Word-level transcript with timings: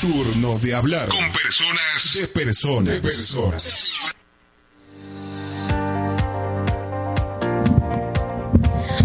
Turno 0.00 0.56
de 0.60 0.74
hablar 0.74 1.08
con 1.08 1.32
personas 1.32 2.14
de 2.14 2.28
personas. 2.28 2.94
De 2.94 3.00
personas. 3.00 4.14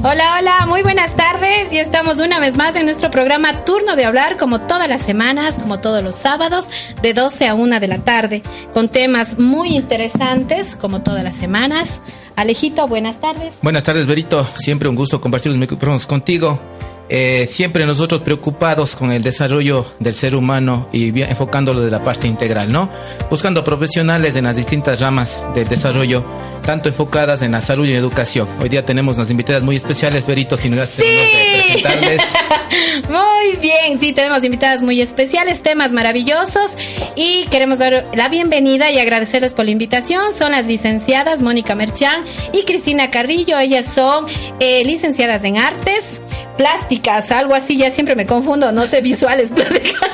Hola, 0.03 0.37
hola, 0.37 0.65
muy 0.67 0.83
buenas 0.83 1.15
tardes. 1.15 1.73
Y 1.73 1.79
estamos 1.79 2.19
una 2.19 2.39
vez 2.39 2.55
más 2.55 2.75
en 2.75 2.85
nuestro 2.85 3.09
programa 3.09 3.65
Turno 3.65 3.95
de 3.95 4.05
Hablar, 4.05 4.37
como 4.37 4.61
todas 4.61 4.87
las 4.87 5.01
semanas, 5.01 5.55
como 5.55 5.79
todos 5.79 6.03
los 6.03 6.13
sábados, 6.13 6.67
de 7.01 7.15
12 7.15 7.47
a 7.47 7.55
1 7.55 7.79
de 7.79 7.87
la 7.87 7.97
tarde, 7.97 8.43
con 8.71 8.87
temas 8.87 9.39
muy 9.39 9.75
interesantes, 9.75 10.75
como 10.75 11.01
todas 11.01 11.23
las 11.23 11.33
semanas. 11.33 11.89
Alejito, 12.35 12.87
buenas 12.87 13.19
tardes. 13.19 13.55
Buenas 13.63 13.81
tardes, 13.81 14.05
Berito. 14.05 14.47
Siempre 14.57 14.89
un 14.89 14.95
gusto 14.95 15.19
compartir 15.19 15.51
los 15.51 15.59
micrófonos 15.59 16.05
contigo. 16.05 16.59
Eh, 17.15 17.45
siempre 17.45 17.85
nosotros 17.85 18.21
preocupados 18.21 18.95
con 18.95 19.11
el 19.11 19.21
desarrollo 19.21 19.85
del 19.99 20.15
ser 20.15 20.35
humano 20.35 20.89
y 20.91 21.21
enfocándolo 21.21 21.81
de 21.81 21.91
la 21.91 22.03
parte 22.03 22.25
integral, 22.25 22.71
¿no? 22.71 22.89
Buscando 23.29 23.63
profesionales 23.63 24.35
en 24.35 24.45
las 24.45 24.55
distintas 24.55 24.99
ramas 24.99 25.39
del 25.53 25.69
desarrollo, 25.69 26.25
tanto 26.65 26.89
enfocadas 26.89 27.43
en 27.43 27.51
la 27.51 27.61
salud 27.61 27.85
y 27.85 27.93
educación. 27.93 28.49
Hoy 28.59 28.69
día 28.69 28.83
tenemos 28.83 29.17
unas 29.17 29.29
invitadas 29.29 29.61
muy 29.61 29.75
especiales, 29.75 30.25
Berito, 30.25 30.57
si 30.57 30.71
nos 30.71 30.89
sí. 30.89 31.03
presentarles. 31.67 32.19
muy 33.09 33.57
bien, 33.61 33.99
sí, 33.99 34.11
tenemos 34.13 34.43
invitadas 34.43 34.81
muy 34.81 34.99
especiales, 34.99 35.61
temas 35.61 35.91
maravillosos 35.91 36.75
y 37.15 37.45
queremos 37.51 37.77
dar 37.77 38.07
la 38.15 38.27
bienvenida 38.27 38.89
y 38.89 38.97
agradecerles 38.97 39.53
por 39.53 39.65
la 39.65 39.71
invitación. 39.71 40.33
Son 40.33 40.53
las 40.53 40.65
licenciadas 40.65 41.41
Mónica 41.41 41.75
Merchán 41.75 42.23
y 42.53 42.63
Cristina 42.63 43.11
Carrillo. 43.11 43.59
Ellas 43.59 43.93
son 43.93 44.25
eh, 44.59 44.83
licenciadas 44.83 45.43
en 45.43 45.59
artes 45.59 46.22
plásticas, 46.57 47.31
algo 47.31 47.55
así, 47.55 47.77
ya 47.77 47.91
siempre 47.91 48.15
me 48.15 48.25
confundo, 48.25 48.71
no 48.71 48.85
sé, 48.85 49.01
visuales 49.01 49.51
plásticas. 49.55 50.09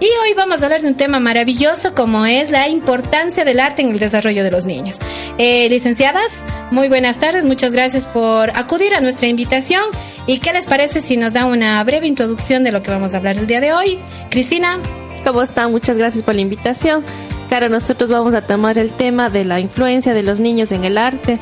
Y 0.00 0.06
hoy 0.22 0.34
vamos 0.36 0.60
a 0.62 0.64
hablar 0.64 0.82
de 0.82 0.88
un 0.88 0.94
tema 0.94 1.20
maravilloso 1.20 1.94
como 1.94 2.26
es 2.26 2.50
la 2.50 2.68
importancia 2.68 3.44
del 3.44 3.60
arte 3.60 3.82
en 3.82 3.90
el 3.90 3.98
desarrollo 3.98 4.44
de 4.44 4.50
los 4.50 4.64
niños. 4.64 4.98
Eh, 5.38 5.68
licenciadas, 5.68 6.32
muy 6.70 6.88
buenas 6.88 7.18
tardes, 7.18 7.44
muchas 7.44 7.72
gracias 7.72 8.06
por 8.06 8.50
acudir 8.50 8.94
a 8.94 9.00
nuestra 9.00 9.28
invitación. 9.28 9.82
¿Y 10.26 10.38
qué 10.38 10.52
les 10.52 10.66
parece 10.66 11.00
si 11.00 11.16
nos 11.16 11.32
da 11.32 11.46
una 11.46 11.82
breve 11.84 12.06
introducción 12.06 12.64
de 12.64 12.72
lo 12.72 12.82
que 12.82 12.90
vamos 12.90 13.14
a 13.14 13.16
hablar 13.16 13.38
el 13.38 13.46
día 13.46 13.60
de 13.60 13.72
hoy? 13.72 13.98
Cristina. 14.30 14.78
¿Cómo 15.24 15.42
están? 15.42 15.72
Muchas 15.72 15.98
gracias 15.98 16.22
por 16.22 16.34
la 16.34 16.40
invitación. 16.40 17.04
Claro, 17.48 17.68
nosotros 17.68 18.10
vamos 18.10 18.34
a 18.34 18.42
tomar 18.42 18.78
el 18.78 18.92
tema 18.92 19.30
de 19.30 19.44
la 19.44 19.58
influencia 19.58 20.14
de 20.14 20.22
los 20.22 20.38
niños 20.38 20.70
en 20.70 20.84
el 20.84 20.96
arte. 20.96 21.38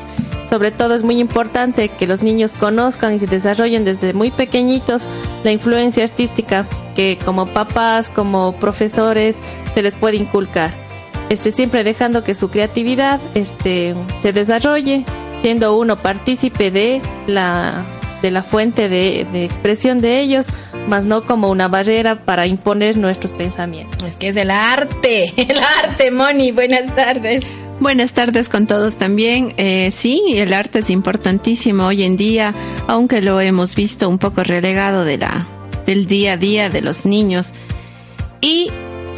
Sobre 0.49 0.71
todo 0.71 0.95
es 0.95 1.03
muy 1.03 1.19
importante 1.19 1.89
que 1.89 2.07
los 2.07 2.23
niños 2.23 2.53
conozcan 2.53 3.15
y 3.15 3.19
se 3.19 3.27
desarrollen 3.27 3.83
desde 3.83 4.13
muy 4.13 4.31
pequeñitos 4.31 5.09
la 5.43 5.51
influencia 5.51 6.05
artística 6.05 6.65
que 6.95 7.17
como 7.23 7.47
papás, 7.47 8.09
como 8.09 8.53
profesores 8.53 9.37
se 9.73 9.81
les 9.81 9.95
puede 9.95 10.17
inculcar. 10.17 10.71
Este, 11.29 11.51
siempre 11.51 11.83
dejando 11.83 12.23
que 12.23 12.33
su 12.33 12.49
creatividad 12.49 13.19
este, 13.33 13.95
se 14.19 14.31
desarrolle, 14.31 15.03
siendo 15.41 15.77
uno 15.77 15.97
partícipe 15.97 16.71
de 16.71 17.01
la, 17.27 17.83
de 18.21 18.31
la 18.31 18.43
fuente 18.43 18.87
de, 18.87 19.27
de 19.31 19.43
expresión 19.43 19.99
de 19.99 20.21
ellos, 20.21 20.47
más 20.87 21.03
no 21.03 21.23
como 21.23 21.49
una 21.49 21.67
barrera 21.67 22.23
para 22.23 22.47
imponer 22.47 22.97
nuestros 22.97 23.33
pensamientos. 23.33 24.01
Es 24.03 24.15
que 24.15 24.29
es 24.29 24.37
el 24.37 24.49
arte, 24.49 25.33
el 25.51 25.59
arte, 25.83 26.11
Moni. 26.11 26.53
Buenas 26.53 26.95
tardes. 26.95 27.43
Buenas 27.79 28.13
tardes 28.13 28.49
con 28.49 28.65
todos 28.65 28.97
también. 28.97 29.53
Eh, 29.57 29.91
sí, 29.91 30.21
el 30.35 30.53
arte 30.53 30.79
es 30.79 30.89
importantísimo 30.89 31.85
hoy 31.85 32.03
en 32.03 32.17
día, 32.17 32.55
aunque 32.87 33.21
lo 33.21 33.39
hemos 33.39 33.75
visto 33.75 34.09
un 34.09 34.17
poco 34.17 34.43
relegado 34.43 35.05
de 35.05 35.19
la, 35.19 35.47
del 35.85 36.07
día 36.07 36.33
a 36.33 36.37
día 36.37 36.69
de 36.69 36.81
los 36.81 37.05
niños. 37.05 37.51
Y 38.41 38.71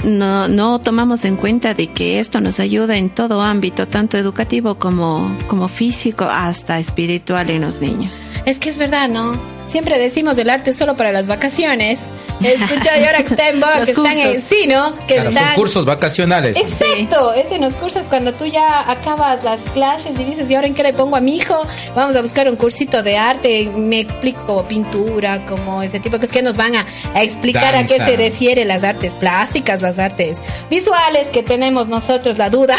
no, 0.04 0.50
no 0.50 0.80
tomamos 0.80 1.24
en 1.24 1.38
cuenta 1.38 1.74
de 1.74 1.88
que 1.88 2.20
esto 2.20 2.42
nos 2.42 2.60
ayuda 2.60 2.98
en 2.98 3.10
todo 3.10 3.42
ámbito, 3.42 3.88
tanto 3.88 4.18
educativo 4.18 4.76
como, 4.76 5.38
como 5.48 5.70
físico, 5.70 6.26
hasta 6.26 6.80
espiritual 6.80 7.50
en 7.50 7.62
los 7.62 7.80
niños. 7.80 8.24
Es 8.46 8.60
que 8.60 8.70
es 8.70 8.78
verdad, 8.78 9.08
¿no? 9.08 9.40
Siempre 9.68 9.98
decimos 9.98 10.38
el 10.38 10.50
arte 10.50 10.74
solo 10.74 10.96
para 10.96 11.14
las 11.14 11.28
vacaciones. 11.28 12.00
Escucha, 12.42 12.98
y 12.98 13.04
ahora 13.06 13.18
que 13.18 13.28
está 13.28 13.50
en 13.50 13.60
boga, 13.60 13.86
que 13.86 13.92
están 13.92 14.18
en 14.18 14.42
sí, 14.42 14.66
¿no? 14.68 14.96
Que 15.08 15.16
claro, 15.16 15.32
son 15.32 15.56
cursos 15.56 15.86
vacacionales. 15.86 16.58
Exacto, 16.58 17.34
es 17.34 17.52
en 17.52 17.62
los 17.62 17.74
cursos 17.74 18.06
cuando 18.06 18.34
tú 18.34 18.46
ya 18.46 18.90
acabas 18.90 19.44
las 19.44 19.62
clases 19.74 20.18
y 20.20 20.24
dices, 20.24 20.50
¿y 20.50 20.56
ahora 20.56 20.68
en 20.68 20.74
qué 20.74 20.84
le 20.84 20.94
pongo 20.94 21.16
a 21.16 21.20
mi 21.20 21.36
hijo? 21.38 21.62
Vamos 21.96 22.16
a 22.16 22.22
buscar 22.22 22.50
un 22.50 22.56
cursito 22.56 23.04
de 23.04 23.18
arte, 23.18 23.70
me 23.76 24.00
explico 24.00 24.46
como 24.46 24.64
pintura, 24.64 25.46
como 25.46 25.84
ese 25.84 26.00
tipo 26.00 26.16
de 26.16 26.22
cosas 26.22 26.34
que 26.34 26.42
nos 26.42 26.56
van 26.56 26.76
a, 26.76 26.86
a 27.14 27.24
explicar 27.24 27.76
a 27.76 27.86
qué 27.86 27.98
se 27.98 28.16
refiere 28.16 28.64
las 28.66 28.84
artes 28.84 29.16
plásticas, 29.16 29.82
las 29.82 30.00
artes 30.00 30.38
visuales 30.70 31.30
que 31.30 31.44
tenemos 31.44 31.90
nosotros, 31.90 32.38
la 32.38 32.50
duda, 32.50 32.78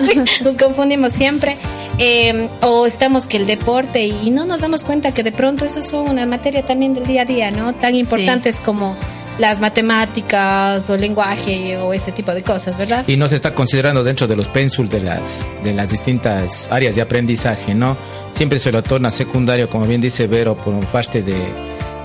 nos 0.42 0.54
confundimos 0.54 1.12
siempre. 1.12 1.58
Eh, 1.98 2.48
o 2.62 2.86
estamos 2.86 3.26
que 3.26 3.36
el 3.36 3.46
deporte 3.46 4.06
y 4.06 4.30
no 4.30 4.46
nos 4.46 4.60
damos 4.60 4.82
cuenta 4.82 5.12
que 5.12 5.22
de 5.22 5.30
pronto 5.30 5.66
eso 5.66 5.82
son 5.82 6.08
una 6.08 6.24
materia 6.24 6.64
también 6.64 6.94
del 6.94 7.06
día 7.06 7.22
a 7.22 7.24
día, 7.26 7.50
¿no? 7.50 7.74
Tan 7.74 7.94
importantes 7.94 8.56
sí. 8.56 8.62
como 8.64 8.96
las 9.42 9.60
matemáticas 9.60 10.88
o 10.88 10.96
lenguaje 10.96 11.76
o 11.76 11.92
ese 11.92 12.12
tipo 12.12 12.32
de 12.32 12.44
cosas, 12.44 12.78
¿verdad? 12.78 13.04
Y 13.08 13.16
no 13.16 13.26
se 13.26 13.34
está 13.34 13.52
considerando 13.52 14.04
dentro 14.04 14.28
de 14.28 14.36
los 14.36 14.46
pénsul 14.46 14.88
de 14.88 15.00
las, 15.00 15.50
de 15.64 15.74
las 15.74 15.90
distintas 15.90 16.68
áreas 16.70 16.94
de 16.94 17.02
aprendizaje, 17.02 17.74
¿no? 17.74 17.96
Siempre 18.32 18.60
se 18.60 18.70
lo 18.70 18.84
torna 18.84 19.10
secundario, 19.10 19.68
como 19.68 19.84
bien 19.86 20.00
dice 20.00 20.28
Vero, 20.28 20.56
por 20.56 20.72
parte 20.86 21.22
de, 21.22 21.34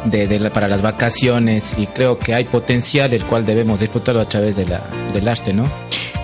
de, 0.06 0.28
de 0.28 0.40
la, 0.40 0.50
para 0.50 0.68
las 0.68 0.82
vacaciones 0.82 1.76
y 1.78 1.86
creo 1.86 2.18
que 2.18 2.34
hay 2.34 2.46
potencial 2.46 3.14
el 3.14 3.24
cual 3.24 3.46
debemos 3.46 3.80
disfrutarlo 3.80 4.20
a 4.20 4.28
través 4.28 4.56
de 4.56 4.66
la, 4.66 4.82
del 5.14 5.28
arte, 5.28 5.54
¿no? 5.54 5.70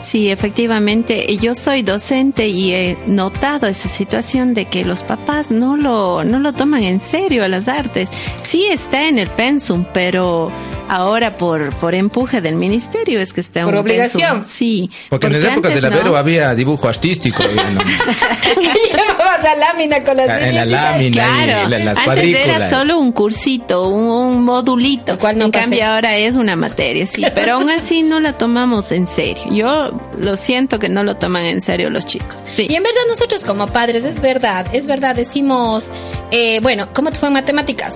Sí, 0.02 0.30
efectivamente, 0.32 1.38
yo 1.38 1.54
soy 1.54 1.84
docente 1.84 2.48
y 2.48 2.74
he 2.74 2.98
notado 3.06 3.68
esa 3.68 3.88
situación 3.88 4.54
de 4.56 4.66
que 4.66 4.84
los 4.84 5.04
papás 5.04 5.52
no 5.52 5.78
lo, 5.78 6.24
no 6.24 6.40
lo 6.40 6.54
toman 6.54 6.84
en 6.84 7.00
serio 7.00 7.44
a 7.44 7.48
las 7.48 7.68
artes. 7.68 8.10
Sí 8.44 8.66
está 8.66 9.08
en 9.08 9.18
el 9.18 9.30
pensum, 9.30 9.86
pero 9.94 10.52
ahora 10.90 11.38
por, 11.38 11.74
por 11.76 11.96
empuje 11.96 12.42
del 12.42 12.56
ministerio 12.56 13.20
es 13.20 13.34
que 13.34 13.42
está 13.42 13.64
por 13.64 13.74
un 13.74 13.80
obligación. 13.82 14.44
Sí. 14.44 14.90
Porque, 15.10 15.28
porque 15.28 15.38
en 15.38 15.44
las 15.44 15.52
épocas 15.54 15.76
de 15.76 15.82
la 15.82 15.90
Vero 15.90 16.12
no. 16.12 16.16
había 16.16 16.54
dibujo 16.56 16.88
artístico. 16.88 17.44
llevabas 18.64 19.44
la 19.44 19.56
lámina 19.56 20.04
con 20.04 20.18
las 20.18 20.42
En 20.42 20.56
la 20.56 20.66
lámina, 20.66 21.12
claro. 21.12 21.68
y 21.68 21.72
la, 21.72 21.80
las 21.80 21.88
Antes 21.98 22.04
cuadrículas. 22.06 22.46
era 22.48 22.70
solo 22.70 23.00
un 23.00 23.12
cursito, 23.12 23.88
un, 23.88 24.08
un 24.36 24.44
modulito. 24.44 25.18
Cual 25.20 25.38
no 25.38 25.46
en 25.46 25.52
pasé. 25.52 25.64
cambio 25.64 25.86
ahora 25.86 26.18
es 26.18 26.36
una 26.36 26.56
materia, 26.56 27.06
sí. 27.06 27.24
Pero 27.34 27.56
aún 27.56 27.70
así 27.70 28.04
no 28.04 28.20
la 28.20 28.38
tomamos 28.38 28.92
en 28.92 29.08
serio. 29.08 29.44
Yo 29.52 29.92
lo 30.18 30.38
siento 30.38 30.80
que 30.80 30.90
no 30.90 31.04
lo 31.04 31.16
toman 31.18 31.46
en 31.46 31.62
serio 31.62 31.90
los 31.90 32.06
chicos. 32.06 32.36
Sí. 32.56 32.68
Y 32.70 32.76
en 32.76 32.84
verdad 32.84 33.02
nosotros 33.08 33.44
como 33.44 33.68
padres, 33.68 34.06
es 34.06 34.22
verdad, 34.22 34.68
es 34.74 34.88
verdad, 34.88 35.16
decimos, 35.16 35.90
eh, 36.32 36.60
bueno, 36.62 36.90
¿cómo 36.94 37.12
te 37.12 37.20
fue 37.20 37.28
en 37.28 37.34
matemáticas? 37.34 37.96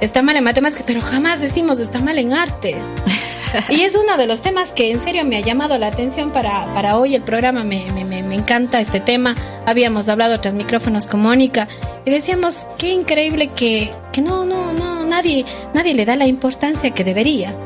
Está 0.00 0.22
mal 0.22 0.36
en 0.36 0.44
matemáticas, 0.44 0.84
pero 0.86 1.00
jamás 1.00 1.40
decimos 1.40 1.78
está 1.80 1.98
mal 1.98 2.15
en 2.18 2.32
artes. 2.32 2.76
y 3.70 3.82
es 3.82 3.94
uno 3.94 4.16
de 4.16 4.26
los 4.26 4.42
temas 4.42 4.70
que 4.70 4.90
en 4.90 5.00
serio 5.00 5.24
me 5.24 5.36
ha 5.36 5.40
llamado 5.40 5.78
la 5.78 5.88
atención 5.88 6.30
para, 6.30 6.72
para 6.74 6.96
hoy 6.96 7.14
el 7.14 7.22
programa, 7.22 7.64
me, 7.64 7.90
me, 7.92 8.04
me, 8.04 8.22
me 8.22 8.34
encanta 8.34 8.80
este 8.80 9.00
tema. 9.00 9.34
Habíamos 9.66 10.08
hablado 10.08 10.40
tras 10.40 10.54
micrófonos 10.54 11.06
con 11.06 11.20
Mónica 11.20 11.68
y 12.04 12.10
decíamos, 12.10 12.66
qué 12.78 12.90
increíble 12.90 13.48
que, 13.48 13.92
que 14.12 14.22
no, 14.22 14.44
no, 14.44 14.72
no, 14.72 15.04
nadie, 15.04 15.44
nadie 15.74 15.94
le 15.94 16.04
da 16.04 16.16
la 16.16 16.26
importancia 16.26 16.90
que 16.90 17.04
debería. 17.04 17.56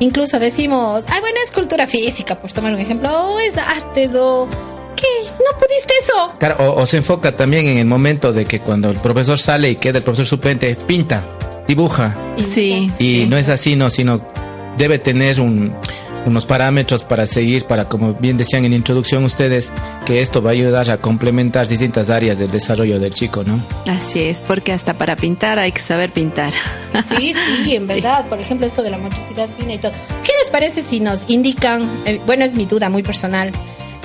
Incluso 0.00 0.38
decimos, 0.38 1.04
ay, 1.08 1.20
bueno, 1.20 1.38
es 1.44 1.52
cultura 1.52 1.86
física, 1.86 2.38
por 2.38 2.50
tomar 2.52 2.74
un 2.74 2.80
ejemplo, 2.80 3.10
o 3.10 3.38
es 3.38 3.56
artes, 3.56 4.14
o 4.16 4.48
¿qué? 4.96 5.06
¿No 5.30 5.58
pudiste 5.58 5.94
eso? 6.02 6.34
Claro, 6.38 6.56
o, 6.72 6.82
o, 6.82 6.86
se 6.86 6.96
enfoca 6.96 7.36
también 7.36 7.66
en 7.68 7.78
el 7.78 7.86
momento 7.86 8.32
de 8.32 8.44
que 8.44 8.60
cuando 8.60 8.90
el 8.90 8.96
profesor 8.96 9.38
sale 9.38 9.70
y 9.70 9.76
queda 9.76 9.98
el 9.98 10.04
profesor 10.04 10.26
suplente, 10.26 10.74
pinta, 10.74 11.22
dibuja. 11.66 12.16
Sí. 12.38 12.90
Y 12.98 13.22
sí. 13.22 13.26
no 13.28 13.36
es 13.36 13.48
así, 13.48 13.76
no, 13.76 13.90
sino 13.90 14.20
debe 14.76 14.98
tener 14.98 15.40
un, 15.40 15.74
unos 16.26 16.46
parámetros 16.46 17.04
para 17.04 17.26
seguir, 17.26 17.64
para, 17.64 17.88
como 17.88 18.14
bien 18.14 18.36
decían 18.36 18.64
en 18.64 18.72
introducción 18.72 19.24
ustedes, 19.24 19.72
que 20.06 20.20
esto 20.20 20.42
va 20.42 20.50
a 20.50 20.52
ayudar 20.52 20.90
a 20.90 20.96
complementar 20.98 21.68
distintas 21.68 22.10
áreas 22.10 22.38
del 22.38 22.50
desarrollo 22.50 22.98
del 22.98 23.12
chico, 23.12 23.44
¿no? 23.44 23.64
Así 23.86 24.22
es, 24.22 24.42
porque 24.42 24.72
hasta 24.72 24.94
para 24.94 25.16
pintar 25.16 25.58
hay 25.58 25.72
que 25.72 25.80
saber 25.80 26.12
pintar. 26.12 26.52
Sí, 27.08 27.34
sí, 27.34 27.74
en 27.74 27.86
verdad. 27.86 28.22
Sí. 28.22 28.26
Por 28.30 28.40
ejemplo, 28.40 28.66
esto 28.66 28.82
de 28.82 28.90
la 28.90 28.98
motricidad 28.98 29.48
fina 29.58 29.74
y 29.74 29.78
todo. 29.78 29.92
¿Qué 30.22 30.32
les 30.40 30.50
parece 30.50 30.82
si 30.82 31.00
nos 31.00 31.24
indican, 31.28 32.02
eh, 32.06 32.20
bueno, 32.26 32.44
es 32.44 32.54
mi 32.54 32.66
duda 32.66 32.88
muy 32.88 33.02
personal, 33.02 33.52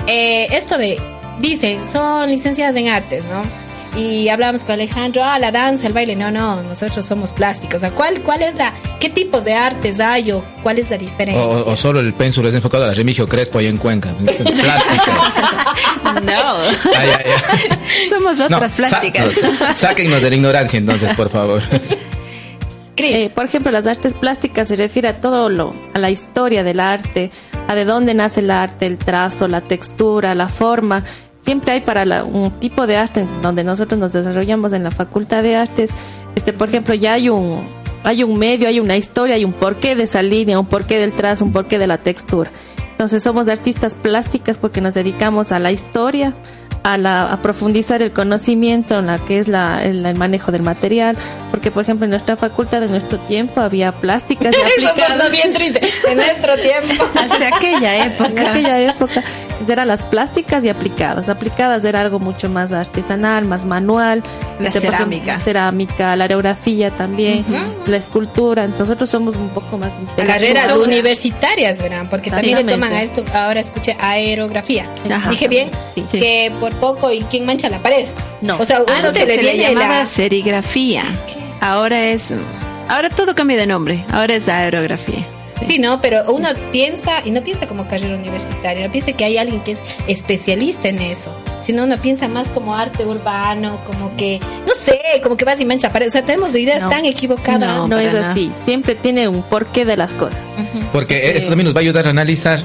eh, 0.06 0.48
esto 0.52 0.78
de, 0.78 0.98
dicen, 1.40 1.84
son 1.84 2.28
licenciadas 2.30 2.76
en 2.76 2.88
artes, 2.88 3.24
¿no? 3.26 3.69
Y 3.96 4.28
hablábamos 4.28 4.62
con 4.62 4.72
Alejandro, 4.72 5.22
ah, 5.24 5.38
la 5.38 5.50
danza, 5.50 5.86
el 5.86 5.92
baile, 5.92 6.14
no, 6.16 6.30
no, 6.30 6.62
nosotros 6.62 7.04
somos 7.04 7.32
plásticos. 7.32 7.76
O 7.76 7.78
sea, 7.80 7.90
¿cuál, 7.90 8.22
cuál 8.22 8.42
es 8.42 8.54
la, 8.54 8.72
qué 9.00 9.08
tipos 9.10 9.44
de 9.44 9.54
artes 9.54 10.00
hay 10.00 10.32
o 10.32 10.44
cuál 10.62 10.78
es 10.78 10.90
la 10.90 10.98
diferencia? 10.98 11.42
O, 11.42 11.72
o 11.72 11.76
solo 11.76 12.00
el 12.00 12.14
pénsul 12.14 12.46
es 12.46 12.54
enfocado 12.54 12.84
a 12.84 12.88
la 12.88 12.94
Remigio 12.94 13.28
Crespo 13.28 13.58
ahí 13.58 13.66
en 13.66 13.78
Cuenca, 13.78 14.14
plásticas. 14.18 15.34
no. 16.22 16.54
Ay, 16.96 17.08
ay, 17.18 17.24
ay. 17.24 18.08
Somos 18.08 18.38
otras 18.40 18.70
no, 18.70 18.76
plásticas. 18.76 19.32
Sa 19.32 19.74
sáquennos 19.74 20.22
de 20.22 20.30
la 20.30 20.36
ignorancia 20.36 20.78
entonces, 20.78 21.14
por 21.14 21.28
favor. 21.28 21.62
Eh, 23.02 23.30
por 23.34 23.46
ejemplo, 23.46 23.72
las 23.72 23.86
artes 23.86 24.12
plásticas 24.12 24.68
se 24.68 24.76
refiere 24.76 25.08
a 25.08 25.22
todo 25.22 25.48
lo, 25.48 25.74
a 25.94 25.98
la 25.98 26.10
historia 26.10 26.62
del 26.62 26.80
arte, 26.80 27.30
a 27.66 27.74
de 27.74 27.86
dónde 27.86 28.12
nace 28.12 28.40
el 28.40 28.50
arte, 28.50 28.86
el 28.86 28.98
trazo, 28.98 29.48
la 29.48 29.62
textura, 29.62 30.34
la 30.34 30.48
forma. 30.48 31.02
Siempre 31.40 31.72
hay 31.72 31.80
para 31.80 32.04
la- 32.04 32.24
un 32.24 32.50
tipo 32.52 32.86
de 32.86 32.96
arte 32.96 33.20
en 33.20 33.42
donde 33.42 33.64
nosotros 33.64 33.98
nos 33.98 34.12
desarrollamos 34.12 34.72
en 34.72 34.84
la 34.84 34.90
Facultad 34.90 35.42
de 35.42 35.56
Artes. 35.56 35.90
Este, 36.34 36.52
por 36.52 36.68
ejemplo, 36.68 36.94
ya 36.94 37.14
hay 37.14 37.28
un, 37.28 37.66
hay 38.04 38.22
un 38.22 38.38
medio, 38.38 38.68
hay 38.68 38.78
una 38.80 38.96
historia, 38.96 39.34
hay 39.36 39.44
un 39.44 39.52
porqué 39.52 39.94
de 39.96 40.04
esa 40.04 40.22
línea, 40.22 40.58
un 40.60 40.66
porqué 40.66 40.98
del 40.98 41.12
trazo, 41.12 41.44
un 41.44 41.52
porqué 41.52 41.78
de 41.78 41.86
la 41.86 41.98
textura. 41.98 42.50
Entonces 42.90 43.22
somos 43.22 43.48
artistas 43.48 43.94
plásticas 43.94 44.58
porque 44.58 44.82
nos 44.82 44.92
dedicamos 44.94 45.52
a 45.52 45.58
la 45.58 45.72
historia, 45.72 46.34
a, 46.82 46.98
la, 46.98 47.32
a 47.32 47.40
profundizar 47.42 48.02
el 48.02 48.10
conocimiento 48.10 48.98
en 48.98 49.06
la 49.06 49.18
que 49.18 49.38
es 49.38 49.48
la, 49.48 49.82
el, 49.82 50.04
el 50.04 50.14
manejo 50.16 50.52
del 50.52 50.62
material, 50.62 51.16
porque 51.50 51.70
por 51.70 51.82
ejemplo 51.84 52.04
en 52.04 52.10
nuestra 52.10 52.36
facultad 52.36 52.82
en 52.82 52.90
nuestro 52.90 53.18
tiempo 53.20 53.60
había 53.62 53.92
plásticas 53.92 54.54
y 54.54 54.60
Eso 54.82 54.90
aplicadas. 54.92 55.30
bien 55.32 55.52
triste. 55.54 55.80
En 56.10 56.16
nuestro 56.18 56.54
tiempo. 56.56 57.04
Hacia 57.18 57.48
aquella 57.48 57.96
En 58.04 58.12
época. 58.12 58.50
aquella 58.50 58.80
época 58.82 59.22
eran 59.68 59.88
las 59.88 60.02
plásticas 60.04 60.64
y 60.64 60.68
aplicadas. 60.68 61.28
Aplicadas 61.28 61.84
era 61.84 62.00
algo 62.00 62.18
mucho 62.18 62.48
más 62.48 62.72
artesanal, 62.72 63.44
más 63.44 63.64
manual. 63.66 64.22
La 64.58 64.68
Este, 64.68 64.80
cerámica. 64.80 65.32
la 65.34 65.38
cerámica, 65.38 66.16
la 66.16 66.24
aerografía 66.24 66.90
también, 66.90 67.44
la 67.86 67.96
escultura. 67.96 68.64
Entonces 68.64 68.88
nosotros 68.88 69.10
somos 69.10 69.36
un 69.36 69.50
poco 69.50 69.76
más. 69.78 69.92
Carreras 70.24 70.74
universitarias, 70.76 71.80
verán, 71.82 72.08
porque 72.08 72.30
también 72.30 72.64
le 72.64 72.72
toman 72.72 72.92
a 72.92 73.02
esto, 73.02 73.24
ahora 73.34 73.60
escuché 73.60 73.96
aerografía. 74.00 74.90
Ajá. 75.10 75.30
Dije 75.30 75.48
bien, 75.48 75.70
Sí. 75.94 76.02
que 76.10 76.52
por 76.60 76.74
poco 76.76 77.10
y 77.12 77.20
quién 77.22 77.44
mancha 77.44 77.68
la 77.68 77.82
pared. 77.82 78.06
No. 78.40 78.58
O 78.58 78.64
sea, 78.64 78.80
uno 78.82 78.92
Antes 78.92 79.14
se 79.14 79.26
le 79.26 79.36
se 79.36 79.42
le 79.42 79.56
llamaba 79.58 80.00
la... 80.00 80.06
serigrafía. 80.06 81.02
Ahora 81.60 82.06
es. 82.06 82.28
Ahora 82.88 83.10
todo 83.10 83.34
cambia 83.34 83.56
de 83.56 83.66
nombre. 83.66 84.04
Ahora 84.12 84.34
es 84.34 84.48
aerografía. 84.48 85.26
Sí, 85.66 85.78
no, 85.78 86.00
pero 86.00 86.24
uno 86.32 86.48
piensa, 86.72 87.22
y 87.24 87.30
no 87.30 87.42
piensa 87.42 87.66
como 87.66 87.86
carrera 87.86 88.14
universitaria, 88.16 88.86
no 88.86 88.92
piensa 88.92 89.12
que 89.12 89.24
hay 89.24 89.38
alguien 89.38 89.60
que 89.62 89.72
es 89.72 89.78
especialista 90.06 90.88
en 90.88 91.00
eso, 91.00 91.32
sino 91.60 91.84
uno 91.84 91.96
piensa 91.98 92.28
más 92.28 92.48
como 92.48 92.74
arte 92.74 93.04
urbano, 93.04 93.80
como 93.86 94.16
que, 94.16 94.40
no 94.66 94.72
sé, 94.74 94.98
como 95.22 95.36
que 95.36 95.44
vas 95.44 95.60
y 95.60 95.64
mancha 95.64 95.92
pared. 95.92 96.08
O 96.08 96.10
sea, 96.10 96.24
tenemos 96.24 96.54
ideas 96.54 96.82
No. 96.82 96.88
tan 96.88 97.04
equivocadas. 97.04 97.60
No, 97.60 97.88
No 97.88 97.98
es 97.98 98.12
nada. 98.12 98.30
así. 98.32 98.50
Siempre 98.64 98.94
tiene 98.94 99.28
un 99.28 99.42
porqué 99.42 99.84
de 99.84 99.96
las 99.96 100.14
cosas. 100.14 100.38
Porque 100.92 101.32
eso 101.36 101.48
también 101.48 101.66
nos 101.66 101.74
va 101.74 101.78
a 101.78 101.82
ayudar 101.82 102.06
a 102.06 102.10
analizar 102.10 102.58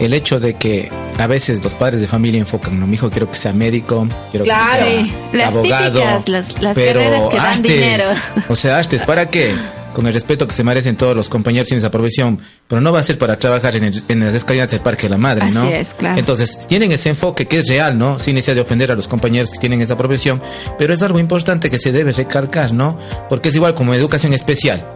el 0.00 0.12
hecho 0.14 0.40
de 0.40 0.54
que 0.54 0.90
a 1.18 1.26
veces 1.26 1.62
los 1.62 1.74
padres 1.74 2.00
de 2.00 2.06
familia 2.06 2.38
enfocan, 2.40 2.80
no, 2.80 2.86
mi 2.86 2.94
hijo 2.94 3.10
quiero 3.10 3.30
que 3.30 3.36
sea 3.36 3.52
médico, 3.52 4.08
quiero 4.30 4.44
Claro. 4.44 4.84
que 4.86 4.90
sea 4.90 5.04
Sí, 5.04 5.12
las 5.32 5.48
abogado, 5.54 5.90
típicas, 5.98 6.28
las- 6.28 6.62
las 6.62 6.74
pero 6.74 7.00
carreras 7.00 7.22
que 7.30 7.36
dan 7.36 7.46
artes, 7.46 7.62
dinero. 7.62 8.04
o 8.48 8.56
sea, 8.56 8.78
artes, 8.78 9.02
¿para 9.02 9.28
qué? 9.30 9.54
Con 9.92 10.06
el 10.06 10.14
respeto 10.14 10.46
que 10.46 10.54
se 10.54 10.62
merecen 10.62 10.96
todos 10.96 11.16
los 11.16 11.28
compañeros 11.28 11.70
en 11.72 11.78
esa 11.78 11.90
profesión, 11.90 12.38
pero 12.68 12.80
no 12.80 12.92
va 12.92 13.00
a 13.00 13.02
ser 13.02 13.18
para 13.18 13.36
trabajar 13.38 13.74
en, 13.76 13.84
el- 13.84 14.02
en 14.08 14.20
las 14.24 14.34
escaleras 14.34 14.70
del 14.70 14.80
Parque 14.80 15.02
de 15.04 15.10
la 15.10 15.16
Madre, 15.16 15.50
¿no? 15.50 15.62
Así 15.62 15.72
es, 15.72 15.94
claro. 15.94 16.18
Entonces, 16.18 16.58
tienen 16.68 16.92
ese 16.92 17.08
enfoque 17.08 17.46
que 17.46 17.58
es 17.58 17.68
real, 17.68 17.98
¿no? 17.98 18.18
Sin 18.18 18.34
necesidad 18.36 18.54
de 18.54 18.60
ofender 18.62 18.90
a 18.92 18.94
los 18.94 19.08
compañeros 19.08 19.50
que 19.50 19.58
tienen 19.58 19.80
esa 19.80 19.96
profesión, 19.96 20.40
pero 20.78 20.94
es 20.94 21.02
algo 21.02 21.18
importante 21.18 21.70
que 21.70 21.78
se 21.78 21.90
debe 21.92 22.12
recalcar, 22.12 22.72
¿no? 22.72 22.98
Porque 23.28 23.48
es 23.48 23.56
igual 23.56 23.74
como 23.74 23.92
educación 23.92 24.32
especial. 24.32 24.86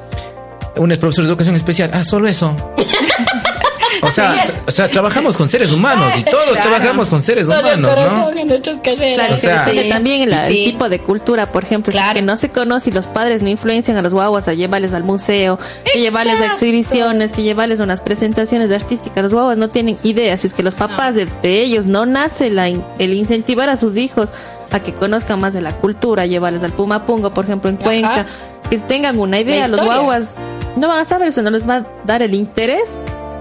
Un 0.76 0.90
es 0.92 0.98
profesor 0.98 1.24
de 1.24 1.30
educación 1.30 1.56
especial, 1.56 1.90
ah, 1.92 2.04
solo 2.04 2.26
eso. 2.28 2.56
O 4.06 4.10
sea, 4.10 4.34
o 4.66 4.70
sea, 4.70 4.90
trabajamos 4.90 5.36
con 5.36 5.48
seres 5.48 5.72
humanos 5.72 6.12
y 6.18 6.22
todos 6.24 6.44
Claro. 6.52 6.60
trabajamos 6.62 7.08
con 7.08 7.22
seres 7.22 7.46
humanos, 7.46 7.78
¿no? 7.96 8.30
en 8.30 8.48
nuestras 8.48 8.78
carreras. 8.78 9.14
Claro, 9.18 9.34
O 9.34 9.38
sea- 9.38 9.64
Sí. 9.70 9.88
también 9.88 10.30
la- 10.30 10.48
Sí. 10.48 10.64
el 10.64 10.72
tipo 10.72 10.88
de 10.88 10.98
cultura, 11.00 11.46
por 11.46 11.64
ejemplo, 11.64 11.92
Claro. 11.92 12.14
que 12.14 12.22
no 12.22 12.36
se 12.36 12.48
conoce 12.50 12.90
y 12.90 12.92
los 12.92 13.06
padres 13.08 13.42
no 13.42 13.48
influencian 13.48 13.96
a 13.96 14.02
los 14.02 14.12
guaguas 14.14 14.48
a 14.48 14.54
llevarles 14.54 14.94
al 14.94 15.04
museo, 15.04 15.58
que 15.92 16.00
llevarles 16.00 16.40
a 16.40 16.46
exhibiciones, 16.46 17.32
que 17.32 17.42
llevarles 17.42 17.80
a 17.80 17.84
unas 17.84 18.00
presentaciones 18.00 18.70
artísticas. 18.72 19.22
Los 19.22 19.32
guaguas 19.32 19.56
no 19.56 19.68
tienen 19.70 19.98
ideas, 20.02 20.40
si 20.42 20.48
es 20.48 20.54
que 20.54 20.62
los 20.62 20.74
papás 20.74 21.14
de, 21.14 21.26
de 21.42 21.60
ellos 21.62 21.86
no 21.86 22.06
nace 22.06 22.50
la 22.50 22.68
in- 22.68 22.84
el 22.98 23.12
incentivar 23.14 23.68
a 23.68 23.76
sus 23.76 23.96
hijos 23.96 24.28
a 24.70 24.80
que 24.80 24.92
conozcan 24.92 25.40
más 25.40 25.52
de 25.54 25.60
la 25.60 25.72
cultura, 25.72 26.26
llevarles 26.26 26.62
al 26.64 26.72
Pumapungo, 26.72 27.30
por 27.32 27.44
ejemplo, 27.44 27.70
en 27.70 27.76
Ajá. 27.76 27.84
Cuenca, 27.84 28.26
que 28.68 28.78
tengan 28.78 29.18
una 29.18 29.38
idea, 29.38 29.68
los 29.68 29.82
guaguas 29.84 30.30
no 30.76 30.88
van 30.88 30.98
a 30.98 31.04
saber 31.04 31.28
eso, 31.28 31.42
no 31.42 31.50
les 31.50 31.68
va 31.68 31.76
a 31.76 31.86
dar 32.04 32.22
el 32.22 32.34
interés 32.34 32.82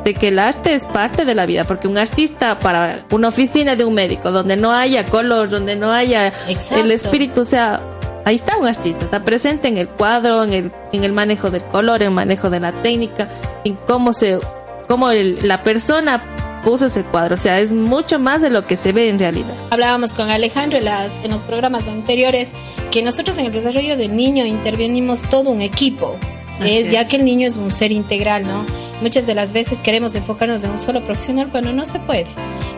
de 0.04 0.14
que 0.14 0.28
el 0.30 0.40
arte 0.40 0.74
es 0.76 0.84
parte 0.86 1.26
de 1.26 1.34
la 1.36 1.46
vida, 1.46 1.64
porque 1.64 1.88
un 1.88 1.98
artista 1.98 2.60
para 2.60 3.06
una 3.12 3.30
oficina 3.30 3.76
de 3.76 3.86
un 3.86 3.94
médico, 3.94 4.32
donde 4.32 4.56
no 4.58 4.72
haya 4.74 5.06
color, 5.06 5.50
donde 5.50 5.76
no 5.76 5.92
haya 5.92 6.28
Exacto. 6.48 6.84
el 6.84 6.92
espíritu, 6.92 7.42
o 7.42 7.46
sea, 7.46 7.80
ahí 8.26 8.36
está 8.36 8.58
un 8.58 8.68
artista, 8.68 9.06
está 9.06 9.22
presente 9.24 9.68
en 9.70 9.78
el 9.78 9.88
cuadro, 9.88 10.44
en 10.44 10.54
el, 10.54 10.72
en 10.92 11.04
el 11.04 11.14
manejo 11.14 11.50
del 11.50 11.64
color, 11.64 12.02
en 12.02 12.10
el 12.10 12.14
manejo 12.14 12.50
de 12.50 12.60
la 12.60 12.72
técnica, 12.82 13.30
en 13.64 13.76
cómo 13.88 14.12
se, 14.14 14.40
cómo 14.88 15.10
el- 15.12 15.48
la 15.48 15.64
persona 15.64 16.22
puso 16.66 16.86
ese 16.86 17.04
cuadro, 17.04 17.36
o 17.36 17.38
sea, 17.38 17.60
es 17.60 17.74
mucho 17.74 18.20
más 18.20 18.42
de 18.42 18.50
lo 18.50 18.66
que 18.66 18.78
se 18.78 18.94
ve 18.94 19.10
en 19.10 19.20
realidad. 19.20 19.54
Hablábamos 19.70 20.14
con 20.14 20.30
Alejandro 20.30 20.78
en, 20.78 20.86
las, 20.86 21.12
en 21.24 21.32
los 21.32 21.44
programas 21.44 21.88
anteriores 21.88 22.52
que 22.92 23.02
nosotros 23.02 23.38
en 23.38 23.46
el 23.48 23.52
desarrollo 23.52 23.98
del 23.98 24.16
niño 24.16 24.46
intervenimos 24.46 25.24
todo 25.24 25.50
un 25.50 25.62
equipo. 25.62 26.16
Así 26.60 26.78
es 26.78 26.92
ya 26.92 27.08
que 27.08 27.16
el 27.16 27.26
niño 27.26 27.48
es 27.48 27.58
un 27.58 27.72
ser 27.72 27.92
integral, 27.92 28.46
¿no? 28.46 28.66
Muchas 29.02 29.26
de 29.26 29.34
las 29.34 29.54
veces 29.54 29.82
queremos 29.82 30.16
enfocarnos 30.16 30.64
en 30.64 30.72
un 30.72 30.80
solo 30.80 31.04
profesional 31.04 31.50
cuando 31.50 31.74
no 31.74 31.86
se 31.86 32.00
puede. 32.00 32.28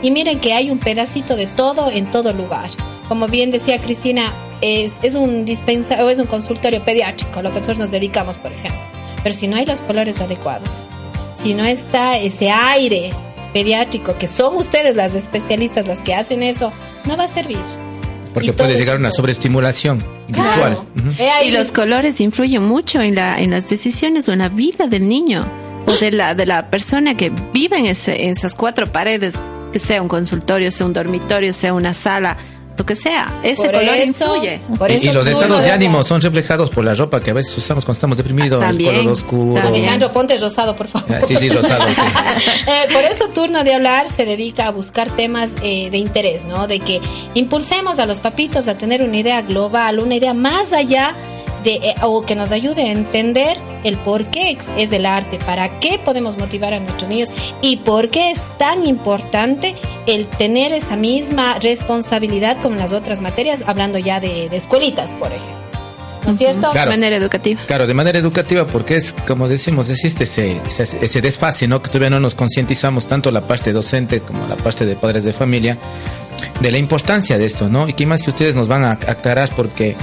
Y 0.02 0.12
miren 0.12 0.40
que 0.40 0.54
hay 0.54 0.70
un 0.70 0.80
pedacito 0.80 1.36
de 1.36 1.48
todo 1.48 1.92
en 1.92 2.10
todo 2.10 2.34
lugar. 2.34 2.70
Como 3.08 3.28
bien 3.28 3.52
decía 3.52 3.80
Cristina, 3.80 4.34
es, 4.62 4.96
es 5.04 5.16
un 5.16 5.46
dispensa 5.46 6.04
o 6.04 6.10
es 6.10 6.20
un 6.20 6.28
consultorio 6.28 6.84
pediátrico, 6.84 7.42
lo 7.42 7.50
que 7.50 7.56
nosotros 7.56 7.78
nos 7.78 7.92
dedicamos, 7.92 8.38
por 8.38 8.54
ejemplo. 8.54 8.82
Pero 9.22 9.36
si 9.36 9.48
no 9.48 9.58
hay 9.58 9.66
los 9.66 9.82
colores 9.82 10.22
adecuados, 10.22 10.86
si 11.34 11.54
no 11.54 11.66
está 11.66 12.18
ese 12.18 12.50
aire 12.50 13.12
pediátrico, 13.54 14.18
que 14.18 14.28
son 14.28 14.58
ustedes 14.58 14.96
las 14.96 15.16
especialistas 15.16 15.88
las 15.88 16.02
que 16.02 16.16
hacen 16.16 16.44
eso, 16.44 16.72
no 17.06 17.18
va 17.18 17.26
a 17.26 17.28
servir. 17.28 17.85
Porque 18.36 18.50
Y 18.50 18.52
puede 18.52 18.78
llegar 18.78 18.98
a 18.98 19.00
una 19.00 19.12
sobreestimulación 19.12 20.04
visual. 20.28 20.52
Claro. 20.54 20.86
Ahí 21.18 21.48
Y 21.48 21.52
los 21.52 21.72
colores 21.72 22.20
influyen 22.20 22.64
mucho 22.64 23.02
en, 23.02 23.16
la, 23.16 23.40
en 23.40 23.52
las 23.52 23.70
decisiones 23.70 24.28
o 24.28 24.34
en 24.34 24.40
la 24.40 24.50
vida 24.50 24.88
del 24.88 25.08
niño 25.08 25.50
o 25.88 25.94
de 25.94 26.12
la, 26.12 26.36
de 26.36 26.46
la 26.46 26.70
persona 26.70 27.16
que 27.16 27.32
vive 27.54 27.78
en, 27.78 27.86
ese, 27.86 28.26
en 28.26 28.32
esas 28.32 28.54
cuatro 28.54 28.92
paredes, 28.92 29.36
que 29.72 29.80
sea 29.80 30.02
un 30.02 30.10
consultorio, 30.10 30.70
sea 30.70 30.86
un 30.86 30.92
dormitorio, 30.92 31.54
sea 31.54 31.74
una 31.74 31.94
sala, 31.94 32.36
lo 32.78 32.86
que 32.86 32.96
sea. 32.96 33.40
Ese 33.44 33.64
Por 33.64 33.72
color 33.72 33.96
eso- 33.96 34.06
influye. 34.36 34.60
por 34.78 34.92
Y- 34.92 34.96
eso 34.96 35.08
y 35.10 35.14
los 35.14 35.28
estados 35.28 35.64
de 35.64 35.72
ánimo 35.72 36.04
son 36.04 36.20
reflejados 36.22 36.70
por 36.70 36.84
la 36.84 36.94
ropa 36.94 37.22
que 37.22 37.32
a 37.32 37.34
veces 37.34 37.58
usamos 37.58 37.86
cuando 37.86 37.98
estamos 37.98 38.18
deprimidos, 38.18 38.62
el 38.62 38.68
También, 38.68 38.96
color 38.98 39.12
oscuro. 39.14 39.62
también. 39.62 39.84
Alejandro, 39.84 40.12
ponte 40.12 40.38
rosado, 40.38 40.76
por 40.76 40.88
favor. 40.88 41.08
Ah, 41.16 41.26
Sí, 41.26 41.36
sí, 41.38 41.50
rosado, 41.50 41.86
sí. 41.88 42.02
Eh, 42.68 42.94
por 42.94 43.04
eso 43.04 43.30
Turno 43.30 43.64
de 43.64 43.74
Hablar 43.74 44.08
se 44.08 44.26
dedica 44.26 44.68
a 44.68 44.72
buscar 44.72 45.10
temas 45.16 45.52
eh, 45.64 45.90
de 45.90 45.98
interés, 45.98 46.44
¿no? 46.46 46.68
De 46.68 46.80
que 46.80 47.00
impulsemos 47.34 48.00
a 48.00 48.06
los 48.06 48.20
papitos 48.20 48.68
a 48.68 48.76
tener 48.78 49.02
una 49.04 49.18
idea 49.18 49.42
global, 49.42 50.00
una 50.00 50.16
idea 50.16 50.34
más 50.34 50.74
allá 50.74 51.16
de, 51.16 51.35
eh, 51.74 51.96
o 52.02 52.26
que 52.26 52.36
nos 52.36 52.52
ayude 52.52 52.84
a 52.84 52.92
entender 52.92 53.58
el 53.84 53.98
por 53.98 54.26
qué 54.28 54.58
es 54.78 54.92
el 54.92 55.06
arte, 55.06 55.40
para 55.40 55.80
qué 55.80 56.00
podemos 56.00 56.38
motivar 56.38 56.74
a 56.74 56.80
nuestros 56.80 57.10
niños 57.10 57.30
y 57.62 57.78
por 57.78 58.10
qué 58.10 58.32
es 58.32 58.40
tan 58.58 58.86
importante 58.86 59.76
el 60.06 60.28
tener 60.28 60.74
esa 60.74 60.96
misma 60.96 61.60
responsabilidad 61.60 62.58
como 62.62 62.76
en 62.76 62.82
las 62.82 62.92
otras 62.92 63.22
materias, 63.22 63.64
hablando 63.68 63.98
ya 63.98 64.20
de, 64.20 64.50
de 64.50 64.58
escuelitas, 64.58 65.12
por 65.12 65.32
ejemplo. 65.32 65.66
¿No 66.26 66.32
es 66.32 66.38
cierto? 66.40 66.70
Claro. 66.72 66.90
De 66.90 66.98
manera 66.98 67.16
educativa. 67.16 67.62
Claro, 67.68 67.86
de 67.86 67.94
manera 67.94 68.18
educativa, 68.18 68.66
porque 68.66 68.96
es, 68.96 69.14
como 69.28 69.48
decimos, 69.48 69.90
existe 69.90 70.24
ese, 70.24 70.60
ese, 70.68 70.98
ese 71.02 71.22
desfase, 71.22 71.68
¿no? 71.68 71.82
Que 71.82 71.90
todavía 71.90 72.10
no 72.10 72.20
nos 72.20 72.34
concientizamos 72.34 73.06
tanto 73.06 73.30
la 73.30 73.46
parte 73.46 73.72
docente 73.74 74.22
como 74.22 74.48
la 74.48 74.56
parte 74.56 74.86
de 74.86 74.96
padres 74.96 75.24
de 75.24 75.34
familia 75.34 75.78
de 76.62 76.72
la 76.72 76.78
importancia 76.78 77.38
de 77.38 77.46
esto, 77.46 77.70
¿no? 77.70 77.88
Y 77.88 77.94
que 77.94 78.06
más 78.06 78.24
que 78.24 78.32
ustedes 78.32 78.56
nos 78.56 78.68
van 78.68 78.84
a 78.84 78.92
aclarar 78.92 79.50
porque 79.56 79.96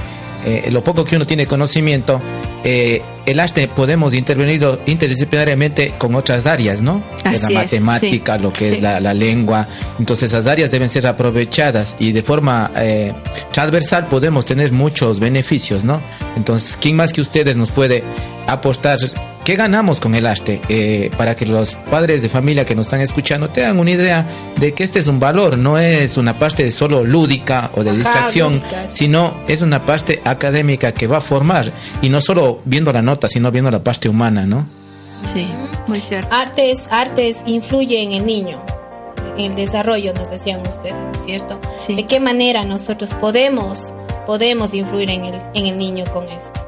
eh, 0.45 0.69
lo 0.71 0.83
poco 0.83 1.05
que 1.05 1.15
uno 1.15 1.25
tiene 1.25 1.47
conocimiento, 1.47 2.21
eh, 2.63 3.01
el 3.25 3.39
arte 3.39 3.67
podemos 3.67 4.13
intervenir 4.13 4.65
interdisciplinariamente 4.85 5.93
con 5.97 6.15
otras 6.15 6.45
áreas, 6.45 6.81
¿no? 6.81 7.03
Es 7.17 7.43
Así 7.43 7.53
la 7.53 7.63
es, 7.63 7.71
matemática, 7.71 8.37
lo 8.37 8.51
que 8.51 8.73
es 8.73 8.81
la, 8.81 8.99
la 8.99 9.13
lengua. 9.13 9.67
Entonces 9.99 10.31
esas 10.31 10.47
áreas 10.47 10.71
deben 10.71 10.89
ser 10.89 11.07
aprovechadas 11.07 11.95
y 11.99 12.11
de 12.11 12.23
forma 12.23 12.71
eh, 12.75 13.13
transversal 13.51 14.07
podemos 14.07 14.45
tener 14.45 14.71
muchos 14.71 15.19
beneficios, 15.19 15.83
¿no? 15.83 16.01
Entonces, 16.35 16.77
¿quién 16.79 16.95
más 16.95 17.13
que 17.13 17.21
ustedes 17.21 17.55
nos 17.55 17.69
puede 17.69 18.03
apostar? 18.47 18.99
¿Qué 19.43 19.57
ganamos 19.57 19.99
con 19.99 20.15
el 20.15 20.25
arte? 20.25 20.61
Eh, 20.69 21.11
para 21.17 21.35
que 21.35 21.45
los 21.45 21.75
padres 21.75 22.21
de 22.21 22.29
familia 22.29 22.63
que 22.65 22.75
nos 22.75 22.87
están 22.87 23.01
escuchando 23.01 23.49
tengan 23.49 23.77
una 23.77 23.91
idea 23.91 24.25
de 24.57 24.73
que 24.73 24.85
este 24.85 24.99
es 24.99 25.07
un 25.07 25.19
valor, 25.19 25.57
no 25.57 25.77
es 25.77 26.15
una 26.15 26.39
parte 26.39 26.71
solo 26.71 27.03
lúdica 27.03 27.69
o 27.75 27.83
de 27.83 27.89
Ajá, 27.89 27.99
distracción, 27.99 28.53
lúdica, 28.53 28.87
sí. 28.87 28.99
sino 28.99 29.41
es 29.49 29.61
una 29.61 29.85
parte 29.85 30.21
académica 30.23 30.93
que 30.93 31.07
va 31.07 31.17
a 31.17 31.21
formar 31.21 31.69
y 32.01 32.07
no 32.07 32.21
solo 32.21 32.61
viendo 32.63 32.93
la 32.93 33.01
nota, 33.01 33.27
sino 33.27 33.51
viendo 33.51 33.69
la 33.69 33.83
parte 33.83 34.07
humana, 34.07 34.45
¿no? 34.45 34.65
Sí, 35.33 35.45
muy 35.87 35.99
cierto. 35.99 36.33
Artes, 36.33 36.87
artes 36.89 37.43
influye 37.45 38.01
en 38.01 38.13
el 38.13 38.25
niño, 38.25 38.63
en 39.37 39.51
el 39.51 39.55
desarrollo, 39.57 40.13
nos 40.13 40.29
decían 40.29 40.61
ustedes, 40.61 40.95
¿no 40.95 41.11
es 41.11 41.25
cierto? 41.25 41.59
Sí. 41.85 41.95
¿De 41.95 42.05
qué 42.05 42.21
manera 42.21 42.63
nosotros 42.63 43.13
podemos, 43.15 43.93
podemos 44.25 44.73
influir 44.73 45.09
en 45.09 45.25
el, 45.25 45.41
en 45.53 45.65
el 45.65 45.77
niño 45.77 46.05
con 46.13 46.29
esto? 46.29 46.62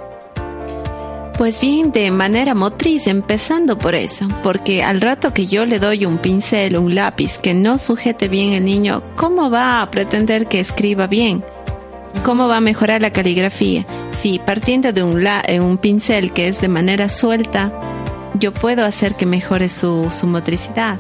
Pues 1.38 1.60
bien, 1.60 1.92
de 1.92 2.12
manera 2.12 2.56
motriz, 2.56 3.08
empezando 3.08 3.78
por 3.78 3.94
eso, 3.94 4.26
porque 4.42 4.84
al 4.84 5.02
rato 5.02 5.34
que 5.34 5.48
yo 5.48 5.66
le 5.66 5.80
doy 5.80 6.06
un 6.06 6.18
pincel, 6.18 6.78
un 6.78 6.96
lápiz 6.96 7.38
que 7.38 7.54
no 7.54 7.78
sujete 7.78 8.30
bien 8.30 8.54
el 8.54 8.64
niño, 8.64 9.04
¿cómo 9.18 9.50
va 9.50 9.82
a 9.82 9.92
pretender 9.92 10.48
que 10.48 10.62
escriba 10.62 11.08
bien? 11.08 11.44
¿Cómo 12.24 12.48
va 12.48 12.58
a 12.58 12.62
mejorar 12.62 13.02
la 13.02 13.12
caligrafía? 13.12 13.86
Si 14.12 14.40
partiendo 14.40 14.94
de 14.94 15.04
un, 15.04 15.26
la, 15.26 15.44
eh, 15.46 15.60
un 15.60 15.78
pincel 15.78 16.32
que 16.32 16.48
es 16.48 16.62
de 16.62 16.70
manera 16.70 17.10
suelta, 17.10 17.74
yo 18.36 18.54
puedo 18.54 18.86
hacer 18.86 19.16
que 19.16 19.26
mejore 19.26 19.68
su, 19.68 20.10
su 20.12 20.28
motricidad 20.28 20.98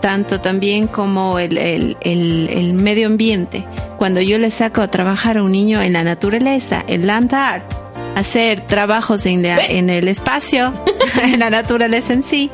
tanto 0.00 0.40
también 0.40 0.86
como 0.86 1.40
el, 1.40 1.58
el, 1.58 1.96
el, 2.02 2.48
el, 2.50 2.72
medio 2.72 3.08
ambiente. 3.08 3.66
Cuando 3.96 4.20
yo 4.20 4.38
le 4.38 4.50
saco 4.52 4.80
a 4.80 4.92
trabajar 4.92 5.38
a 5.38 5.42
un 5.42 5.50
niño 5.50 5.82
en 5.82 5.92
la 5.92 6.04
naturaleza, 6.04 6.84
el 6.86 7.08
land 7.08 7.34
art, 7.34 7.64
hacer 8.18 8.66
trabajos 8.66 9.26
en, 9.26 9.42
la, 9.42 9.64
en 9.64 9.90
el 9.90 10.08
espacio, 10.08 10.72
en 11.22 11.38
la 11.40 11.50
naturaleza 11.50 12.12
en 12.12 12.22
sí, 12.22 12.50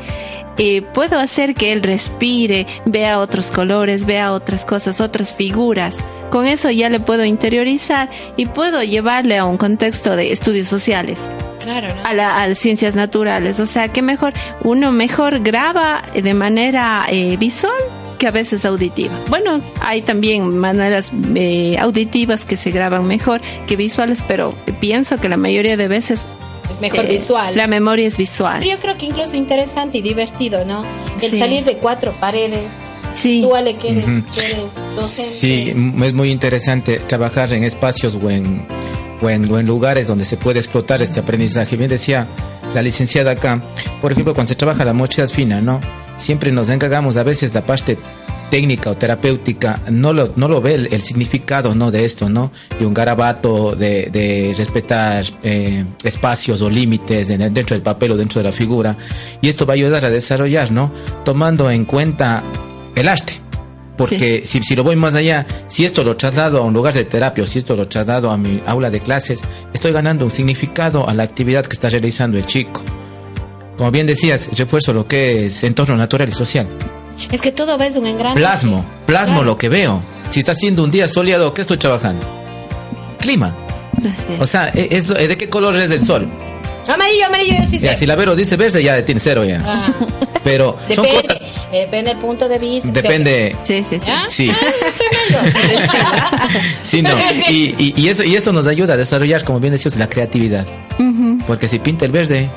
eh, 0.56 0.82
puedo 0.82 1.18
hacer 1.18 1.54
que 1.54 1.72
él 1.72 1.82
respire, 1.82 2.66
vea 2.84 3.18
otros 3.18 3.50
colores, 3.50 4.06
vea 4.06 4.32
otras 4.32 4.64
cosas, 4.64 5.00
otras 5.00 5.32
figuras. 5.32 5.98
Con 6.30 6.46
eso 6.46 6.70
ya 6.70 6.88
le 6.88 7.00
puedo 7.00 7.24
interiorizar 7.24 8.08
y 8.36 8.46
puedo 8.46 8.82
llevarle 8.82 9.36
a 9.36 9.44
un 9.44 9.56
contexto 9.56 10.16
de 10.16 10.32
estudios 10.32 10.68
sociales. 10.68 11.18
Claro, 11.60 11.88
¿no? 11.88 12.02
a, 12.04 12.12
la, 12.12 12.36
a 12.36 12.46
las 12.46 12.58
ciencias 12.58 12.94
naturales. 12.94 13.58
O 13.58 13.66
sea, 13.66 13.88
que 13.88 14.02
mejor, 14.02 14.32
uno 14.62 14.92
mejor 14.92 15.40
graba 15.40 16.02
de 16.14 16.34
manera 16.34 17.04
eh, 17.08 17.36
visual 17.36 17.72
que 18.24 18.28
a 18.28 18.30
veces 18.30 18.64
auditiva. 18.64 19.20
Bueno, 19.28 19.60
hay 19.82 20.00
también 20.00 20.56
maneras 20.56 21.12
eh, 21.34 21.76
auditivas 21.78 22.46
que 22.46 22.56
se 22.56 22.70
graban 22.70 23.04
mejor 23.06 23.42
que 23.66 23.76
visuales, 23.76 24.24
pero 24.26 24.54
pienso 24.80 25.18
que 25.18 25.28
la 25.28 25.36
mayoría 25.36 25.76
de 25.76 25.88
veces 25.88 26.26
es 26.70 26.80
mejor 26.80 27.04
eh, 27.04 27.08
visual. 27.08 27.54
La 27.54 27.66
memoria 27.66 28.06
es 28.06 28.16
visual. 28.16 28.60
Pero 28.60 28.76
yo 28.76 28.80
creo 28.80 28.96
que 28.96 29.04
incluso 29.04 29.36
interesante 29.36 29.98
y 29.98 30.00
divertido, 30.00 30.64
¿no? 30.64 30.86
El 31.20 31.30
Sí. 31.30 31.38
salir 31.38 31.64
de 31.66 31.76
cuatro 31.76 32.12
paredes. 32.18 32.62
Sí. 33.12 33.42
Tú, 33.42 33.54
Ale, 33.54 33.76
que 33.76 33.90
eres, 33.90 34.06
que 34.06 34.40
eres 34.40 34.72
docente. 34.96 35.30
Sí, 35.30 35.74
es 36.02 36.14
muy 36.14 36.30
interesante 36.30 37.00
trabajar 37.00 37.52
en 37.52 37.62
espacios 37.62 38.16
o 38.20 38.30
en, 38.30 38.66
o 39.20 39.28
en, 39.28 39.52
o 39.52 39.58
en 39.58 39.66
lugares 39.66 40.08
donde 40.08 40.24
se 40.24 40.38
puede 40.38 40.60
explotar 40.60 41.02
este 41.02 41.20
aprendizaje. 41.20 41.76
Bien 41.76 41.90
decía 41.90 42.26
la 42.72 42.80
licenciada 42.80 43.32
acá, 43.32 43.60
por 44.00 44.12
ejemplo, 44.12 44.32
cuando 44.32 44.48
se 44.48 44.54
trabaja 44.54 44.82
la 44.86 44.94
mochila 44.94 45.28
fina, 45.28 45.60
¿no? 45.60 45.78
Siempre 46.16 46.52
nos 46.52 46.68
encargamos 46.68 47.16
a 47.16 47.22
veces 47.22 47.52
la 47.54 47.64
parte 47.64 47.98
técnica 48.50 48.90
o 48.90 48.96
terapéutica, 48.96 49.80
no 49.90 50.12
lo, 50.12 50.32
no 50.36 50.46
lo 50.46 50.60
ve 50.60 50.74
el, 50.74 50.88
el 50.92 51.02
significado, 51.02 51.74
¿no? 51.74 51.90
De 51.90 52.04
esto, 52.04 52.28
¿no? 52.28 52.52
Y 52.78 52.84
un 52.84 52.94
garabato 52.94 53.74
de, 53.74 54.10
de 54.12 54.54
respetar 54.56 55.24
eh, 55.42 55.84
espacios 56.04 56.60
o 56.60 56.70
límites 56.70 57.28
dentro 57.28 57.74
del 57.74 57.82
papel 57.82 58.12
o 58.12 58.16
dentro 58.16 58.40
de 58.40 58.48
la 58.48 58.52
figura. 58.52 58.96
Y 59.40 59.48
esto 59.48 59.66
va 59.66 59.72
a 59.72 59.74
ayudar 59.74 60.04
a 60.04 60.10
desarrollar, 60.10 60.70
¿no? 60.70 60.92
Tomando 61.24 61.70
en 61.70 61.84
cuenta 61.84 62.44
el 62.94 63.08
arte. 63.08 63.32
Porque 63.96 64.42
si, 64.44 64.60
si 64.62 64.74
lo 64.74 64.82
voy 64.82 64.96
más 64.96 65.14
allá, 65.14 65.46
si 65.68 65.84
esto 65.84 66.02
lo 66.02 66.16
traslado 66.16 66.58
a 66.58 66.62
un 66.62 66.74
lugar 66.74 66.94
de 66.94 67.04
terapia 67.04 67.44
o 67.44 67.46
si 67.46 67.60
esto 67.60 67.76
lo 67.76 67.86
traslado 67.88 68.30
a 68.30 68.36
mi 68.36 68.60
aula 68.66 68.90
de 68.90 69.00
clases, 69.00 69.42
estoy 69.72 69.92
ganando 69.92 70.24
un 70.24 70.30
significado 70.30 71.08
a 71.08 71.14
la 71.14 71.22
actividad 71.22 71.64
que 71.64 71.74
está 71.74 71.90
realizando 71.90 72.36
el 72.36 72.46
chico. 72.46 72.82
Como 73.76 73.90
bien 73.90 74.06
decías, 74.06 74.48
refuerzo 74.56 74.92
lo 74.92 75.06
que 75.06 75.46
es 75.46 75.64
entorno 75.64 75.96
natural 75.96 76.28
y 76.28 76.32
social. 76.32 76.68
Es 77.32 77.40
que 77.40 77.52
todo 77.52 77.76
ves 77.78 77.96
un 77.96 78.06
engranaje. 78.06 78.38
Plasmo, 78.40 78.84
plasmo 79.06 79.34
Claro. 79.36 79.44
lo 79.46 79.58
que 79.58 79.68
veo. 79.68 80.00
Si 80.30 80.40
está 80.40 80.54
siendo 80.54 80.82
un 80.84 80.90
día 80.90 81.06
soleado, 81.08 81.52
¿qué 81.54 81.60
estoy 81.62 81.76
trabajando? 81.78 82.26
Clima. 83.20 83.56
Así 83.98 84.08
es. 84.34 84.40
O 84.40 84.46
sea, 84.46 84.70
e- 84.74 84.88
es- 84.90 85.08
¿de 85.08 85.36
qué 85.36 85.48
color 85.48 85.76
es 85.78 85.90
el 85.90 86.02
sol? 86.04 86.28
Amarillo, 86.86 87.26
amarillo, 87.26 87.54
yo 87.62 87.66
sí 87.70 87.78
sé. 87.78 87.86
Ya, 87.86 87.96
si 87.96 88.04
la 88.04 88.14
Vero 88.16 88.36
dice 88.36 88.56
verde, 88.56 88.82
ya 88.82 89.02
tiene 89.04 89.20
cero 89.20 89.44
ya. 89.44 89.62
Ah, 89.64 89.94
Pero 90.44 90.76
son 90.94 91.04
depende, 91.06 91.28
cosas. 91.28 91.48
depende 91.72 92.10
del 92.10 92.18
punto 92.20 92.46
de 92.48 92.58
vista. 92.58 92.88
Depende. 92.90 93.56
Sí, 93.64 93.82
sí, 93.82 93.98
sí. 93.98 94.10
¿Ah? 94.10 94.26
Sí. 94.28 94.50
Ah. 94.52 96.48
Sí, 96.84 97.02
no. 97.02 97.10
Y, 97.48 97.74
y, 97.78 97.94
y 97.96 98.08
eso, 98.08 98.22
y 98.24 98.34
esto 98.36 98.52
nos 98.52 98.66
ayuda 98.66 98.94
a 98.94 98.96
desarrollar, 98.96 99.42
como 99.44 99.58
bien 99.60 99.72
decías, 99.72 99.96
la 99.96 100.08
creatividad. 100.08 100.66
Ujú. 100.98 101.38
Porque 101.46 101.66
si 101.68 101.78
pinta 101.78 102.04
el 102.04 102.12
verde, 102.12 102.50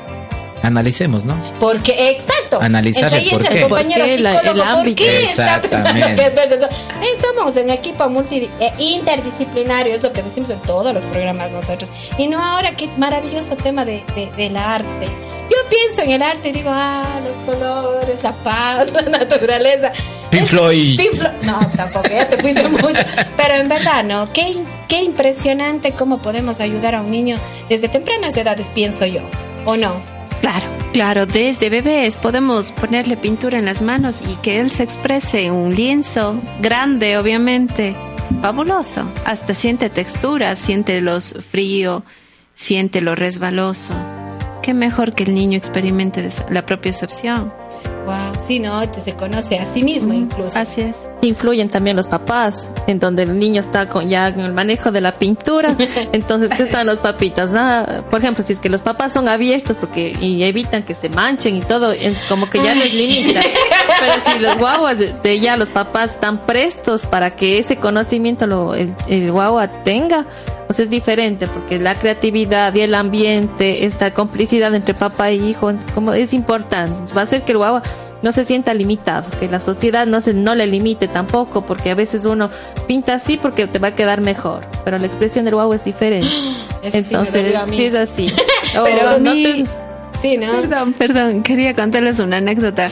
analicemos, 0.62 1.24
¿no? 1.24 1.36
Porque, 1.60 2.10
exacto. 2.10 2.60
Analizar 2.60 3.12
el 3.14 3.28
por 3.30 3.46
qué. 3.48 3.66
¿Por 3.66 3.86
qué 3.86 3.98
la- 3.98 4.04
el 4.06 4.18
psicólogo, 4.18 4.58
¿por 4.62 4.66
ámbito? 4.80 5.02
qué 5.04 5.24
está 5.24 5.60
pensando 5.60 5.88
Exactamente. 5.90 6.32
que 6.34 6.54
es? 6.54 7.12
Pensamos 7.16 7.56
en 7.56 7.70
equipo 7.70 8.08
multi, 8.08 8.48
eh, 8.60 8.72
interdisciplinario, 8.78 9.94
es 9.94 10.02
lo 10.02 10.12
que 10.12 10.22
decimos 10.22 10.50
en 10.50 10.60
todos 10.62 10.92
los 10.92 11.04
programas 11.06 11.50
nosotros. 11.52 11.90
Y 12.18 12.26
no 12.26 12.42
ahora, 12.42 12.72
qué 12.76 12.88
maravilloso 12.96 13.56
tema 13.56 13.84
de, 13.84 14.04
de- 14.14 14.30
del 14.36 14.56
arte. 14.56 15.06
Yo 15.50 15.56
pienso 15.70 16.02
en 16.02 16.10
el 16.10 16.22
arte 16.22 16.50
y 16.50 16.52
digo, 16.52 16.70
ah, 16.72 17.20
los 17.24 17.36
colores, 17.36 18.22
la 18.22 18.34
paz, 18.42 18.92
la 18.92 19.02
naturaleza. 19.02 19.92
Pink 20.30 20.44
Floyd. 20.44 20.98
Pink 20.98 21.12
Flo- 21.14 21.32
No, 21.42 21.58
tampoco, 21.74 22.08
ya 22.10 22.28
te 22.28 22.36
fuiste 22.38 22.68
mucho. 22.68 23.00
Pero 23.36 23.54
en 23.54 23.68
verdad, 23.68 24.04
¿no? 24.04 24.30
Qué, 24.32 24.56
qué 24.88 25.02
impresionante 25.02 25.92
cómo 25.92 26.18
podemos 26.20 26.60
ayudar 26.60 26.94
a 26.96 27.00
un 27.00 27.10
niño 27.10 27.38
desde 27.68 27.88
tempranas 27.88 28.36
edades, 28.36 28.68
pienso 28.74 29.06
yo. 29.06 29.22
¿O 29.64 29.76
no? 29.76 30.02
Claro, 30.92 31.26
desde 31.26 31.70
bebés 31.70 32.16
podemos 32.16 32.72
ponerle 32.72 33.16
pintura 33.16 33.58
en 33.58 33.66
las 33.66 33.82
manos 33.82 34.22
y 34.22 34.36
que 34.36 34.58
él 34.58 34.70
se 34.70 34.82
exprese 34.82 35.44
en 35.44 35.52
un 35.52 35.74
lienzo 35.74 36.40
grande, 36.60 37.18
obviamente, 37.18 37.94
fabuloso. 38.40 39.08
Hasta 39.24 39.54
siente 39.54 39.90
textura, 39.90 40.56
siente 40.56 41.00
los 41.00 41.34
frío, 41.50 42.04
siente 42.54 43.00
lo 43.00 43.14
resbaloso. 43.14 43.94
Qué 44.62 44.74
mejor 44.74 45.14
que 45.14 45.24
el 45.24 45.34
niño 45.34 45.56
experimente 45.56 46.28
la 46.50 46.66
propia 46.66 46.92
opción. 47.02 47.52
Wow, 48.08 48.40
sí, 48.40 48.58
¿no? 48.58 48.88
Te 48.88 49.02
se 49.02 49.12
conoce 49.12 49.58
a 49.58 49.66
sí 49.66 49.82
mismo 49.82 50.14
incluso. 50.14 50.58
Así 50.58 50.80
es. 50.80 50.96
Influyen 51.20 51.68
también 51.68 51.94
los 51.94 52.06
papás, 52.06 52.70
en 52.86 52.98
donde 52.98 53.24
el 53.24 53.38
niño 53.38 53.60
está 53.60 53.86
con 53.86 54.08
ya 54.08 54.28
en 54.28 54.40
el 54.40 54.54
manejo 54.54 54.90
de 54.90 55.02
la 55.02 55.12
pintura. 55.12 55.76
Entonces, 56.12 56.48
¿qué 56.56 56.62
están 56.62 56.86
los 56.86 57.00
papitos? 57.00 57.50
Ah, 57.54 58.02
por 58.10 58.20
ejemplo, 58.20 58.42
si 58.42 58.54
es 58.54 58.60
que 58.60 58.70
los 58.70 58.80
papás 58.80 59.12
son 59.12 59.28
abiertos 59.28 59.76
porque 59.76 60.16
y 60.18 60.42
evitan 60.44 60.84
que 60.84 60.94
se 60.94 61.10
manchen 61.10 61.56
y 61.56 61.60
todo, 61.60 61.92
es 61.92 62.22
como 62.30 62.48
que 62.48 62.62
ya 62.62 62.74
les 62.74 62.94
limita. 62.94 63.42
Pero 64.00 64.12
si 64.24 64.38
los 64.38 64.56
guaguas 64.56 64.98
de, 64.98 65.12
de 65.12 65.40
ya 65.40 65.58
los 65.58 65.68
papás 65.68 66.12
están 66.12 66.38
prestos 66.38 67.04
para 67.04 67.36
que 67.36 67.58
ese 67.58 67.76
conocimiento 67.76 68.46
lo, 68.46 68.74
el, 68.74 68.94
el 69.08 69.30
guagua 69.30 69.82
tenga, 69.82 70.24
pues 70.68 70.78
es 70.78 70.88
diferente 70.90 71.48
porque 71.48 71.78
la 71.80 71.96
creatividad 71.96 72.72
y 72.74 72.82
el 72.82 72.94
ambiente, 72.94 73.84
esta 73.86 74.12
complicidad 74.12 74.72
entre 74.74 74.94
papá 74.94 75.30
e 75.30 75.34
hijo, 75.36 75.70
es 75.70 75.86
como 75.94 76.12
es 76.12 76.32
importante. 76.34 77.12
Va 77.14 77.22
a 77.22 77.24
hacer 77.24 77.42
que 77.42 77.52
el 77.52 77.58
guagua 77.58 77.82
no 78.22 78.32
se 78.32 78.44
sienta 78.44 78.74
limitado, 78.74 79.28
que 79.40 79.48
la 79.48 79.58
sociedad 79.60 80.06
no 80.06 80.20
se 80.20 80.34
no 80.34 80.54
le 80.54 80.66
limite 80.66 81.08
tampoco, 81.08 81.64
porque 81.64 81.90
a 81.90 81.94
veces 81.94 82.24
uno 82.26 82.50
pinta 82.86 83.14
así 83.14 83.36
porque 83.38 83.66
te 83.66 83.78
va 83.80 83.88
a 83.88 83.94
quedar 83.94 84.20
mejor, 84.20 84.60
pero 84.84 84.98
la 84.98 85.06
expresión 85.06 85.44
del 85.46 85.54
guagua 85.54 85.74
es 85.76 85.84
diferente. 85.84 86.28
Eso 86.82 87.02
sí 87.02 87.14
me 87.14 87.18
Entonces, 87.20 87.32
dolió 87.44 87.60
a 87.60 87.66
mí. 87.66 87.76
sí 87.76 87.84
es 87.86 87.94
así. 87.96 88.32
Pero 88.72 89.06
O 89.06 89.08
a 89.14 89.18
no 89.18 89.34
mí- 89.34 89.42
te- 89.42 89.66
Sí, 90.20 90.36
¿no? 90.36 90.52
Perdón, 90.52 90.92
perdón, 90.94 91.42
quería 91.42 91.74
contarles 91.74 92.18
una 92.18 92.36
anécdota. 92.38 92.88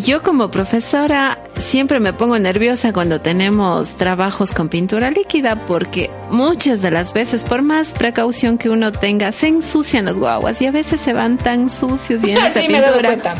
Yo 0.00 0.22
como 0.22 0.50
profesora 0.50 1.38
siempre 1.58 2.00
me 2.00 2.12
pongo 2.12 2.38
nerviosa 2.38 2.92
cuando 2.92 3.20
tenemos 3.20 3.96
trabajos 3.96 4.52
con 4.52 4.68
pintura 4.68 5.10
líquida 5.10 5.66
porque 5.66 6.10
muchas 6.30 6.82
de 6.82 6.90
las 6.90 7.12
veces, 7.12 7.42
por 7.42 7.62
más 7.62 7.92
precaución 7.92 8.58
que 8.58 8.70
uno 8.70 8.92
tenga, 8.92 9.32
se 9.32 9.48
ensucian 9.48 10.04
los 10.04 10.18
guaguas 10.18 10.60
y 10.62 10.66
a 10.66 10.70
veces 10.70 11.00
se 11.00 11.12
van 11.12 11.38
tan 11.38 11.70
sucios 11.70 12.22
y 12.24 12.32
en 12.32 12.36
esa 12.44 12.60
Sí, 12.60 12.68
me 12.68 12.78
he 12.78 12.80
dado 12.80 12.98
pintura. 12.98 13.34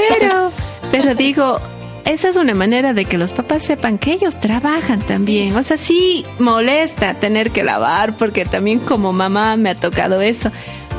pero 0.90 1.14
digo, 1.14 1.58
esa 2.04 2.28
es 2.28 2.36
una 2.36 2.54
manera 2.54 2.92
de 2.92 3.04
que 3.04 3.16
los 3.16 3.32
papás 3.32 3.62
sepan 3.62 3.98
que 3.98 4.12
ellos 4.12 4.40
trabajan 4.40 5.00
también. 5.00 5.56
O 5.56 5.62
sea, 5.62 5.76
sí 5.76 6.26
molesta 6.38 7.14
tener 7.14 7.50
que 7.50 7.62
lavar, 7.62 8.16
porque 8.16 8.44
también 8.44 8.80
como 8.80 9.12
mamá 9.12 9.56
me 9.56 9.70
ha 9.70 9.74
tocado 9.76 10.20
eso. 10.20 10.50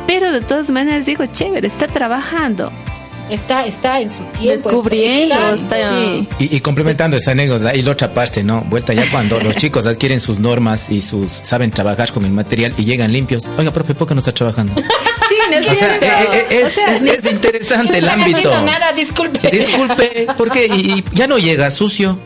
Pero 0.07 0.31
de 0.31 0.41
todas 0.41 0.69
maneras 0.69 1.05
digo, 1.05 1.25
chévere, 1.25 1.67
está 1.67 1.87
trabajando. 1.87 2.71
Está, 3.29 3.65
está 3.65 3.99
en 3.99 4.09
su 4.09 4.23
tiempo. 4.39 4.69
Descubriendo, 4.69 5.35
Exacto. 5.35 5.63
está- 5.75 5.93
Sí. 5.93 6.27
Y, 6.51 6.55
y 6.57 6.59
complementando 6.59 7.17
esa 7.17 7.31
anécdota 7.31 7.73
y 7.75 7.81
la 7.81 7.91
otra 7.91 8.13
parte, 8.13 8.43
¿no? 8.43 8.61
Vuelta 8.69 8.93
ya 8.93 9.09
cuando 9.11 9.39
los 9.39 9.55
chicos 9.57 9.87
adquieren 9.87 10.19
sus 10.19 10.39
normas 10.39 10.89
y 10.89 11.01
sus 11.01 11.31
saben 11.41 11.71
trabajar 11.71 12.11
con 12.11 12.25
el 12.25 12.31
material 12.31 12.73
y 12.77 12.83
llegan 12.85 13.11
limpios. 13.11 13.47
Oiga, 13.57 13.71
profe, 13.71 13.95
¿por 13.95 14.07
qué 14.07 14.13
no 14.13 14.19
está 14.19 14.31
trabajando? 14.31 14.75
Sí, 15.29 15.35
no 15.49 15.57
es 15.57 15.67
O 15.67 15.73
sea, 15.73 15.95
eh, 15.95 15.99
eh, 16.01 16.45
es, 16.51 16.65
O 16.65 16.69
sea, 16.69 16.95
es- 16.97 17.25
es 17.25 17.31
interesante 17.31 17.97
el 17.97 18.05
No 18.05 18.11
ámbito. 18.11 18.37
haciendo 18.37 18.61
nada, 18.65 18.91
disculpe. 18.91 19.49
Disculpe, 19.49 20.27
¿por 20.37 20.51
qué? 20.51 20.67
Y, 20.67 20.91
y 20.99 21.03
ya 21.13 21.25
no 21.27 21.37
llega 21.39 21.71
sucio. 21.71 22.19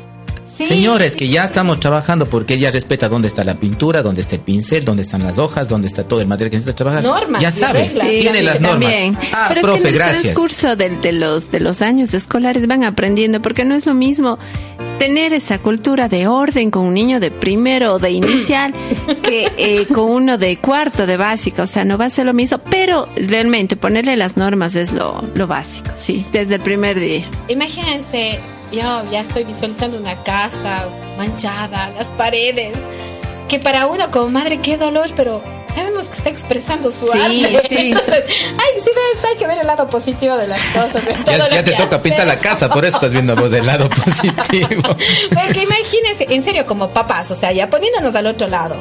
Sí. 0.58 0.66
Señores, 0.66 1.16
que 1.16 1.28
ya 1.28 1.46
estamos 1.46 1.80
trabajando 1.80 2.28
porque 2.30 2.56
ella 2.56 2.72
respeta 2.72 3.08
dónde 3.10 3.28
está 3.28 3.44
la 3.44 3.60
pintura, 3.60 4.02
dónde 4.02 4.22
está 4.22 4.36
el 4.36 4.42
pincel, 4.42 4.84
dónde 4.86 5.04
están 5.04 5.24
las 5.24 5.38
hojas, 5.38 5.70
dónde 5.70 5.88
está 5.88 6.04
todo 6.04 6.20
el 6.22 6.28
material 6.28 6.50
que 6.52 6.58
necesita 6.58 6.76
trabajar. 6.76 7.04
Normas 7.04 7.42
ya 7.42 7.52
sabes. 7.52 7.94
Sí, 7.94 8.00
tiene 8.22 8.42
las 8.42 8.60
normas. 8.60 8.80
también. 8.92 9.18
Ah, 9.34 9.46
Pero 9.50 9.62
profe, 9.62 9.78
es 9.78 9.82
que 9.84 9.88
en 9.90 9.94
el 9.94 10.00
gracias. 10.00 10.22
transcurso 10.24 10.76
del- 10.76 11.00
de, 11.02 11.12
los, 11.12 11.52
de 11.52 11.60
los 11.60 11.82
años 11.82 12.14
escolares 12.14 12.66
van 12.68 12.84
aprendiendo, 12.84 13.42
porque 13.42 13.64
no 13.66 13.76
es 13.76 13.86
lo 13.86 13.94
mismo 13.94 14.40
tener 14.98 15.32
esa 15.34 15.60
cultura 15.60 16.08
de 16.08 16.26
orden 16.28 16.72
con 16.72 16.84
un 16.86 16.96
niño 16.96 17.20
de 17.20 17.30
primero 17.30 17.94
o 17.94 18.00
de 18.00 18.10
inicial 18.10 18.74
que 19.22 19.52
eh, 19.58 19.86
con 19.94 20.10
uno 20.10 20.40
de 20.40 20.58
cuarto 20.58 21.06
de 21.06 21.18
básica, 21.18 21.62
o 21.64 21.68
sea, 21.68 21.86
no 21.86 22.00
va 22.00 22.06
a 22.06 22.10
ser 22.10 22.26
lo 22.26 22.34
mismo, 22.34 22.58
pero 22.72 23.08
realmente 23.16 23.76
ponerle 23.76 24.18
las 24.18 24.38
normas 24.38 24.76
es 24.76 24.92
lo, 24.92 25.24
lo 25.36 25.46
básico, 25.46 25.92
sí, 25.96 26.26
desde 26.32 26.56
el 26.56 26.62
primer 26.62 27.00
día. 27.00 27.30
Imagínense, 27.48 28.40
yo 28.72 29.04
ya 29.12 29.22
estoy 29.22 29.44
visualizando 29.44 29.98
una 29.98 30.24
casa 30.24 30.90
manchada, 31.18 31.90
las 31.92 32.08
paredes, 32.12 32.76
que 33.48 33.60
para 33.60 33.88
uno 33.88 34.12
como 34.12 34.30
madre 34.30 34.60
qué 34.62 34.78
dolor, 34.78 35.10
pero 35.16 35.42
sabemos 35.74 36.06
que 36.10 36.18
está 36.18 36.30
expresando 36.30 36.92
su 36.92 37.06
Sí, 37.08 37.46
arte. 37.46 37.68
sí. 37.70 37.76
Entonces, 37.92 38.24
ay, 38.28 38.82
sí 38.84 38.90
ves, 38.94 39.26
hay 39.32 39.38
que 39.38 39.48
ver 39.48 39.60
el 39.60 39.68
lado 39.68 39.90
positivo 39.90 40.36
de 40.36 40.48
las 40.48 40.60
cosas. 40.74 41.06
de 41.06 41.14
todo 41.14 41.50
Ya, 41.50 41.64
te 41.64 41.74
toca 41.74 42.02
pintar 42.02 42.28
la 42.28 42.38
casa, 42.40 42.70
por 42.70 42.84
eso 42.84 42.98
estás 42.98 43.12
viendo 43.12 43.36
vos 43.36 43.52
del 43.52 43.66
lado 43.66 43.88
positivo. 44.06 44.82
Porque 45.34 45.64
imagínense, 45.64 46.26
en 46.30 46.44
serio, 46.44 46.66
como 46.66 46.92
papás, 46.92 47.32
o 47.32 47.36
sea, 47.36 47.52
ya 47.52 47.70
poniéndonos 47.70 48.16
al 48.16 48.28
otro 48.28 48.48
lado. 48.48 48.76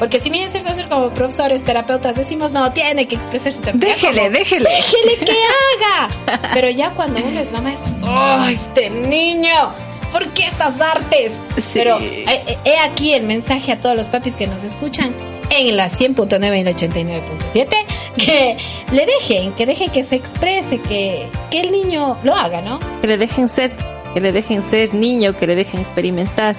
Porque 0.00 0.18
si 0.18 0.30
bien 0.30 0.48
es 0.48 0.52
cierto, 0.54 0.88
como 0.88 1.10
profesores, 1.10 1.62
terapeutas, 1.62 2.16
decimos, 2.16 2.52
no, 2.52 2.72
tiene 2.72 3.06
que 3.06 3.16
expresarse 3.16 3.60
también. 3.60 3.92
Déjele, 3.92 4.18
Como, 4.22 4.30
déjele. 4.30 4.70
Déjele 4.70 5.24
que 5.26 5.32
haga. 6.32 6.40
Pero 6.54 6.70
ya 6.70 6.90
cuando 6.94 7.20
uno 7.20 7.38
es 7.38 7.52
mamá 7.52 7.74
es, 7.74 7.78
¡oh, 8.02 8.46
este 8.48 8.88
niño! 8.88 9.72
¿Por 10.10 10.26
qué 10.30 10.44
estas 10.44 10.80
artes? 10.80 11.32
Sí. 11.56 11.70
Pero 11.74 11.98
eh, 12.00 12.24
eh, 12.26 12.58
he 12.64 12.78
aquí 12.78 13.12
el 13.12 13.24
mensaje 13.24 13.70
a 13.72 13.78
todos 13.78 13.94
los 13.94 14.08
papis 14.08 14.34
que 14.36 14.46
nos 14.46 14.64
escuchan 14.64 15.14
en 15.50 15.76
la 15.76 15.88
100.9 15.90 16.60
y 16.60 16.64
la 16.64 16.70
89.7, 16.72 17.68
que 18.16 18.56
le 18.92 19.06
dejen, 19.06 19.52
que 19.52 19.66
dejen 19.66 19.90
que 19.90 20.02
se 20.02 20.16
exprese, 20.16 20.80
que, 20.80 21.28
que 21.50 21.60
el 21.60 21.72
niño 21.72 22.16
lo 22.24 22.34
haga, 22.34 22.62
¿no? 22.62 22.80
que 23.02 23.06
le 23.06 23.18
dejen 23.18 23.48
ser, 23.48 23.72
que 24.14 24.20
le 24.20 24.32
dejen 24.32 24.68
ser 24.68 24.94
niño, 24.94 25.36
que 25.36 25.46
le 25.46 25.54
dejen 25.56 25.80
experimentar. 25.80 26.56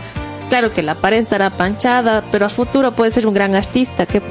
Claro 0.51 0.73
que 0.73 0.83
la 0.83 0.95
pared 0.95 1.19
estará 1.19 1.49
panchada, 1.51 2.25
pero 2.29 2.45
a 2.45 2.49
futuro 2.49 2.93
puede 2.93 3.11
ser 3.11 3.25
un 3.25 3.33
gran 3.33 3.55
artista. 3.55 4.05
¿Qué, 4.05 4.21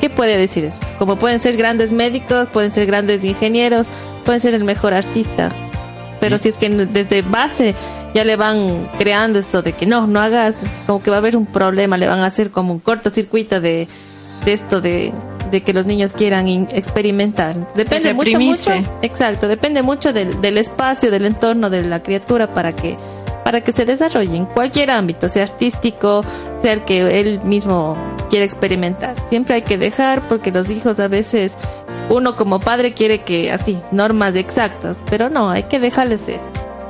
qué 0.00 0.08
puede 0.08 0.38
decir 0.38 0.64
eso? 0.64 0.80
Como 0.98 1.16
pueden 1.16 1.42
ser 1.42 1.54
grandes 1.58 1.92
médicos, 1.92 2.48
pueden 2.48 2.72
ser 2.72 2.86
grandes 2.86 3.22
ingenieros, 3.22 3.86
pueden 4.24 4.40
ser 4.40 4.54
el 4.54 4.64
mejor 4.64 4.94
artista. 4.94 5.50
Pero 6.18 6.38
si 6.38 6.48
es 6.48 6.56
que 6.56 6.70
desde 6.70 7.20
base 7.20 7.74
ya 8.14 8.24
le 8.24 8.36
van 8.36 8.88
creando 8.98 9.38
eso 9.38 9.60
de 9.60 9.74
que 9.74 9.84
no, 9.84 10.06
no 10.06 10.18
hagas, 10.18 10.54
como 10.86 11.02
que 11.02 11.10
va 11.10 11.16
a 11.16 11.18
haber 11.18 11.36
un 11.36 11.44
problema, 11.44 11.98
le 11.98 12.06
van 12.06 12.20
a 12.20 12.26
hacer 12.26 12.50
como 12.50 12.72
un 12.72 12.78
cortocircuito 12.78 13.60
de, 13.60 13.86
de 14.46 14.52
esto 14.54 14.80
de, 14.80 15.12
de 15.50 15.60
que 15.60 15.74
los 15.74 15.84
niños 15.84 16.14
quieran 16.14 16.48
experimentar. 16.70 17.54
Depende 17.74 18.14
mucho, 18.14 18.40
mucho. 18.40 18.72
Exacto, 19.02 19.46
depende 19.46 19.82
mucho 19.82 20.14
del, 20.14 20.40
del 20.40 20.56
espacio, 20.56 21.10
del 21.10 21.26
entorno 21.26 21.68
de 21.68 21.84
la 21.84 22.02
criatura 22.02 22.46
para 22.46 22.72
que 22.72 22.96
para 23.46 23.60
que 23.60 23.72
se 23.72 23.84
desarrolle 23.84 24.36
en 24.36 24.44
cualquier 24.44 24.90
ámbito, 24.90 25.28
sea 25.28 25.44
artístico, 25.44 26.24
sea 26.60 26.72
el 26.72 26.84
que 26.84 27.20
él 27.20 27.40
mismo 27.44 27.96
quiere 28.28 28.44
experimentar. 28.44 29.14
Siempre 29.28 29.54
hay 29.54 29.62
que 29.62 29.78
dejar 29.78 30.26
porque 30.26 30.50
los 30.50 30.68
hijos 30.68 30.98
a 30.98 31.06
veces 31.06 31.54
uno 32.08 32.34
como 32.34 32.58
padre 32.58 32.92
quiere 32.92 33.20
que 33.20 33.52
así, 33.52 33.78
normas 33.92 34.34
exactas, 34.34 35.04
pero 35.08 35.30
no, 35.30 35.48
hay 35.48 35.62
que 35.62 35.78
dejarles 35.78 36.22
ser. 36.22 36.40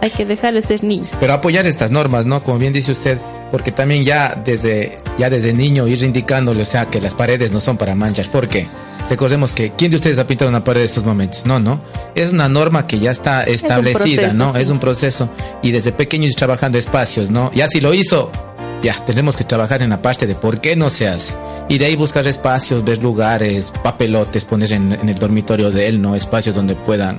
Hay 0.00 0.08
que 0.08 0.24
dejarles 0.24 0.64
ser 0.64 0.82
niños. 0.82 1.10
Pero 1.20 1.34
apoyar 1.34 1.66
estas 1.66 1.90
normas, 1.90 2.24
¿no? 2.24 2.42
Como 2.42 2.58
bien 2.58 2.72
dice 2.72 2.92
usted, 2.92 3.18
porque 3.50 3.72
también 3.72 4.04
ya 4.04 4.40
desde, 4.44 4.98
ya 5.18 5.30
desde 5.30 5.52
niño 5.52 5.86
ir 5.86 6.02
indicándole, 6.02 6.62
o 6.62 6.66
sea, 6.66 6.86
que 6.86 7.00
las 7.00 7.14
paredes 7.14 7.52
no 7.52 7.60
son 7.60 7.76
para 7.76 7.94
manchas. 7.94 8.28
¿Por 8.28 8.48
qué? 8.48 8.66
Recordemos 9.08 9.52
que, 9.52 9.70
¿quién 9.70 9.90
de 9.90 9.98
ustedes 9.98 10.18
ha 10.18 10.26
pintado 10.26 10.48
una 10.48 10.64
pared 10.64 10.80
en 10.80 10.86
estos 10.86 11.04
momentos? 11.04 11.46
No, 11.46 11.60
no. 11.60 11.80
Es 12.14 12.32
una 12.32 12.48
norma 12.48 12.86
que 12.86 12.98
ya 12.98 13.12
está 13.12 13.44
establecida, 13.44 14.22
proceso, 14.22 14.36
¿no? 14.36 14.54
sí. 14.54 14.60
Es 14.60 14.68
un 14.68 14.80
proceso. 14.80 15.30
Y 15.62 15.70
desde 15.70 15.92
pequeño 15.92 16.26
ir 16.26 16.34
trabajando 16.34 16.76
espacios, 16.76 17.30
¿no? 17.30 17.52
Ya 17.52 17.68
si 17.68 17.80
lo 17.80 17.94
hizo, 17.94 18.32
ya, 18.82 18.94
tenemos 19.04 19.36
que 19.36 19.44
trabajar 19.44 19.82
en 19.82 19.90
la 19.90 20.02
parte 20.02 20.26
de 20.26 20.34
por 20.34 20.60
qué 20.60 20.74
no 20.74 20.90
se 20.90 21.06
hace. 21.06 21.34
Y 21.68 21.78
de 21.78 21.86
ahí 21.86 21.96
buscar 21.96 22.26
espacios, 22.26 22.84
ver 22.84 23.00
lugares, 23.02 23.72
papelotes, 23.82 24.44
poner 24.44 24.72
en, 24.72 24.92
en 24.92 25.08
el 25.08 25.18
dormitorio 25.18 25.70
de 25.70 25.86
él, 25.88 26.02
¿no? 26.02 26.16
Espacios 26.16 26.56
donde 26.56 26.74
puedan 26.74 27.16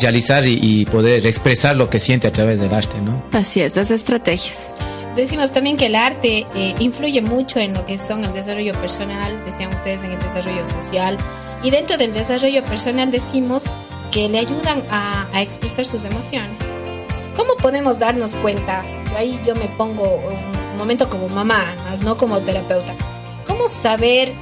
realizar 0.00 0.46
y, 0.46 0.58
y 0.62 0.84
poder 0.86 1.26
expresar 1.26 1.76
lo 1.76 1.90
que 1.90 1.98
siente 1.98 2.28
a 2.28 2.32
través 2.32 2.60
del 2.60 2.72
arte, 2.72 2.96
¿no? 3.00 3.24
Así 3.32 3.60
es, 3.60 3.74
las 3.74 3.90
estrategias. 3.90 4.70
Decimos 5.16 5.50
también 5.50 5.78
que 5.78 5.86
el 5.86 5.94
arte 5.94 6.46
eh, 6.54 6.74
influye 6.78 7.22
mucho 7.22 7.58
en 7.58 7.72
lo 7.72 7.86
que 7.86 7.96
son 7.96 8.22
el 8.22 8.34
desarrollo 8.34 8.74
personal, 8.74 9.42
decían 9.46 9.72
ustedes 9.72 10.04
en 10.04 10.12
el 10.12 10.18
desarrollo 10.18 10.66
social, 10.68 11.16
y 11.62 11.70
dentro 11.70 11.96
del 11.96 12.12
desarrollo 12.12 12.62
personal 12.62 13.10
decimos 13.10 13.64
que 14.12 14.28
le 14.28 14.40
ayudan 14.40 14.84
a, 14.90 15.26
a 15.32 15.40
expresar 15.40 15.86
sus 15.86 16.04
emociones. 16.04 16.60
¿Cómo 17.34 17.56
podemos 17.56 17.98
darnos 17.98 18.36
cuenta? 18.36 18.84
Ahí 19.16 19.40
yo 19.46 19.54
me 19.54 19.68
pongo 19.68 20.16
un 20.16 20.76
momento 20.76 21.08
como 21.08 21.28
mamá, 21.28 21.74
más 21.84 22.02
no 22.02 22.18
como 22.18 22.42
terapeuta. 22.42 22.94
¿Cómo 23.46 23.70
saber 23.70 24.34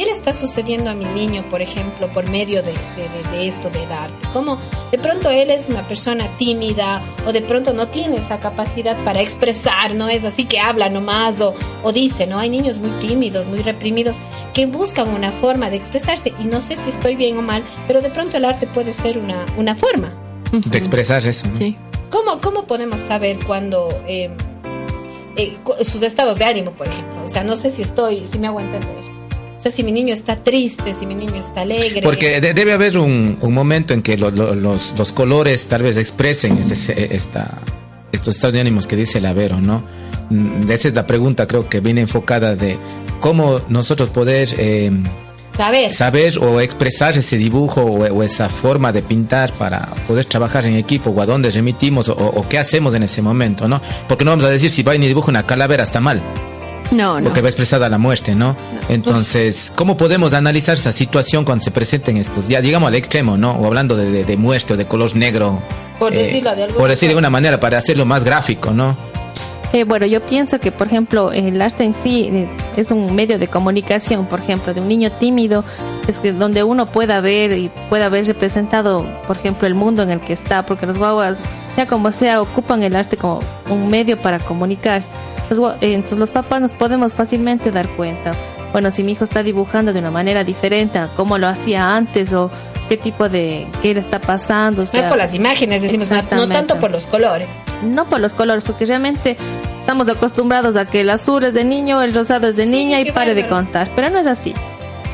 qué 0.00 0.06
le 0.06 0.12
está 0.12 0.32
sucediendo 0.32 0.88
a 0.88 0.94
mi 0.94 1.04
niño, 1.04 1.44
por 1.50 1.60
ejemplo, 1.60 2.08
por 2.08 2.26
medio 2.30 2.62
de, 2.62 2.72
de- 2.72 3.28
de- 3.30 3.36
de 3.36 3.48
esto 3.48 3.68
del 3.68 3.90
arte? 3.92 4.16
¿Cómo 4.32 4.58
de 4.90 4.98
pronto 4.98 5.28
él 5.30 5.50
es 5.50 5.68
una 5.68 5.86
persona 5.86 6.36
tímida 6.38 7.02
o 7.26 7.32
de 7.32 7.42
pronto 7.42 7.72
no 7.74 7.88
tiene 7.88 8.16
esa 8.16 8.40
capacidad 8.40 8.96
para 9.04 9.20
expresar, 9.20 9.94
no 9.94 10.08
es 10.08 10.24
así 10.24 10.44
que 10.46 10.58
habla 10.58 10.88
nomás 10.88 11.40
o, 11.42 11.54
o 11.82 11.92
dice, 11.92 12.26
¿no? 12.26 12.38
Hay 12.38 12.48
niños 12.48 12.78
muy 12.78 12.92
tímidos, 12.98 13.48
muy 13.48 13.58
reprimidos 13.60 14.16
que 14.54 14.64
buscan 14.66 15.08
una 15.08 15.32
forma 15.32 15.68
de 15.68 15.76
expresarse 15.76 16.32
y 16.40 16.44
no 16.44 16.60
sé 16.62 16.76
si 16.76 16.88
estoy 16.88 17.14
bien 17.16 17.36
o 17.36 17.42
mal, 17.42 17.62
pero 17.86 18.00
de 18.00 18.10
pronto 18.10 18.36
el 18.38 18.44
arte 18.46 18.66
puede 18.66 18.94
ser 18.94 19.18
una, 19.18 19.44
una 19.58 19.74
forma. 19.76 20.14
De 20.50 20.78
expresar 20.78 21.24
eso. 21.26 21.46
¿no? 21.48 21.56
Sí. 21.58 21.76
¿Cómo, 22.10 22.40
cómo 22.40 22.64
podemos 22.64 23.00
saber 23.02 23.38
cuando 23.46 23.88
eh, 24.08 24.30
eh, 25.36 25.56
sus 25.84 26.02
estados 26.02 26.38
de 26.38 26.44
ánimo, 26.46 26.70
por 26.72 26.88
ejemplo? 26.88 27.22
O 27.22 27.28
sea, 27.28 27.44
no 27.44 27.54
sé 27.56 27.70
si 27.70 27.82
estoy, 27.82 28.26
si 28.26 28.38
me 28.38 28.46
hago 28.48 28.60
entender. 28.60 29.09
O 29.60 29.62
sea, 29.62 29.70
si 29.70 29.82
mi 29.82 29.92
niño 29.92 30.14
está 30.14 30.36
triste, 30.36 30.94
si 30.98 31.04
mi 31.04 31.14
niño 31.14 31.36
está 31.36 31.60
alegre. 31.60 32.00
Porque 32.00 32.40
de- 32.40 32.54
debe 32.54 32.72
haber 32.72 32.96
un, 32.96 33.36
un 33.42 33.52
momento 33.52 33.92
en 33.92 34.00
que 34.00 34.16
lo- 34.16 34.30
lo- 34.30 34.54
los, 34.54 34.94
los 34.96 35.12
colores 35.12 35.66
tal 35.66 35.82
vez 35.82 35.98
expresen 35.98 36.56
este, 36.56 36.76
se- 36.76 37.14
esta, 37.14 37.58
estos 38.10 38.36
estados 38.36 38.54
de 38.54 38.60
ánimos 38.62 38.86
que 38.86 38.96
dice 38.96 39.18
el 39.18 39.26
Avero, 39.26 39.60
¿no? 39.60 39.84
Mm, 40.30 40.70
Esa 40.70 40.88
es 40.88 40.94
la 40.94 41.06
pregunta, 41.06 41.46
creo 41.46 41.68
que 41.68 41.80
viene 41.80 42.00
enfocada 42.00 42.56
de 42.56 42.78
cómo 43.20 43.60
nosotros 43.68 44.08
poder 44.08 44.48
eh, 44.56 44.90
Saber. 45.54 45.92
saber 45.92 46.38
o 46.38 46.58
expresar 46.62 47.18
ese 47.18 47.36
dibujo 47.36 47.82
o, 47.82 47.98
o 48.06 48.22
esa 48.22 48.48
forma 48.48 48.92
de 48.92 49.02
pintar 49.02 49.52
para 49.52 49.90
poder 50.08 50.24
trabajar 50.24 50.64
en 50.64 50.74
equipo 50.76 51.10
o 51.10 51.20
a 51.20 51.26
dónde 51.26 51.50
remitimos 51.50 52.08
o, 52.08 52.14
o 52.14 52.48
qué 52.48 52.56
hacemos 52.58 52.94
en 52.94 53.02
ese 53.02 53.20
momento, 53.20 53.68
¿no? 53.68 53.82
Porque 54.08 54.24
no 54.24 54.30
vamos 54.30 54.46
a 54.46 54.50
decir 54.50 54.70
si 54.70 54.82
va 54.82 54.94
y 54.96 54.98
ni 54.98 55.06
dibuja 55.06 55.28
una 55.30 55.44
calavera 55.44 55.84
está 55.84 56.00
mal. 56.00 56.22
No, 56.90 57.18
no. 57.18 57.24
porque 57.24 57.40
va 57.42 57.48
expresada 57.48 57.88
la 57.88 57.98
muerte, 57.98 58.34
¿no? 58.34 58.56
Entonces, 58.88 59.72
¿cómo 59.76 59.96
podemos 59.96 60.32
analizar 60.34 60.74
esa 60.76 60.92
situación 60.92 61.44
cuando 61.44 61.62
se 61.64 61.70
presenten 61.70 62.16
estos 62.16 62.48
días, 62.48 62.62
digamos 62.62 62.88
al 62.88 62.94
extremo, 62.96 63.36
¿no? 63.36 63.52
O 63.52 63.66
hablando 63.66 63.96
de, 63.96 64.10
de- 64.10 64.24
de 64.24 64.36
muerte 64.36 64.74
o 64.74 64.76
de 64.76 64.86
color 64.86 65.14
negro. 65.14 65.62
Por 65.98 66.12
decirlo 66.12 66.54
de 66.56 66.64
alguna 66.64 66.78
Por 66.80 66.90
decir 66.90 67.08
de 67.08 67.14
forma. 67.14 67.28
una 67.28 67.30
manera, 67.30 67.60
para 67.60 67.78
hacerlo 67.78 68.04
más 68.06 68.24
gráfico, 68.24 68.72
¿no? 68.72 68.96
Eh, 69.72 69.84
bueno, 69.84 70.04
yo 70.06 70.20
pienso 70.20 70.58
que, 70.58 70.72
por 70.72 70.88
ejemplo, 70.88 71.30
el 71.30 71.62
arte 71.62 71.84
en 71.84 71.94
sí 71.94 72.28
eh, 72.32 72.48
es 72.76 72.90
un 72.90 73.14
medio 73.14 73.38
de 73.38 73.46
comunicación, 73.46 74.26
por 74.26 74.40
ejemplo, 74.40 74.74
de 74.74 74.80
un 74.80 74.88
niño 74.88 75.12
tímido, 75.12 75.64
es 76.08 76.18
que 76.18 76.32
donde 76.32 76.64
uno 76.64 76.90
pueda 76.90 77.20
ver 77.20 77.52
y 77.52 77.70
pueda 77.88 78.08
ver 78.08 78.26
representado, 78.26 79.06
por 79.28 79.36
ejemplo, 79.36 79.68
el 79.68 79.74
mundo 79.76 80.02
en 80.02 80.10
el 80.10 80.20
que 80.20 80.32
está, 80.32 80.66
porque 80.66 80.86
los 80.86 80.98
guaguas, 80.98 81.36
sea 81.76 81.86
como 81.86 82.10
sea, 82.10 82.42
ocupan 82.42 82.82
el 82.82 82.96
arte 82.96 83.16
como 83.16 83.38
un 83.68 83.88
medio 83.88 84.20
para 84.20 84.40
comunicar. 84.40 85.02
Los, 85.50 85.58
gua- 85.58 85.76
eh, 85.82 85.92
entonces, 85.94 86.18
los 86.18 86.30
papás 86.30 86.60
nos 86.62 86.70
podemos 86.72 87.12
fácilmente 87.12 87.70
dar 87.70 87.88
cuenta. 87.90 88.32
Bueno, 88.72 88.90
si 88.92 89.02
mi 89.02 89.12
hijo 89.12 89.24
está 89.24 89.42
dibujando 89.42 89.92
de 89.92 89.98
una 89.98 90.10
manera 90.12 90.44
diferente 90.44 90.98
a 90.98 91.08
cómo 91.08 91.36
lo 91.38 91.48
hacía 91.48 91.96
antes 91.96 92.32
o 92.32 92.50
qué 92.88 92.96
tipo 92.96 93.28
de, 93.28 93.66
qué 93.82 93.92
le 93.94 94.00
está 94.00 94.20
pasando. 94.20 94.82
o 94.82 94.84
No 94.84 94.84
es 94.84 94.90
sea, 94.90 95.08
por 95.08 95.18
las 95.18 95.34
imágenes, 95.34 95.82
decimos, 95.82 96.08
no, 96.10 96.22
no 96.36 96.48
tanto 96.48 96.78
por 96.78 96.90
los 96.92 97.06
colores. 97.06 97.62
no 97.82 98.08
por 98.08 98.20
los 98.20 98.32
colores, 98.32 98.62
porque 98.64 98.86
realmente 98.86 99.36
estamos 99.80 100.08
acostumbrados 100.08 100.76
a 100.76 100.84
que 100.86 101.00
el 101.00 101.10
azul 101.10 101.42
es 101.44 101.52
de 101.54 101.64
niño, 101.64 102.00
el 102.02 102.14
rosado 102.14 102.46
es 102.48 102.56
de 102.56 102.64
Sí, 102.64 102.70
niña 102.70 103.00
y 103.00 103.10
pare 103.10 103.34
de 103.34 103.46
contar, 103.46 103.90
pero 103.96 104.08
no 104.10 104.18
es 104.18 104.26
así. 104.28 104.54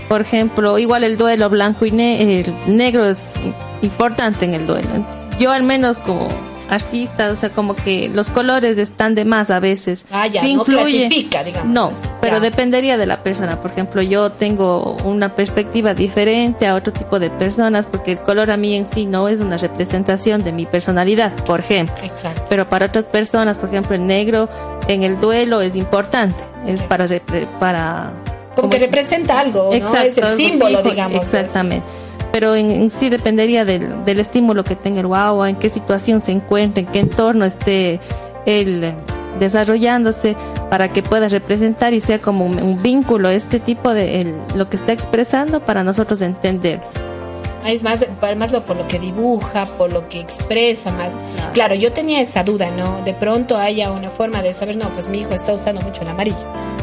Por 0.09 0.21
ejemplo, 0.21 0.79
igual 0.79 1.03
el 1.03 1.17
duelo 1.17 1.49
blanco 1.51 1.85
y 1.87 1.91
ne- 1.93 2.41
el 2.41 2.55
negro 2.67 3.07
es 3.09 3.33
importante 3.83 4.45
en 4.45 4.55
el 4.55 4.67
duelo. 4.67 4.89
Yo 5.39 5.51
al 5.51 5.63
menos 5.63 5.97
como 5.99 6.29
artista, 6.69 7.31
o 7.31 7.37
sea, 7.37 7.51
como 7.51 7.75
que 7.77 8.09
los 8.13 8.29
colores 8.29 8.79
están 8.79 9.15
de 9.15 9.25
más 9.25 9.51
a 9.51 9.61
veces. 9.61 10.05
Ah, 10.11 10.27
ya, 10.27 10.41
Sí 10.41 10.55
no 10.55 10.61
influye. 10.63 11.07
clasifica, 11.07 11.45
digamos. 11.45 11.73
No, 11.73 11.93
pero 12.21 12.37
Ya. 12.37 12.41
dependería 12.41 12.97
de 12.97 13.07
la 13.07 13.23
persona. 13.23 13.61
Por 13.61 13.71
ejemplo, 13.71 14.03
yo 14.03 14.31
tengo 14.31 14.97
una 15.05 15.29
perspectiva 15.29 15.95
diferente 15.95 16.67
a 16.67 16.75
otro 16.75 16.93
tipo 16.93 17.19
de 17.19 17.31
personas 17.31 17.87
porque 17.87 18.13
el 18.13 18.19
color 18.21 18.51
a 18.51 18.57
mí 18.57 18.75
en 18.75 18.87
sí 18.87 19.07
no 19.07 19.29
es 19.29 19.41
una 19.41 19.57
representación 19.59 20.43
de 20.45 20.53
mi 20.53 20.67
personalidad, 20.67 21.33
por 21.45 21.61
ejemplo 21.61 21.97
Exacto. 22.05 22.43
pero 22.49 22.69
para 22.69 22.87
otras 22.87 23.05
personas, 23.05 23.59
por 23.59 23.69
ejemplo, 23.69 23.95
el 23.95 24.07
negro 24.07 24.49
en 24.89 25.03
el 25.03 25.19
duelo 25.21 25.61
es 25.61 25.77
importante, 25.77 26.41
es 26.67 26.83
para 26.83 27.07
para 27.61 28.11
Como 28.55 28.69
que 28.71 28.79
representa 28.79 29.39
algo, 29.39 29.71
¿no? 29.71 29.97
es 29.99 30.17
el 30.19 30.27
símbolo, 30.37 30.79
fijo, 30.79 30.91
digamos. 30.91 31.19
pues. 31.19 31.35
Exactamente. 31.35 31.87
Pero 32.37 32.55
en, 32.55 32.91
sí 32.91 33.09
dependería 33.09 33.65
del, 33.65 34.21
estímulo 34.21 34.63
que 34.63 34.77
tenga 34.77 35.01
el 35.01 35.07
guagua, 35.07 35.49
en 35.49 35.57
qué 35.57 35.71
situación 35.71 36.21
se 36.21 36.33
encuentre, 36.33 36.83
en 36.83 36.87
qué 36.87 36.99
entorno 36.99 37.47
esté 37.47 37.99
él 38.45 38.93
desarrollándose 39.41 40.37
para 40.69 40.93
que 40.93 41.03
pueda 41.03 41.29
representar 41.29 41.95
y 41.95 42.03
sea 42.03 42.19
como 42.19 42.45
un, 42.45 42.83
vínculo 42.83 43.31
este 43.31 43.59
tipo 43.59 43.95
de 43.95 44.35
lo 44.55 44.69
que 44.69 44.77
está 44.77 44.93
expresando 44.93 45.65
para 45.65 45.83
nosotros 45.83 46.21
entender 46.21 46.83
es 47.67 47.83
más, 47.83 48.05
más 48.37 48.53
lo, 48.53 48.63
por 48.63 48.77
lo 48.77 48.87
que 48.87 48.99
dibuja, 48.99 49.67
por 49.67 49.93
lo 49.93 50.09
que 50.09 50.21
expresa, 50.21 50.91
más. 50.91 51.13
Claro. 51.53 51.75
yo 51.75 51.93
tenía 51.93 52.21
esa 52.21 52.45
duda, 52.45 52.71
¿no? 52.71 53.03
De 53.03 53.15
pronto 53.15 53.57
haya 53.57 53.91
una 53.91 54.11
forma 54.11 54.43
de 54.43 54.53
saber, 54.53 54.77
no, 54.77 54.89
pues 54.93 55.09
mi 55.09 55.21
hijo 55.21 55.33
está 55.33 55.53
usando 55.53 55.81
mucho 55.81 56.03
el 56.03 56.09
amarillo, 56.09 56.37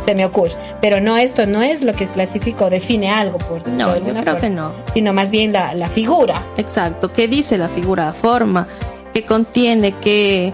se 0.06 0.16
me 0.16 0.26
ocurre. 0.26 0.54
Pero 0.82 1.00
no, 1.00 1.18
esto 1.18 1.46
no 1.46 1.62
es 1.62 1.84
lo 1.84 1.94
que 1.94 2.08
clasifica 2.08 2.66
o 2.66 2.70
define 2.70 3.10
algo, 3.10 3.38
por 3.38 3.68
No, 3.68 3.98
yo 3.98 4.14
creo 4.14 4.38
que 4.38 4.50
no. 4.50 4.72
Sino 4.94 5.14
más 5.14 5.32
bien 5.32 5.54
la, 5.54 5.74
la 5.74 5.90
figura. 5.90 6.42
Exacto, 6.58 7.12
¿qué 7.12 7.28
dice 7.28 7.58
la 7.58 7.70
figura? 7.70 8.14
Forma, 8.14 8.68
¿qué 9.14 9.24
contiene? 9.24 9.94
¿Qué, 10.00 10.54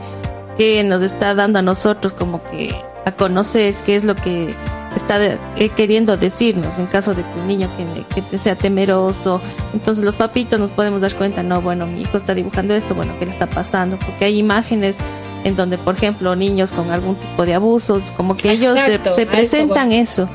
qué 0.58 0.84
nos 0.84 1.02
está 1.02 1.34
dando 1.34 1.60
a 1.60 1.62
nosotros 1.62 2.14
como 2.14 2.44
que 2.44 2.76
a 3.06 3.12
conocer 3.12 3.74
qué 3.86 3.96
es 3.96 4.04
lo 4.04 4.16
que 4.16 4.54
está 4.96 5.24
eh, 5.24 5.70
queriendo 5.76 6.18
decirnos 6.18 6.78
en 6.78 6.88
caso 6.88 7.14
de 7.14 7.24
que 7.24 7.40
un 7.40 7.48
niño 7.48 7.70
que, 7.76 8.22
que, 8.22 8.40
sea 8.40 8.56
temeroso. 8.56 9.42
Entonces 9.74 10.04
los 10.04 10.16
papitos 10.16 10.60
nos 10.60 10.72
podemos 10.72 11.02
dar 11.02 11.16
cuenta, 11.16 11.44
no, 11.44 11.62
bueno, 11.62 11.86
mi 11.86 12.02
hijo 12.02 12.18
está 12.18 12.34
dibujando 12.34 12.74
esto, 12.74 12.96
bueno, 12.96 13.14
¿qué 13.20 13.26
le 13.26 13.32
está 13.32 13.48
pasando? 13.48 13.98
Porque 14.00 14.26
hay 14.26 14.38
imágenes 14.38 14.98
en 15.44 15.56
donde, 15.56 15.78
por 15.78 15.96
ejemplo, 15.96 16.36
niños 16.36 16.72
con 16.72 16.92
algún 16.92 17.16
tipo 17.16 17.46
de 17.46 17.54
abusos, 17.54 18.12
como 18.12 18.36
que 18.36 18.52
ellos 18.52 18.78
representan 19.16 19.92
eso, 19.92 20.30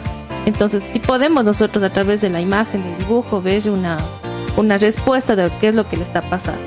Entonces, 0.46 0.82
si 0.92 0.98
podemos 0.98 1.44
nosotros 1.44 1.82
a 1.84 1.90
través 1.90 2.20
de 2.20 2.30
la 2.30 2.40
imagen, 2.40 2.82
del 2.82 2.98
dibujo, 2.98 3.40
ver 3.42 3.68
una, 3.70 3.98
una 4.56 4.78
respuesta 4.78 5.36
de 5.36 5.50
qué 5.58 5.68
es 5.68 5.74
lo 5.74 5.86
que 5.88 5.96
le 5.96 6.04
está 6.04 6.28
pasando. 6.28 6.62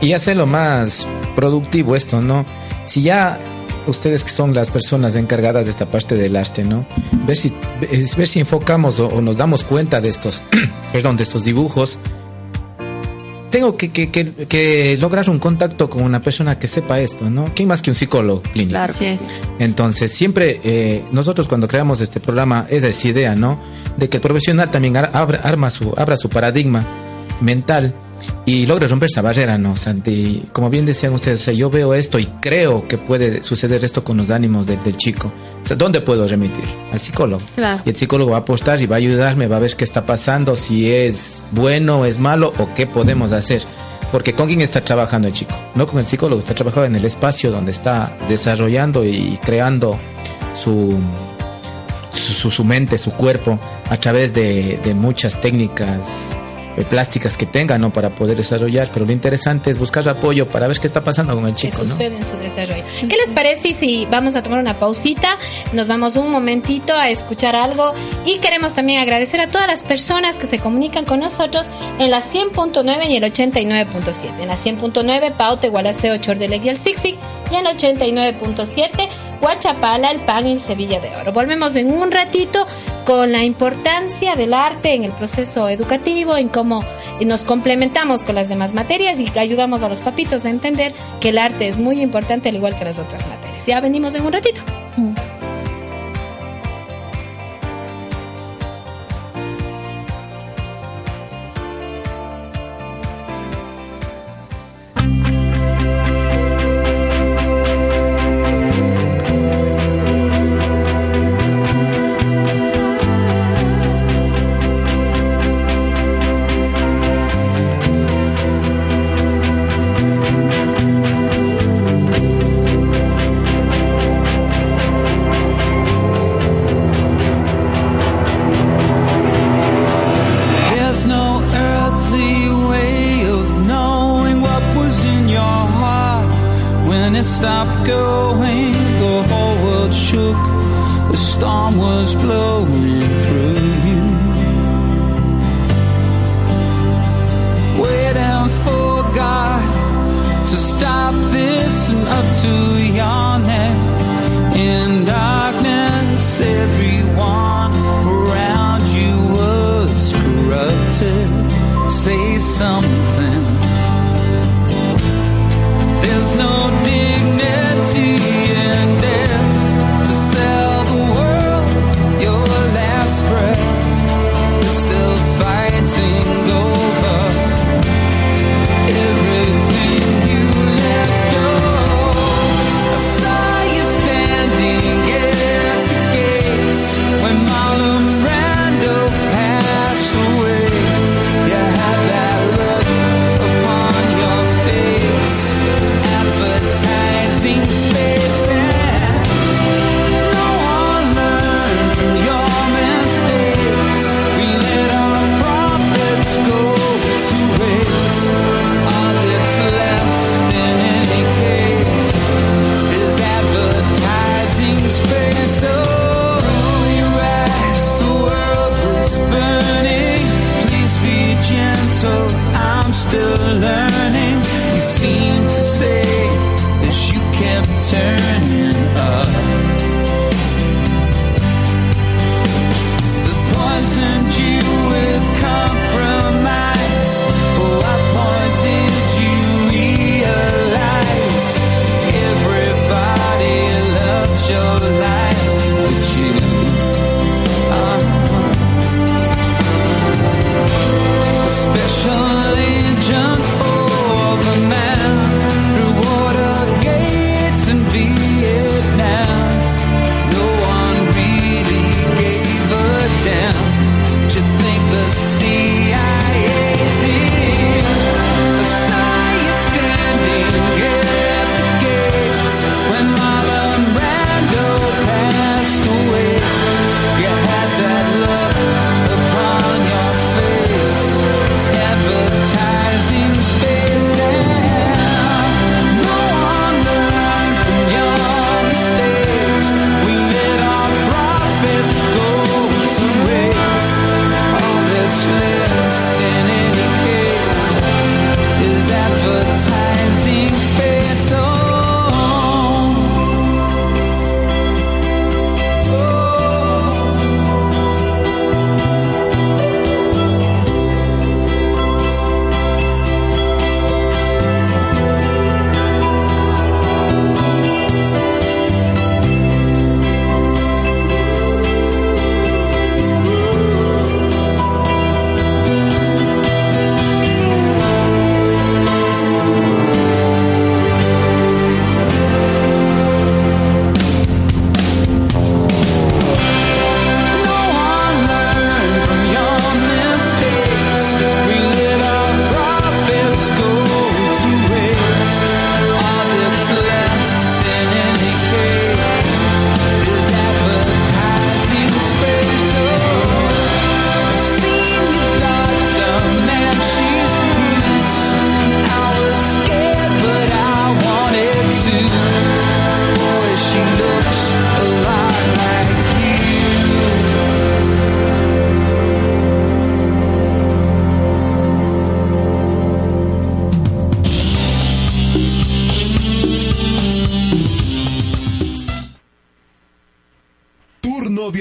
Y 0.00 0.12
hacerlo 0.12 0.46
más 0.46 1.08
productivo 1.34 1.96
esto, 1.96 2.20
¿no? 2.20 2.44
Si 2.84 3.02
ya 3.02 3.38
ustedes 3.86 4.24
que 4.24 4.30
son 4.30 4.54
las 4.54 4.70
personas 4.70 5.16
encargadas 5.16 5.64
de 5.64 5.70
esta 5.70 5.86
parte 5.86 6.14
del 6.14 6.36
arte, 6.36 6.64
¿no? 6.64 6.86
Ver 7.26 7.36
si, 7.36 7.52
ver 8.16 8.26
si 8.26 8.40
enfocamos 8.40 9.00
o, 9.00 9.20
nos 9.20 9.36
damos 9.36 9.64
cuenta 9.64 10.00
de 10.00 10.08
estos, 10.08 10.42
perdón, 10.92 11.16
de 11.16 11.22
estos 11.22 11.44
dibujos. 11.44 11.98
Tengo 13.50 13.76
que, 13.76 13.90
que, 13.90 14.08
que, 14.10 14.98
lograr 15.00 15.30
un 15.30 15.38
contacto 15.38 15.88
con 15.88 16.02
una 16.02 16.20
persona 16.20 16.58
que 16.58 16.66
sepa 16.66 17.00
esto, 17.00 17.30
¿no? 17.30 17.52
¿Quién 17.54 17.68
más 17.68 17.80
que 17.80 17.90
un 17.90 17.96
psicólogo 17.96 18.42
clínico? 18.42 18.72
Claro, 18.72 18.92
sí 18.92 19.06
es. 19.06 19.22
Entonces, 19.58 20.12
siempre 20.12 20.60
eh, 20.64 21.04
nosotros 21.12 21.48
cuando 21.48 21.68
creamos 21.68 22.00
este 22.00 22.20
programa 22.20 22.66
es 22.68 22.82
esa 22.82 23.08
idea, 23.08 23.34
¿no? 23.34 23.58
De 23.96 24.08
que 24.08 24.18
el 24.18 24.20
profesional 24.20 24.70
también 24.70 24.96
abra, 24.96 25.40
arma 25.42 25.70
su, 25.70 25.94
abra 25.96 26.16
su 26.16 26.28
paradigma 26.28 26.86
mental 27.40 27.94
y 28.44 28.66
logra 28.66 28.86
romper 28.86 29.08
esa 29.10 29.22
barrera, 29.22 29.58
¿no? 29.58 29.76
Santi, 29.76 30.44
como 30.52 30.70
bien 30.70 30.86
decían 30.86 31.12
ustedes, 31.12 31.46
yo 31.56 31.68
veo 31.68 31.94
esto 31.94 32.18
y 32.18 32.26
creo 32.40 32.86
que 32.86 32.96
puede 32.96 33.42
suceder 33.42 33.84
esto 33.84 34.04
con 34.04 34.16
los 34.16 34.30
ánimos 34.30 34.66
del 34.66 34.96
chico. 34.96 35.32
O 35.62 35.66
sea, 35.66 35.76
¿Dónde 35.76 36.00
puedo 36.00 36.26
remitir? 36.26 36.64
Al 36.92 37.00
psicólogo. 37.00 37.42
Y 37.84 37.90
el 37.90 37.96
psicólogo 37.96 38.30
va 38.30 38.38
a 38.38 38.40
apostar 38.40 38.80
y 38.80 38.86
va 38.86 38.96
a 38.96 38.98
ayudarme, 38.98 39.48
va 39.48 39.56
a 39.56 39.60
ver 39.60 39.74
qué 39.74 39.84
está 39.84 40.06
pasando, 40.06 40.56
si 40.56 40.92
es 40.92 41.42
bueno, 41.50 42.04
es 42.04 42.18
malo 42.18 42.52
o 42.58 42.72
qué 42.74 42.86
podemos 42.86 43.32
hacer. 43.32 43.62
Porque 44.12 44.34
con 44.34 44.46
quién 44.46 44.60
está 44.60 44.84
trabajando 44.84 45.26
el 45.26 45.34
chico, 45.34 45.54
no 45.74 45.86
con 45.86 45.98
el 45.98 46.06
psicólogo, 46.06 46.38
está 46.38 46.54
trabajando 46.54 46.86
en 46.86 46.96
el 46.96 47.04
espacio 47.04 47.50
donde 47.50 47.72
está 47.72 48.16
desarrollando 48.28 49.04
y 49.04 49.38
creando 49.42 49.98
su, 50.54 50.96
su, 52.12 52.50
su 52.50 52.64
mente, 52.64 52.96
su 52.98 53.10
cuerpo, 53.12 53.58
a 53.90 53.96
través 53.96 54.32
de, 54.32 54.80
de 54.84 54.94
muchas 54.94 55.40
técnicas 55.40 56.36
eh, 56.76 56.84
plásticas 56.84 57.36
que 57.36 57.46
tenga, 57.46 57.78
¿no? 57.78 57.92
Para 57.92 58.14
poder 58.14 58.36
desarrollar, 58.36 58.90
pero 58.92 59.06
lo 59.06 59.12
interesante 59.12 59.70
es 59.70 59.78
buscar 59.78 60.08
apoyo 60.08 60.48
para 60.48 60.68
ver 60.68 60.78
qué 60.78 60.86
está 60.86 61.02
pasando 61.02 61.34
con 61.34 61.46
el 61.46 61.54
chico, 61.54 61.82
¿Qué 61.82 61.88
sucede 61.88 62.16
en 62.16 62.26
su 62.26 62.36
desarrollo? 62.36 62.84
¿Qué 63.00 63.16
les 63.16 63.30
parece 63.30 63.72
si 63.72 64.06
vamos 64.06 64.36
a 64.36 64.42
tomar 64.42 64.58
una 64.58 64.78
pausita? 64.78 65.38
Nos 65.72 65.88
vamos 65.88 66.16
un 66.16 66.30
momentito 66.30 66.94
a 66.94 67.08
escuchar 67.08 67.56
algo 67.56 67.94
y 68.24 68.38
queremos 68.38 68.74
también 68.74 69.00
agradecer 69.00 69.40
a 69.40 69.48
todas 69.48 69.66
las 69.66 69.82
personas 69.82 70.36
que 70.36 70.46
se 70.46 70.58
comunican 70.58 71.04
con 71.04 71.20
nosotros 71.20 71.68
en 71.98 72.10
la 72.10 72.22
100.9 72.22 73.10
y 73.10 73.16
el 73.16 73.24
89.7. 73.24 74.40
En 74.40 74.48
la 74.48 74.56
100.9 74.56 75.36
Paute, 75.36 75.68
Gualaceo, 75.68 76.16
Chordelegui, 76.18 76.68
el 76.68 76.78
Sixi 76.78 77.16
y 77.50 77.54
en 77.54 77.66
el 77.66 77.76
89.7 77.76 79.08
Guachapala, 79.40 80.10
el 80.10 80.20
pan 80.20 80.46
y 80.46 80.58
Sevilla 80.58 81.00
de 81.00 81.14
Oro. 81.16 81.32
Volvemos 81.32 81.76
en 81.76 81.92
un 81.92 82.10
ratito 82.10 82.66
con 83.06 83.30
la 83.30 83.44
importancia 83.44 84.34
del 84.34 84.52
arte 84.52 84.92
en 84.94 85.04
el 85.04 85.12
proceso 85.12 85.68
educativo, 85.68 86.36
en 86.36 86.48
cómo 86.48 86.84
nos 87.24 87.44
complementamos 87.44 88.24
con 88.24 88.34
las 88.34 88.48
demás 88.48 88.74
materias 88.74 89.20
y 89.20 89.38
ayudamos 89.38 89.82
a 89.82 89.88
los 89.88 90.00
papitos 90.00 90.44
a 90.44 90.50
entender 90.50 90.92
que 91.20 91.28
el 91.28 91.38
arte 91.38 91.68
es 91.68 91.78
muy 91.78 92.02
importante 92.02 92.48
al 92.48 92.56
igual 92.56 92.76
que 92.76 92.84
las 92.84 92.98
otras 92.98 93.26
materias. 93.28 93.64
Ya 93.64 93.80
venimos 93.80 94.14
en 94.16 94.26
un 94.26 94.32
ratito. 94.32 94.60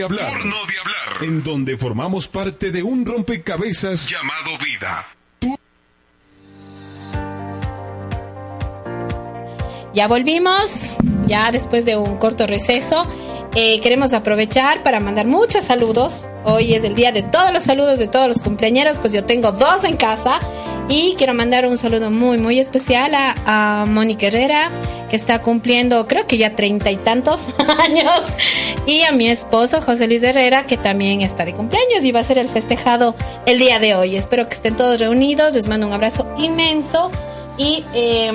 Hablar. 0.05 0.31
Turno 0.31 0.55
de 0.67 0.79
hablar. 0.79 1.23
En 1.23 1.43
donde 1.43 1.77
formamos 1.77 2.27
parte 2.27 2.71
de 2.71 2.83
un 2.83 3.05
rompecabezas 3.05 4.09
llamado 4.09 4.57
vida. 4.63 5.07
Ya 9.93 10.07
volvimos, 10.07 10.93
ya 11.25 11.51
después 11.51 11.85
de 11.85 11.95
un 11.95 12.17
corto 12.17 12.47
receso. 12.47 13.07
Eh, 13.55 13.79
queremos 13.79 14.11
aprovechar 14.11 14.83
para 14.83 14.99
mandar 14.99 15.25
muchos 15.25 15.63
saludos. 15.63 16.25
Hoy 16.43 16.73
es 16.73 16.83
el 16.83 16.95
día 16.95 17.13
de 17.13 17.23
todos 17.23 17.53
los 17.53 17.63
saludos 17.63 17.97
de 17.97 18.07
todos 18.07 18.27
los 18.27 18.41
cumpleaños, 18.41 18.99
pues 18.99 19.13
yo 19.13 19.23
tengo 19.23 19.53
dos 19.53 19.85
en 19.85 19.95
casa. 19.95 20.41
Y 20.87 21.15
quiero 21.17 21.33
mandar 21.33 21.65
un 21.65 21.77
saludo 21.77 22.11
muy, 22.11 22.37
muy 22.37 22.59
especial 22.59 23.15
a, 23.15 23.35
a 23.45 23.85
Mónica 23.85 24.27
Herrera, 24.27 24.69
que 25.09 25.15
está 25.15 25.41
cumpliendo 25.41 26.07
creo 26.07 26.27
que 26.27 26.37
ya 26.37 26.55
treinta 26.55 26.91
y 26.91 26.97
tantos 26.97 27.47
años. 27.79 28.21
Y 28.85 29.01
a 29.01 29.11
mi 29.11 29.27
esposo 29.27 29.81
José 29.81 30.07
Luis 30.07 30.21
Herrera, 30.21 30.65
que 30.65 30.77
también 30.77 31.21
está 31.21 31.43
de 31.43 31.53
cumpleaños 31.53 32.03
y 32.03 32.11
va 32.11 32.19
a 32.19 32.23
ser 32.23 32.37
el 32.37 32.49
festejado 32.49 33.15
el 33.45 33.57
día 33.57 33.79
de 33.79 33.95
hoy. 33.95 34.15
Espero 34.15 34.47
que 34.47 34.53
estén 34.53 34.75
todos 34.75 34.99
reunidos. 34.99 35.53
Les 35.53 35.67
mando 35.67 35.87
un 35.87 35.93
abrazo 35.93 36.31
inmenso. 36.37 37.11
Y... 37.57 37.83
Eh, 37.93 38.31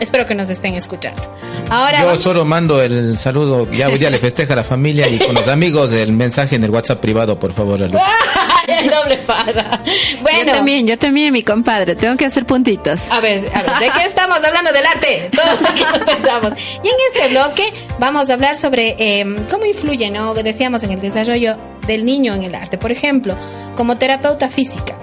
Espero 0.00 0.26
que 0.26 0.34
nos 0.34 0.50
estén 0.50 0.74
escuchando. 0.74 1.22
Ahora 1.70 2.02
Yo 2.02 2.20
solo 2.20 2.44
mando 2.44 2.82
el 2.82 3.16
saludo, 3.18 3.70
ya 3.70 3.88
día 3.88 4.10
le 4.10 4.18
festeja 4.18 4.52
a 4.54 4.56
la 4.56 4.64
familia 4.64 5.08
y 5.08 5.18
con 5.18 5.34
los 5.34 5.48
amigos 5.48 5.92
el 5.92 6.12
mensaje 6.12 6.56
en 6.56 6.64
el 6.64 6.70
WhatsApp 6.70 7.00
privado, 7.00 7.38
por 7.38 7.52
favor. 7.54 7.78
doble 9.02 9.16
para. 9.18 9.82
Bueno. 10.20 10.38
Yo 10.38 10.52
también, 10.52 10.86
yo 10.86 10.98
también, 10.98 11.32
mi 11.32 11.42
compadre, 11.42 11.96
tengo 11.96 12.16
que 12.16 12.26
hacer 12.26 12.46
puntitos. 12.46 13.10
A 13.10 13.20
ver, 13.20 13.50
a 13.54 13.62
ver, 13.62 13.78
¿de 13.80 13.90
qué 13.90 14.04
estamos 14.06 14.42
hablando 14.44 14.72
del 14.72 14.86
arte? 14.86 15.30
Todos 15.34 15.64
aquí 15.68 15.82
nos 15.82 16.08
sentamos. 16.08 16.52
Y 16.82 16.88
en 16.88 16.94
este 17.12 17.28
bloque 17.28 17.72
vamos 17.98 18.30
a 18.30 18.34
hablar 18.34 18.56
sobre 18.56 18.96
eh, 18.98 19.24
cómo 19.50 19.64
influye, 19.64 20.10
¿no? 20.10 20.34
Decíamos 20.34 20.82
en 20.82 20.92
el 20.92 21.00
desarrollo 21.00 21.56
del 21.86 22.04
niño 22.04 22.34
en 22.34 22.42
el 22.42 22.54
arte. 22.54 22.78
Por 22.78 22.92
ejemplo, 22.92 23.36
como 23.76 23.98
terapeuta 23.98 24.48
física, 24.48 24.96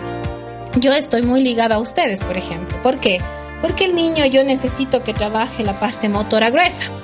yo 0.76 0.94
estoy 0.94 1.22
muy 1.22 1.42
ligada 1.42 1.76
a 1.76 1.80
ustedes, 1.80 2.22
por 2.22 2.38
ejemplo. 2.38 2.82
¿Por 2.82 3.00
qué? 3.00 3.20
Porque 3.62 3.86
el 3.86 3.96
niño 3.96 4.26
yo 4.26 4.44
necesito 4.44 5.04
que 5.04 5.14
trabaje 5.14 5.64
la 5.64 5.80
parte 5.80 6.10
motora 6.10 6.50
gruesa. 6.50 7.01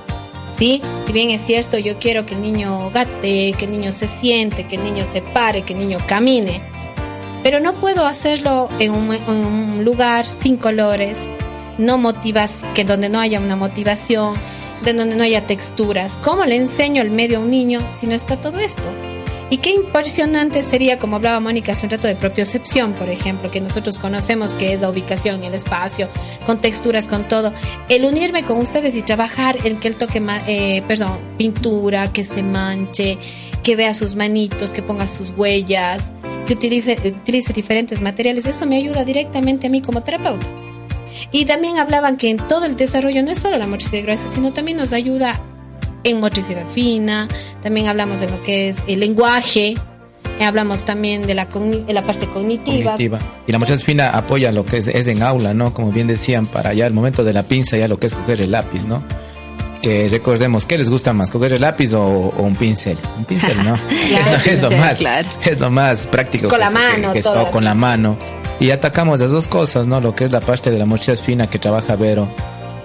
¿Sí? 0.57 0.81
Si 1.05 1.11
bien 1.11 1.29
es 1.29 1.41
cierto, 1.41 1.77
yo 1.77 1.99
quiero 1.99 2.25
que 2.25 2.33
el 2.33 2.41
niño 2.41 2.89
gate, 2.89 3.53
que 3.57 3.65
el 3.65 3.71
niño 3.71 3.91
se 3.91 4.07
siente, 4.07 4.65
que 4.65 4.77
el 4.77 4.83
niño 4.83 5.05
se 5.11 5.21
pare, 5.21 5.63
que 5.63 5.73
el 5.73 5.79
niño 5.79 5.99
camine. 6.07 6.63
Pero 7.43 7.59
no 7.59 7.79
puedo 7.79 8.05
hacerlo 8.07 8.69
en 8.79 8.91
un, 8.91 9.13
en 9.13 9.45
un 9.45 9.85
lugar 9.85 10.25
sin 10.25 10.57
colores, 10.57 11.19
no 11.77 11.99
motivas, 11.99 12.65
que 12.73 12.83
donde 12.83 13.09
no 13.09 13.19
haya 13.19 13.39
una 13.39 13.55
motivación, 13.55 14.33
de 14.83 14.93
donde 14.93 15.15
no 15.15 15.23
haya 15.23 15.45
texturas. 15.45 16.17
¿Cómo 16.23 16.43
le 16.45 16.55
enseño 16.55 17.03
el 17.03 17.11
medio 17.11 17.37
a 17.37 17.41
un 17.41 17.51
niño 17.51 17.87
si 17.91 18.07
no 18.07 18.15
está 18.15 18.41
todo 18.41 18.57
esto? 18.57 19.06
Y 19.49 19.57
qué 19.57 19.73
impresionante 19.73 20.61
sería, 20.61 20.99
como 20.99 21.15
hablaba 21.15 21.39
Mónica 21.39 21.71
hace 21.71 21.85
un 21.85 21.89
rato, 21.89 22.07
de 22.07 22.15
propiocepción, 22.15 22.93
por 22.93 23.09
ejemplo, 23.09 23.49
que 23.49 23.61
nosotros 23.61 23.97
conocemos 23.97 24.55
que 24.55 24.73
es 24.73 24.81
la 24.81 24.89
ubicación, 24.89 25.43
el 25.43 25.53
espacio, 25.53 26.09
con 26.45 26.59
texturas, 26.59 27.07
con 27.07 27.27
todo. 27.29 27.53
El 27.87 28.03
unirme 28.03 28.43
con 28.43 28.57
ustedes 28.57 28.95
y 28.97 29.03
trabajar 29.03 29.57
en 29.63 29.77
que 29.79 29.87
él 29.87 29.95
toque, 29.95 30.21
eh, 30.47 30.83
perdón, 30.85 31.19
pintura, 31.37 32.11
que 32.11 32.25
se 32.25 32.43
manche, 32.43 33.17
que 33.63 33.77
vea 33.77 33.93
sus 33.93 34.15
manitos, 34.15 34.73
que 34.73 34.81
ponga 34.81 35.07
sus 35.07 35.31
huellas, 35.31 36.11
que 36.45 36.53
utilice, 36.53 36.97
utilice 37.05 37.53
diferentes 37.53 38.01
materiales, 38.01 38.45
eso 38.45 38.65
me 38.65 38.75
ayuda 38.75 39.05
directamente 39.05 39.67
a 39.67 39.69
mí 39.69 39.81
como 39.81 40.03
terapeuta. 40.03 40.45
Y 41.31 41.45
también 41.45 41.77
hablaban 41.77 42.17
que 42.17 42.29
en 42.29 42.37
todo 42.37 42.65
el 42.65 42.75
desarrollo 42.75 43.23
no 43.23 43.31
es 43.31 43.39
solo 43.39 43.57
la 43.57 43.67
motricidad 43.67 44.03
gruesa, 44.03 44.27
sino 44.29 44.51
también 44.51 44.77
nos 44.77 44.93
ayuda 44.93 45.41
en 46.09 46.19
motricidad 46.19 46.65
fina, 46.73 47.27
también 47.61 47.87
hablamos 47.87 48.19
de 48.19 48.29
lo 48.29 48.41
que 48.43 48.69
es 48.69 48.77
el 48.87 48.99
lenguaje, 48.99 49.75
hablamos 50.45 50.85
también 50.85 51.25
de 51.25 51.35
la, 51.35 51.47
la 51.87 52.05
parte 52.05 52.27
cognitiva. 52.27 52.95
Y 53.45 53.51
la 53.51 53.59
motricidad 53.59 53.85
fina 53.85 54.09
apoya 54.09 54.51
lo 54.51 54.65
que 54.65 54.77
es, 54.77 54.87
en 54.87 55.23
aula, 55.23 55.53
¿no? 55.53 55.73
Como 55.73 55.91
bien 55.91 56.07
decían, 56.07 56.45
para 56.45 56.73
ya 56.73 56.87
el 56.87 56.93
momento 56.93 57.23
de 57.23 57.33
la 57.33 57.43
pinza, 57.43 57.77
ya 57.77 57.87
lo 57.87 57.99
que 57.99 58.07
es 58.07 58.13
coger 58.13 58.41
el 58.41 58.51
lápiz, 58.51 58.85
¿no? 58.85 59.03
que 59.81 60.07
recordemos, 60.09 60.65
¿qué 60.65 60.75
les 60.77 60.89
gusta 60.89 61.13
más? 61.13 61.29
¿Coger 61.29 61.53
el 61.53 61.61
lápiz 61.61 61.93
o, 61.93 62.33
un 62.37 62.55
pincel? 62.55 62.97
Un 63.15 63.25
pincel, 63.25 63.63
¿no? 63.63 63.75
es, 64.45 64.61
lo 64.61 64.71
más, 64.71 64.99
es 65.45 65.59
lo 65.59 65.69
más 65.69 66.07
práctico. 66.07 66.49
Con 66.49 66.59
la 66.59 66.71
mano. 66.71 67.13
Que, 67.13 67.21
con 67.51 67.63
la 67.63 67.75
mano. 67.75 68.17
Y 68.59 68.71
atacamos 68.71 69.19
las 69.19 69.29
dos 69.29 69.47
cosas, 69.47 69.85
¿no? 69.85 70.01
Lo 70.01 70.15
que 70.15 70.25
es 70.25 70.31
la 70.31 70.41
parte 70.41 70.71
de 70.71 70.79
la 70.79 70.85
motricidad 70.85 71.23
fina 71.23 71.47
que 71.47 71.59
trabaja 71.59 71.95
Vero 71.95 72.33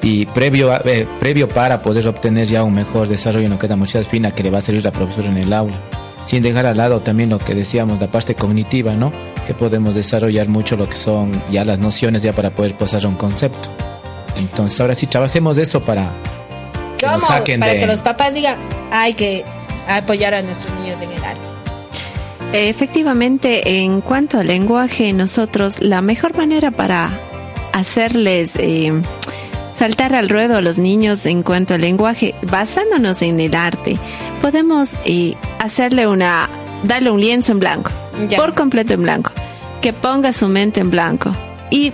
y 0.02 0.26
previo, 0.26 0.72
eh, 0.84 1.06
previo 1.20 1.48
para 1.48 1.80
poder 1.80 2.06
obtener 2.08 2.46
ya 2.48 2.64
un 2.64 2.74
mejor 2.74 3.06
desarrollo 3.06 3.46
en 3.46 3.52
lo 3.52 3.58
que 3.58 3.66
es 3.66 3.94
la 3.94 4.02
fina 4.02 4.32
que 4.32 4.42
le 4.42 4.50
va 4.50 4.58
a 4.58 4.60
servir 4.60 4.84
la 4.84 4.90
profesora 4.90 5.28
en 5.28 5.38
el 5.38 5.52
aula. 5.52 5.80
Sin 6.24 6.42
dejar 6.42 6.66
al 6.66 6.76
lado 6.76 7.00
también 7.00 7.30
lo 7.30 7.38
que 7.38 7.54
decíamos, 7.54 8.00
la 8.00 8.10
parte 8.10 8.34
cognitiva, 8.34 8.94
¿no? 8.94 9.12
Que 9.46 9.54
podemos 9.54 9.94
desarrollar 9.94 10.48
mucho 10.48 10.76
lo 10.76 10.88
que 10.88 10.96
son 10.96 11.30
ya 11.50 11.64
las 11.64 11.78
nociones 11.78 12.22
ya 12.22 12.32
para 12.32 12.54
poder 12.54 12.76
pasar 12.76 13.04
a 13.04 13.08
un 13.08 13.16
concepto. 13.16 13.70
Entonces 14.36 14.80
ahora 14.80 14.94
sí 14.94 15.06
trabajemos 15.06 15.56
de 15.56 15.62
eso 15.62 15.84
para 15.84 16.12
que 16.98 17.06
nos 17.06 17.24
saquen 17.24 17.60
para 17.60 17.74
que 17.74 17.86
los 17.86 18.02
papás 18.02 18.34
digan, 18.34 18.58
hay 18.90 19.14
que 19.14 19.44
apoyar 19.88 20.34
a 20.34 20.42
nuestros 20.42 20.72
niños 20.80 21.00
en 21.00 21.12
el 21.12 21.24
arte. 21.24 21.40
Efectivamente, 22.52 23.78
en 23.78 24.00
cuanto 24.00 24.38
al 24.38 24.46
lenguaje, 24.48 25.12
nosotros 25.12 25.80
la 25.80 26.02
mejor 26.02 26.36
manera 26.36 26.70
para 26.70 27.10
hacerles 27.72 28.56
eh, 28.56 28.92
saltar 29.82 30.14
al 30.14 30.28
ruedo 30.28 30.56
a 30.56 30.60
los 30.60 30.78
niños 30.78 31.26
en 31.26 31.42
cuanto 31.42 31.74
al 31.74 31.80
lenguaje, 31.80 32.36
basándonos 32.42 33.20
en 33.20 33.40
el 33.40 33.56
arte, 33.56 33.98
podemos 34.40 34.94
eh, 35.04 35.34
hacerle 35.58 36.06
una, 36.06 36.48
darle 36.84 37.10
un 37.10 37.20
lienzo 37.20 37.50
en 37.50 37.58
blanco, 37.58 37.90
por 38.36 38.54
completo 38.54 38.92
en 38.92 39.02
blanco, 39.02 39.32
que 39.80 39.92
ponga 39.92 40.32
su 40.32 40.46
mente 40.46 40.78
en 40.78 40.90
blanco. 40.92 41.34
Y 41.72 41.92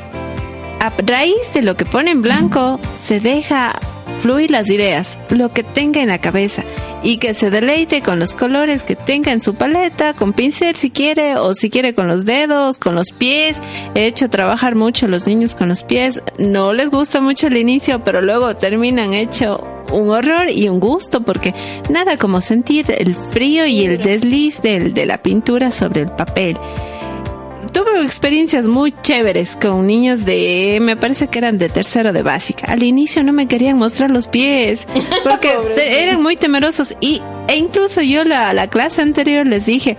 a 0.80 0.92
raíz 0.98 1.54
de 1.54 1.62
lo 1.62 1.78
que 1.78 1.86
pone 1.86 2.10
en 2.10 2.20
blanco 2.20 2.78
se 2.92 3.20
deja 3.20 3.80
fluir 4.18 4.50
las 4.50 4.68
ideas, 4.68 5.18
lo 5.30 5.50
que 5.50 5.62
tenga 5.62 6.02
en 6.02 6.08
la 6.08 6.20
cabeza 6.20 6.64
y 7.02 7.18
que 7.18 7.34
se 7.34 7.50
deleite 7.50 8.02
con 8.02 8.18
los 8.18 8.34
colores 8.34 8.82
que 8.82 8.96
tenga 8.96 9.32
en 9.32 9.40
su 9.40 9.54
paleta, 9.54 10.14
con 10.14 10.32
pincel 10.32 10.76
si 10.76 10.90
quiere 10.90 11.36
o 11.36 11.54
si 11.54 11.70
quiere 11.70 11.94
con 11.94 12.08
los 12.08 12.24
dedos, 12.24 12.78
con 12.78 12.94
los 12.94 13.12
pies. 13.12 13.56
He 13.94 14.06
hecho 14.06 14.28
trabajar 14.28 14.74
mucho 14.74 15.06
a 15.06 15.08
los 15.08 15.26
niños 15.26 15.54
con 15.54 15.68
los 15.68 15.82
pies. 15.82 16.20
No 16.38 16.72
les 16.72 16.90
gusta 16.90 17.20
mucho 17.20 17.46
el 17.46 17.56
inicio, 17.56 18.02
pero 18.04 18.20
luego 18.20 18.56
terminan 18.56 19.14
hecho 19.14 19.64
un 19.92 20.10
horror 20.10 20.50
y 20.50 20.68
un 20.68 20.80
gusto 20.80 21.22
porque 21.22 21.54
nada 21.88 22.16
como 22.16 22.40
sentir 22.40 22.94
el 22.96 23.14
frío 23.14 23.66
y 23.66 23.84
el 23.84 24.02
desliz 24.02 24.60
de 24.60 25.06
la 25.06 25.22
pintura 25.22 25.70
sobre 25.70 26.02
el 26.02 26.10
papel 26.10 26.58
tuve 27.72 28.02
experiencias 28.02 28.66
muy 28.66 28.94
chéveres 29.02 29.56
con 29.56 29.86
niños 29.86 30.24
de, 30.24 30.78
me 30.80 30.96
parece 30.96 31.28
que 31.28 31.38
eran 31.38 31.58
de 31.58 31.68
tercero 31.68 32.12
de 32.12 32.22
básica. 32.22 32.70
Al 32.72 32.82
inicio 32.82 33.22
no 33.22 33.32
me 33.32 33.48
querían 33.48 33.78
mostrar 33.78 34.10
los 34.10 34.28
pies 34.28 34.86
porque 35.24 35.52
eran 35.76 36.22
muy 36.22 36.36
temerosos 36.36 36.96
y 37.00 37.22
e 37.48 37.56
incluso 37.56 38.02
yo 38.02 38.24
la, 38.24 38.52
la 38.52 38.68
clase 38.68 39.02
anterior 39.02 39.46
les 39.46 39.66
dije, 39.66 39.96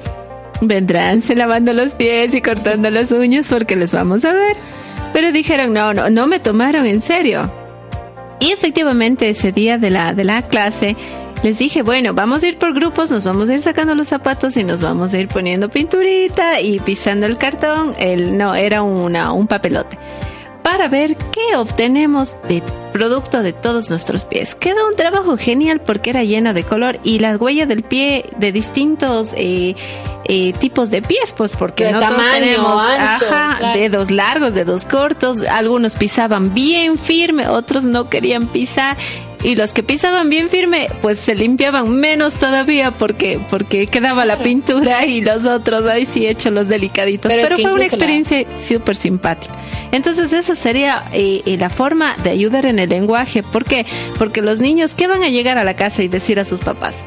vendrán 0.62 1.22
se 1.22 1.36
lavando 1.36 1.74
los 1.74 1.96
pies 1.96 2.34
y 2.36 2.42
cortando 2.42 2.90
las 2.90 3.12
uñas 3.12 3.48
porque 3.50 3.76
les 3.76 3.92
vamos 3.92 4.26
a 4.26 4.34
ver. 4.34 4.56
Pero 5.14 5.32
dijeron, 5.32 5.74
no, 5.74 5.94
no, 5.94 6.10
no 6.10 6.28
me 6.28 6.40
tomaron 6.40 6.86
en 6.86 7.02
serio. 7.02 7.52
Y 8.40 8.52
efectivamente 8.52 9.30
ese 9.30 9.52
día 9.52 9.78
de 9.78 9.90
la, 9.90 10.14
de 10.14 10.24
la 10.24 10.42
clase 10.44 10.96
les 11.44 11.58
dije, 11.58 11.84
bueno, 11.84 12.14
vamos 12.14 12.44
a 12.44 12.48
ir 12.48 12.58
por 12.58 12.74
grupos, 12.74 13.12
nos 13.12 13.24
vamos 13.24 13.50
a 13.50 13.54
ir 13.54 13.62
sacando 13.62 13.96
los 13.96 14.10
zapatos 14.10 14.58
y 14.58 14.64
nos 14.64 14.82
vamos 14.82 15.14
a 15.14 15.20
ir 15.20 15.30
poniendo 15.30 15.70
pinturita 15.70 16.60
y 16.60 16.80
pisando 16.82 17.26
el 17.26 17.38
cartón. 17.38 17.94
El, 17.98 18.38
no, 18.38 18.56
era 18.56 18.82
una, 18.82 19.32
un 19.32 19.48
papelote. 19.48 19.98
Para 20.64 20.90
ver 20.90 21.16
qué 21.16 21.56
obtenemos 21.56 22.36
de 22.48 22.62
producto 22.92 23.42
de 23.42 23.54
todos 23.54 23.90
nuestros 23.90 24.26
pies. 24.26 24.54
Quedó 24.56 24.88
un 24.88 24.98
trabajo 24.98 25.38
genial 25.38 25.80
porque 25.80 26.10
era 26.10 26.24
llena 26.24 26.52
de 26.52 26.64
color 26.64 27.00
y 27.04 27.20
la 27.20 27.38
huella 27.38 27.66
del 27.66 27.84
pie 27.84 28.26
de 28.38 28.52
distintos 28.52 29.32
eh, 29.38 29.76
eh, 30.26 30.54
tipos 30.54 30.92
de 30.92 31.02
pies, 31.02 31.34
pues 31.36 31.54
porque 31.54 31.86
de 31.86 31.94
tenemos 31.94 32.84
dedos 33.74 34.12
largos, 34.12 34.54
dedos 34.54 34.86
cortos, 34.86 35.42
algunos 35.44 35.96
pisaban 35.96 36.54
bien 36.54 36.98
firme, 36.98 37.48
otros 37.48 37.86
no 37.86 38.10
querían 38.10 38.48
pisar 38.48 38.98
y 39.44 39.56
los 39.56 39.74
que 39.74 39.84
pisaban 39.84 40.30
bien 40.30 40.50
firme 40.50 40.88
pues 41.02 41.20
se 41.20 41.36
limpiaban 41.36 41.90
menos 41.90 42.36
todavía 42.36 42.92
porque 42.92 43.40
porque 43.50 43.88
quedaba 43.88 44.26
la 44.26 44.38
pintura 44.40 45.06
y 45.06 45.22
los 45.22 45.46
otros 45.46 45.86
ahí 45.86 46.06
sí 46.06 46.28
hecho 46.28 46.52
los 46.52 46.68
delicaditos 46.68 47.32
pero, 47.32 47.56
fue 47.56 47.72
una 47.72 47.86
experiencia 47.86 48.46
súper 48.60 48.96
simpática 48.96 49.54
entonces 49.92 50.34
esa 50.34 50.56
sería 50.56 51.06
eh, 51.14 51.42
eh, 51.46 51.58
la 51.58 51.70
forma 51.70 52.16
de 52.24 52.32
ayudar 52.32 52.66
en 52.66 52.80
el 52.80 52.90
lenguaje 52.90 53.44
¿por 53.44 53.64
qué? 53.64 53.86
porque 54.18 54.42
los 54.42 54.60
niños 54.60 54.94
¿qué 54.94 55.08
van 55.08 55.24
a 55.24 55.30
llegar 55.30 55.58
a 55.58 55.64
la 55.64 55.76
casa 55.76 56.04
y 56.04 56.08
decir 56.08 56.40
a 56.40 56.46
sus 56.46 56.60
papás? 56.60 57.06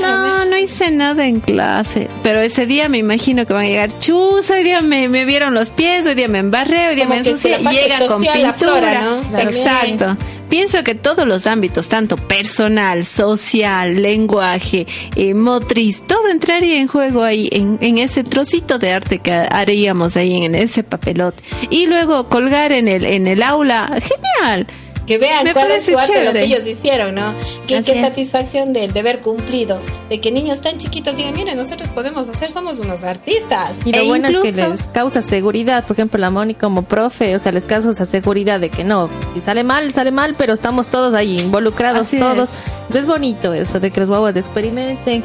No, 0.00 0.44
no 0.44 0.58
hice 0.58 0.90
nada 0.90 1.26
en 1.26 1.40
clase. 1.40 2.08
Pero 2.22 2.40
ese 2.40 2.66
día 2.66 2.88
me 2.88 2.98
imagino 2.98 3.46
que 3.46 3.52
van 3.52 3.64
a 3.64 3.68
llegar 3.68 3.98
chus, 3.98 4.50
hoy 4.50 4.62
día 4.62 4.80
me, 4.80 5.08
me 5.08 5.24
vieron 5.24 5.54
los 5.54 5.70
pies, 5.70 6.06
hoy 6.06 6.14
día 6.14 6.28
me 6.28 6.38
embarré, 6.38 6.88
hoy 6.88 6.94
día 6.94 7.06
me 7.06 7.18
ensucié. 7.18 7.58
Llega 7.58 8.06
con 8.06 8.22
pintura. 8.22 9.18
Exacto. 9.38 10.16
Pienso 10.48 10.82
que 10.82 10.94
todos 10.94 11.26
los 11.26 11.46
ámbitos, 11.46 11.88
tanto 11.88 12.16
personal, 12.16 13.04
social, 13.04 14.00
lenguaje, 14.00 14.86
eh, 15.14 15.34
motriz, 15.34 16.02
todo 16.06 16.30
entraría 16.30 16.80
en 16.80 16.86
juego 16.88 17.22
ahí, 17.22 17.50
en, 17.52 17.78
en, 17.82 17.98
ese 17.98 18.24
trocito 18.24 18.78
de 18.78 18.94
arte 18.94 19.18
que 19.18 19.30
haríamos 19.32 20.16
ahí 20.16 20.42
en 20.42 20.54
ese 20.54 20.84
papelote. 20.84 21.42
Y 21.68 21.86
luego 21.86 22.30
colgar 22.30 22.72
en 22.72 22.88
el, 22.88 23.04
en 23.04 23.26
el 23.26 23.42
aula, 23.42 24.00
genial 24.00 24.66
que 25.08 25.16
vean 25.16 25.48
cuál 25.54 25.70
es 25.70 25.86
su 25.86 25.98
arte, 25.98 26.22
lo 26.22 26.32
que 26.34 26.44
ellos 26.44 26.66
hicieron, 26.66 27.14
¿no? 27.14 27.34
Qué, 27.66 27.82
satisfacción 27.82 28.74
del 28.74 28.92
deber 28.92 29.20
cumplido, 29.20 29.80
de 30.10 30.20
que 30.20 30.30
niños 30.30 30.60
tan 30.60 30.76
chiquitos 30.76 31.16
digan, 31.16 31.34
miren, 31.34 31.56
nosotros 31.56 31.88
podemos 31.88 32.28
hacer, 32.28 32.50
somos 32.50 32.78
unos 32.78 33.04
artistas. 33.04 33.72
Y 33.86 33.92
lo 33.92 34.02
e 34.02 34.06
bueno 34.06 34.28
es 34.28 34.36
que 34.38 34.52
les 34.52 34.86
causa 34.88 35.22
seguridad, 35.22 35.84
por 35.84 35.94
ejemplo, 35.96 36.20
la 36.20 36.30
Mónica 36.30 36.60
como 36.60 36.82
profe, 36.82 37.34
o 37.34 37.38
sea, 37.38 37.52
les 37.52 37.64
causa 37.64 37.94
seguridad 38.04 38.60
de 38.60 38.68
que 38.68 38.84
no, 38.84 39.08
si 39.32 39.40
sale 39.40 39.64
mal, 39.64 39.94
sale 39.94 40.10
mal, 40.10 40.34
pero 40.36 40.52
estamos 40.52 40.88
todos 40.88 41.14
ahí 41.14 41.38
involucrados, 41.38 42.10
todos. 42.10 42.50
Es. 42.90 42.96
es 42.96 43.06
bonito 43.06 43.54
eso, 43.54 43.80
de 43.80 43.90
que 43.90 44.00
los 44.00 44.10
guaguas 44.10 44.36
experimenten 44.36 45.24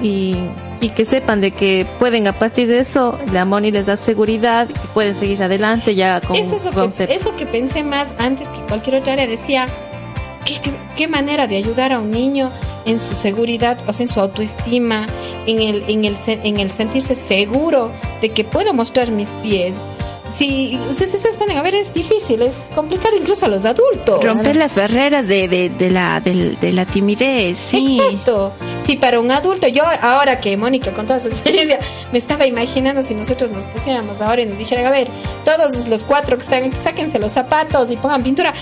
y 0.00 0.36
y 0.80 0.90
que 0.90 1.04
sepan 1.04 1.40
de 1.40 1.50
que 1.50 1.86
pueden 1.98 2.26
a 2.26 2.38
partir 2.38 2.66
de 2.66 2.80
eso 2.80 3.18
la 3.32 3.44
Moni 3.44 3.70
les 3.70 3.86
da 3.86 3.96
seguridad 3.96 4.68
y 4.68 4.88
pueden 4.94 5.14
seguir 5.14 5.42
adelante 5.42 5.94
ya 5.94 6.20
con 6.20 6.36
eso 6.36 6.56
es 6.56 6.64
lo 6.64 6.70
que 6.70 7.14
eso 7.14 7.36
que 7.36 7.46
pensé 7.46 7.84
más 7.84 8.08
antes 8.18 8.48
que 8.48 8.60
cualquier 8.62 8.96
otra 8.96 9.12
área. 9.12 9.26
Decía 9.26 9.66
¿qué, 10.44 10.72
qué, 10.96 11.06
manera 11.06 11.46
de 11.46 11.56
ayudar 11.56 11.92
a 11.92 11.98
un 11.98 12.10
niño 12.10 12.50
en 12.86 12.98
su 12.98 13.14
seguridad 13.14 13.78
o 13.86 13.92
sea 13.92 14.04
en 14.04 14.08
su 14.08 14.20
autoestima 14.20 15.06
en 15.46 15.60
el 15.60 15.84
en 15.88 16.04
el 16.06 16.16
en 16.26 16.58
el 16.58 16.70
sentirse 16.70 17.14
seguro 17.14 17.92
de 18.22 18.30
que 18.30 18.44
puedo 18.44 18.72
mostrar 18.72 19.10
mis 19.10 19.28
pies 19.42 19.76
si 20.32 20.78
ustedes 20.88 21.20
se 21.20 21.38
ponen 21.38 21.58
a 21.58 21.62
ver, 21.62 21.74
es 21.74 21.92
difícil, 21.92 22.42
es 22.42 22.54
complicado 22.74 23.16
incluso 23.16 23.46
a 23.46 23.48
los 23.48 23.64
adultos. 23.64 24.22
Romper 24.22 24.56
las 24.56 24.74
barreras 24.74 25.26
de, 25.26 25.48
de, 25.48 25.90
la, 25.90 26.20
de, 26.20 26.72
la 26.72 26.84
timidez, 26.86 27.58
sí. 27.58 27.98
Exacto. 28.00 28.52
Sí, 28.84 28.96
para 28.96 29.20
un 29.20 29.30
adulto, 29.30 29.68
yo 29.68 29.84
ahora 30.02 30.40
que 30.40 30.56
Mónica 30.56 30.92
con 30.92 31.06
toda 31.06 31.20
su 31.20 31.28
experiencia, 31.28 31.78
me 32.12 32.18
estaba 32.18 32.46
imaginando 32.46 33.02
si 33.02 33.14
nosotros 33.14 33.50
nos 33.50 33.66
pusiéramos 33.66 34.20
ahora 34.20 34.42
y 34.42 34.46
nos 34.46 34.58
dijeran, 34.58 34.86
a 34.86 34.90
ver, 34.90 35.08
todos 35.44 35.88
los 35.88 36.04
cuatro 36.04 36.36
que 36.36 36.44
están 36.44 36.64
aquí, 36.64 36.76
sáquense 36.82 37.18
los 37.18 37.32
zapatos 37.32 37.90
y 37.90 37.96
pongan 37.96 38.22
pintura 38.22 38.54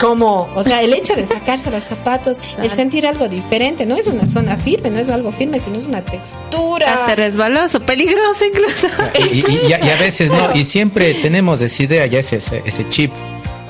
como, 0.00 0.48
o 0.54 0.64
sea, 0.64 0.82
el 0.82 0.92
hecho 0.92 1.14
de 1.14 1.26
sacarse 1.26 1.70
los 1.70 1.84
zapatos, 1.84 2.38
el 2.62 2.70
sentir 2.70 3.06
algo 3.06 3.28
diferente, 3.28 3.86
no 3.86 3.96
es 3.96 4.06
una 4.06 4.26
zona 4.26 4.56
firme, 4.56 4.90
no 4.90 4.98
es 4.98 5.08
algo 5.08 5.32
firme, 5.32 5.60
sino 5.60 5.78
es 5.78 5.84
una 5.84 6.02
textura. 6.04 7.00
Hasta 7.00 7.16
resbaloso, 7.16 7.80
peligroso 7.80 8.44
incluso. 8.44 8.88
Y, 9.32 9.72
a, 9.72 9.96
veces 9.96 10.30
no, 10.30 10.54
y 10.54 10.64
siempre 10.64 11.14
tenemos 11.14 11.60
esa 11.60 11.82
idea, 11.82 12.06
ya 12.06 12.18
ese, 12.18 12.40
ese 12.64 12.88
chip 12.88 13.12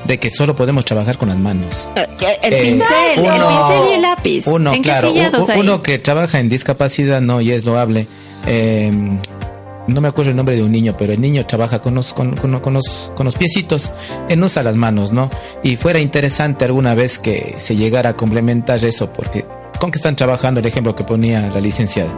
de 0.05 0.19
que 0.19 0.31
solo 0.31 0.57
podemos 0.57 0.85
trabajar 0.85 1.19
con 1.19 1.29
las 1.29 1.39
manos. 1.39 1.89
Eh, 1.95 2.07
el, 2.43 2.53
pincel, 2.53 2.91
el 3.15 3.23
pincel 3.23 3.89
y 3.89 3.93
el 3.95 4.03
lápiz. 4.03 4.47
Uno, 4.47 4.73
claro, 4.83 5.13
uno 5.57 5.83
que 5.83 5.99
trabaja 5.99 6.41
en 6.41 6.49
discapacidad 6.49 7.21
no 7.21 7.41
y 7.41 7.53
es 7.53 7.65
loable. 7.65 8.07
Eh, 8.47 8.91
no 9.93 10.01
me 10.01 10.09
acuerdo 10.09 10.31
el 10.31 10.37
nombre 10.37 10.57
de 10.57 10.63
un 10.63 10.73
niño, 10.73 10.95
pero 10.99 11.13
el 11.13 11.21
niño 11.21 11.45
trabaja 11.47 11.81
con 11.81 11.95
los, 11.95 12.15
con, 12.15 12.37
con, 12.37 12.75
los, 12.75 13.13
con 13.15 13.25
los 13.25 13.35
piecitos, 13.35 13.91
él 14.29 14.43
usa 14.43 14.63
las 14.63 14.77
manos, 14.77 15.13
¿no? 15.13 15.31
Y 15.63 15.77
fuera 15.77 16.01
interesante 16.01 16.65
alguna 16.65 16.95
vez 16.95 17.19
que 17.19 17.57
se 17.59 17.77
llegara 17.77 18.11
a 18.11 18.17
complementar 18.17 18.85
eso, 18.85 19.13
porque 19.13 19.45
con 19.79 19.91
qué 19.91 19.99
están 19.99 20.17
trabajando 20.17 20.61
el 20.61 20.67
ejemplo 20.67 20.95
que 20.95 21.05
ponía 21.05 21.49
la 21.49 21.61
licenciada, 21.61 22.11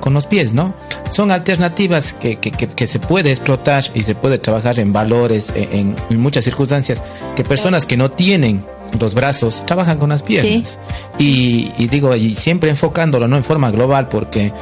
con 0.00 0.14
los 0.14 0.26
pies, 0.26 0.52
¿no? 0.52 0.74
Son 1.10 1.30
alternativas 1.30 2.12
que, 2.12 2.36
que, 2.36 2.50
que, 2.52 2.86
se 2.86 3.00
puede 3.00 3.30
explotar 3.30 3.84
y 3.94 4.04
se 4.04 4.14
puede 4.14 4.38
trabajar 4.38 4.78
en 4.80 4.92
valores, 4.92 5.52
en, 5.54 5.96
muchas 6.10 6.44
circunstancias, 6.44 7.02
que 7.34 7.44
personas 7.44 7.86
que 7.86 7.96
no 7.96 8.10
tienen 8.10 8.64
los 8.98 9.14
brazos 9.14 9.66
trabajan 9.66 9.98
con 9.98 10.10
las 10.10 10.22
piernas. 10.22 10.78
Y, 11.18 11.72
y 11.76 11.88
digo, 11.88 12.14
y 12.14 12.34
siempre 12.34 12.70
enfocándolo, 12.70 13.28
no 13.28 13.36
en 13.36 13.44
forma 13.44 13.70
global, 13.70 14.06
porque 14.06 14.52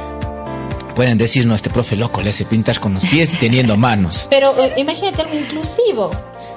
pueden 0.97 1.19
decir, 1.19 1.45
no, 1.45 1.53
este 1.53 1.69
profe 1.69 1.95
loco 1.95 2.23
le 2.23 2.31
hace 2.31 2.43
pintar 2.43 2.79
con 2.79 2.95
los 2.95 3.05
pies 3.05 3.39
teniendo 3.39 3.77
manos. 3.77 4.25
Pero 4.31 4.51
eh, 4.57 4.73
imagínate 4.77 5.21
algo 5.21 5.35
inclusivo. 5.35 6.09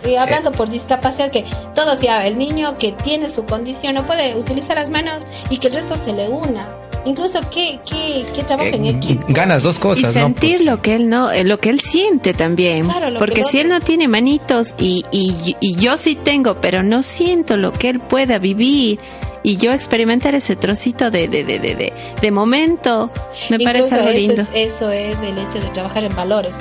Y 0.02 0.14
hablando 0.14 0.50
por 0.50 0.70
discapacidad, 0.70 1.30
que 1.30 1.44
todos 1.74 2.00
ya, 2.00 2.26
el 2.26 2.38
niño 2.38 2.78
que 2.78 2.92
tiene 2.92 3.28
su 3.28 3.44
condición 3.44 3.96
no 3.96 4.06
puede 4.06 4.34
utilizar 4.34 4.78
las 4.78 4.88
manos 4.88 5.26
y 5.50 5.58
que 5.58 5.66
el 5.66 5.74
resto 5.74 5.94
se 5.98 6.14
le 6.14 6.26
una 6.30 6.66
incluso 7.06 7.40
qué 7.50 7.80
qué 7.88 8.26
qué 8.34 8.42
trabajo 8.42 8.76
en 8.76 8.84
eh, 8.84 8.90
equipo 8.90 9.24
ganas 9.28 9.62
dos 9.62 9.78
cosas 9.78 10.10
y 10.10 10.18
sentir 10.18 10.62
lo 10.62 10.82
que 10.82 10.96
él 10.96 11.08
no 11.08 11.30
eh, 11.30 11.44
lo 11.44 11.58
que 11.58 11.70
él 11.70 11.80
siente 11.80 12.34
también 12.34 12.86
porque 13.18 13.42
si 13.44 13.58
él 13.58 13.70
no 13.70 13.80
tiene 13.80 14.06
manitos 14.06 14.74
y, 14.78 15.06
y, 15.10 15.56
y 15.60 15.76
yo 15.76 15.96
sí 15.96 16.14
tengo 16.14 16.56
pero 16.60 16.82
no 16.82 17.02
siento 17.02 17.56
lo 17.56 17.72
que 17.72 17.88
él 17.88 18.00
pueda 18.00 18.38
vivir 18.38 19.00
y 19.43 19.57
yo 19.57 19.72
experimentar 19.72 20.34
ese 20.34 20.57
trocito 20.57 21.11
de, 21.11 21.28
de, 21.28 21.45
de, 21.45 21.59
de, 21.59 21.93
de 22.20 22.30
momento 22.30 23.11
me 23.49 23.59
parece 23.61 23.95
algo 23.95 24.09
eso 24.09 24.18
lindo. 24.18 24.43
Es, 24.43 24.51
eso 24.55 24.91
es 24.91 25.18
el 25.20 25.38
hecho 25.38 25.61
de 25.61 25.68
trabajar 25.70 26.05
en 26.05 26.14
valores 26.14 26.55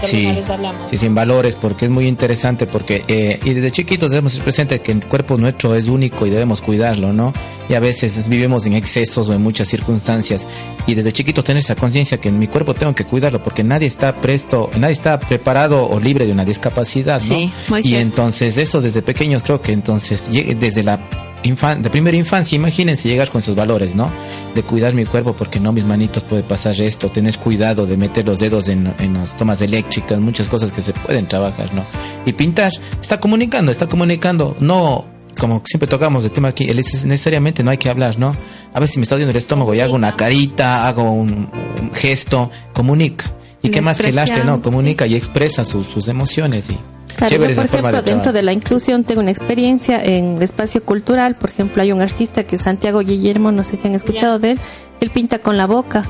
que 0.00 0.06
sí, 0.06 0.28
hablamos. 0.48 0.90
Sí, 0.90 0.98
sin 0.98 1.14
valores, 1.14 1.56
porque 1.56 1.86
es 1.86 1.90
muy 1.90 2.06
interesante, 2.06 2.66
porque 2.66 3.02
eh, 3.08 3.40
y 3.44 3.54
desde 3.54 3.70
chiquitos 3.70 4.10
debemos 4.10 4.32
ser 4.32 4.42
presentes 4.42 4.80
que 4.80 4.92
el 4.92 5.04
cuerpo 5.06 5.36
nuestro 5.36 5.74
es 5.74 5.88
único 5.88 6.26
y 6.26 6.30
debemos 6.30 6.60
cuidarlo, 6.60 7.12
¿no? 7.12 7.32
Y 7.68 7.74
a 7.74 7.80
veces 7.80 8.28
vivimos 8.28 8.64
en 8.66 8.74
excesos 8.74 9.28
o 9.28 9.34
en 9.34 9.42
muchas 9.42 9.68
circunstancias 9.68 10.46
y 10.86 10.94
desde 10.94 11.12
chiquito 11.12 11.44
tener 11.44 11.60
esa 11.60 11.76
conciencia 11.76 12.18
que 12.18 12.28
en 12.28 12.38
mi 12.38 12.46
cuerpo 12.46 12.74
tengo 12.74 12.94
que 12.94 13.04
cuidarlo 13.04 13.42
porque 13.42 13.62
nadie 13.62 13.86
está 13.86 14.20
presto, 14.20 14.70
nadie 14.78 14.94
está 14.94 15.18
preparado 15.20 15.88
o 15.88 16.00
libre 16.00 16.26
de 16.26 16.32
una 16.32 16.44
discapacidad, 16.44 17.20
¿no? 17.22 17.34
Sí, 17.34 17.52
y 17.82 17.96
entonces 17.96 18.56
eso 18.56 18.80
desde 18.80 19.02
pequeños 19.02 19.42
creo 19.42 19.60
que 19.60 19.72
entonces 19.72 20.28
desde 20.58 20.82
la 20.82 21.27
de 21.42 21.90
primera 21.90 22.16
infancia, 22.16 22.56
imagínense 22.56 23.08
llegar 23.08 23.30
con 23.30 23.42
sus 23.42 23.54
valores, 23.54 23.94
¿no? 23.94 24.12
De 24.54 24.62
cuidar 24.62 24.94
mi 24.94 25.04
cuerpo 25.04 25.34
porque 25.34 25.60
no 25.60 25.72
mis 25.72 25.84
manitos 25.84 26.24
puede 26.24 26.42
pasar 26.42 26.80
esto, 26.80 27.10
tenés 27.10 27.38
cuidado 27.38 27.86
de 27.86 27.96
meter 27.96 28.26
los 28.26 28.38
dedos 28.38 28.68
en, 28.68 28.92
en 28.98 29.14
las 29.14 29.36
tomas 29.36 29.60
eléctricas, 29.62 30.20
muchas 30.20 30.48
cosas 30.48 30.72
que 30.72 30.82
se 30.82 30.92
pueden 30.92 31.26
trabajar, 31.26 31.72
¿no? 31.74 31.84
Y 32.26 32.32
pintar, 32.32 32.72
está 33.00 33.18
comunicando, 33.18 33.72
está 33.72 33.86
comunicando, 33.86 34.56
no 34.60 35.04
como 35.38 35.62
siempre 35.64 35.86
tocamos 35.86 36.24
el 36.24 36.32
tema 36.32 36.48
aquí, 36.48 36.66
necesariamente 36.66 37.62
no 37.62 37.70
hay 37.70 37.78
que 37.78 37.88
hablar, 37.88 38.18
¿no? 38.18 38.36
A 38.74 38.80
veces 38.80 38.94
si 38.94 38.98
me 38.98 39.04
está 39.04 39.14
doliendo 39.14 39.30
el 39.30 39.36
estómago 39.36 39.72
y 39.72 39.80
hago 39.80 39.94
una 39.94 40.16
carita, 40.16 40.86
hago 40.86 41.12
un, 41.12 41.48
gesto, 41.94 42.50
comunica. 42.74 43.32
Y 43.62 43.70
qué 43.70 43.80
más 43.80 43.98
que 43.98 44.08
el 44.08 44.18
arte, 44.18 44.44
¿no? 44.44 44.60
Comunica 44.60 45.06
y 45.06 45.14
expresa 45.14 45.64
sus, 45.64 45.86
sus 45.86 46.08
emociones 46.08 46.70
y 46.70 46.78
Claro, 47.18 47.36
por 47.36 47.50
ejemplo, 47.50 48.02
dentro 48.02 48.32
de 48.32 48.42
la 48.42 48.52
inclusión 48.52 49.02
tengo 49.02 49.20
una 49.20 49.32
experiencia 49.32 50.00
en 50.04 50.36
el 50.36 50.42
espacio 50.42 50.84
cultural. 50.84 51.34
Por 51.34 51.50
ejemplo, 51.50 51.82
hay 51.82 51.90
un 51.90 52.00
artista 52.00 52.44
que 52.44 52.56
es 52.56 52.62
Santiago 52.62 53.00
Guillermo, 53.00 53.50
no 53.50 53.64
sé 53.64 53.76
si 53.76 53.88
han 53.88 53.96
escuchado 53.96 54.38
de 54.38 54.52
él. 54.52 54.60
Él 55.00 55.10
pinta 55.10 55.40
con 55.40 55.56
la 55.56 55.66
boca. 55.66 56.04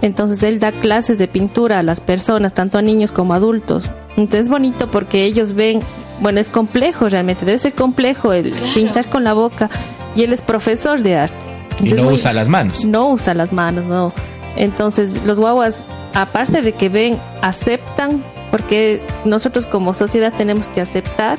Entonces 0.00 0.42
él 0.42 0.58
da 0.58 0.72
clases 0.72 1.18
de 1.18 1.28
pintura 1.28 1.80
a 1.80 1.82
las 1.82 2.00
personas, 2.00 2.54
tanto 2.54 2.78
a 2.78 2.82
niños 2.82 3.12
como 3.12 3.34
a 3.34 3.36
adultos. 3.36 3.90
Entonces 4.16 4.44
es 4.44 4.48
bonito 4.48 4.90
porque 4.90 5.24
ellos 5.24 5.52
ven, 5.52 5.80
bueno, 6.20 6.40
es 6.40 6.48
complejo 6.48 7.10
realmente, 7.10 7.44
debe 7.44 7.58
ser 7.58 7.74
complejo 7.74 8.32
el 8.32 8.54
pintar 8.74 9.10
con 9.10 9.24
la 9.24 9.34
boca. 9.34 9.68
Y 10.14 10.22
él 10.22 10.32
es 10.32 10.40
profesor 10.40 11.02
de 11.02 11.16
arte. 11.16 11.36
y 11.82 11.92
no 11.92 12.08
usa 12.08 12.32
las 12.32 12.48
manos. 12.48 12.82
No 12.86 13.10
usa 13.10 13.34
las 13.34 13.52
manos, 13.52 13.84
no. 13.84 14.14
Entonces 14.56 15.22
los 15.24 15.38
guaguas, 15.38 15.84
aparte 16.14 16.62
de 16.62 16.72
que 16.72 16.88
ven, 16.88 17.18
aceptan 17.42 18.24
porque 18.50 19.02
nosotros 19.24 19.66
como 19.66 19.94
sociedad 19.94 20.32
tenemos 20.36 20.68
que 20.68 20.80
aceptar, 20.80 21.38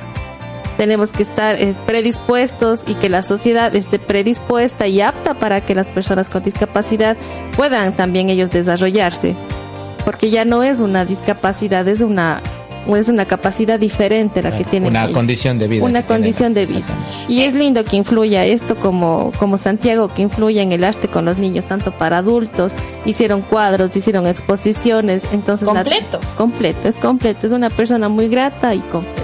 tenemos 0.78 1.11
que 1.11 1.24
estar 1.24 1.59
eh, 1.59 1.76
predispuestos 1.86 2.84
y 2.86 2.95
que 2.95 3.09
la 3.09 3.24
sociedad 3.24 3.76
esté 3.76 3.97
predispuesta 3.97 4.88
y 4.88 5.01
apta 5.01 5.34
para 5.34 5.61
que 5.61 5.74
las 5.74 5.88
personas 5.88 6.30
con 6.30 6.43
discapacidad 6.43 7.18
puedan 7.55 7.93
también 7.95 8.30
ellos 8.30 8.51
desarrollarse, 8.51 9.36
porque 10.05 10.30
ya 10.30 10.45
no 10.45 10.61
es 10.61 10.80
una 10.80 11.05
discapacidad, 11.05 11.88
es 11.88 12.01
una 12.01 12.41
es 12.96 13.10
una 13.10 13.26
capacidad 13.26 13.80
diferente 13.80 14.42
la 14.42 14.56
que 14.56 14.64
tiene 14.64 14.88
Una 14.88 15.12
condición 15.12 15.60
de 15.60 15.68
vida. 15.68 15.84
Una 15.84 16.04
condición 16.04 16.54
de 16.54 16.66
vida. 16.66 16.86
Y 17.28 17.42
es 17.42 17.54
lindo 17.54 17.84
que 17.84 17.98
influya 17.98 18.46
esto 18.46 18.76
como, 18.76 19.32
como 19.38 19.58
Santiago, 19.58 20.14
que 20.14 20.22
influya 20.22 20.62
en 20.62 20.72
el 20.72 20.84
arte 20.84 21.08
con 21.08 21.26
los 21.26 21.38
niños, 21.38 21.66
tanto 21.66 21.92
para 21.92 22.20
adultos, 22.20 22.74
hicieron 23.06 23.42
cuadros, 23.42 23.96
hicieron 23.96 24.28
exposiciones, 24.28 25.24
entonces... 25.32 25.68
Completo. 25.68 26.20
completo, 26.38 26.88
es 26.88 26.96
completo, 26.96 27.48
es 27.48 27.54
una 27.54 27.70
persona 27.70 28.08
muy 28.10 28.30
grata 28.30 28.74
y 28.74 28.80
completa. 28.80 29.24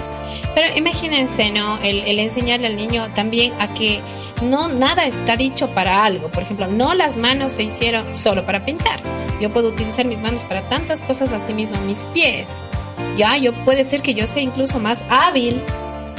Pero 0.54 0.76
imagínense, 0.76 1.50
¿no? 1.50 1.78
El, 1.82 2.00
el 2.00 2.18
enseñarle 2.18 2.68
al 2.68 2.76
niño 2.76 3.08
también 3.14 3.52
a 3.58 3.74
que 3.74 4.00
no 4.42 4.68
nada 4.68 5.06
está 5.06 5.36
dicho 5.36 5.68
para 5.68 6.04
algo. 6.04 6.28
Por 6.28 6.42
ejemplo, 6.42 6.66
no 6.66 6.94
las 6.94 7.16
manos 7.16 7.52
se 7.52 7.64
hicieron 7.64 8.14
solo 8.14 8.46
para 8.46 8.64
pintar. 8.64 9.00
Yo 9.40 9.50
puedo 9.50 9.68
utilizar 9.68 10.06
mis 10.06 10.20
manos 10.20 10.44
para 10.44 10.68
tantas 10.68 11.02
cosas, 11.02 11.32
así 11.32 11.52
mismo 11.52 11.80
mis 11.80 11.98
pies. 12.12 12.48
Ya, 13.16 13.36
yo 13.36 13.52
puede 13.64 13.84
ser 13.84 14.02
que 14.02 14.14
yo 14.14 14.26
sea 14.26 14.42
incluso 14.42 14.78
más 14.78 15.04
hábil 15.08 15.62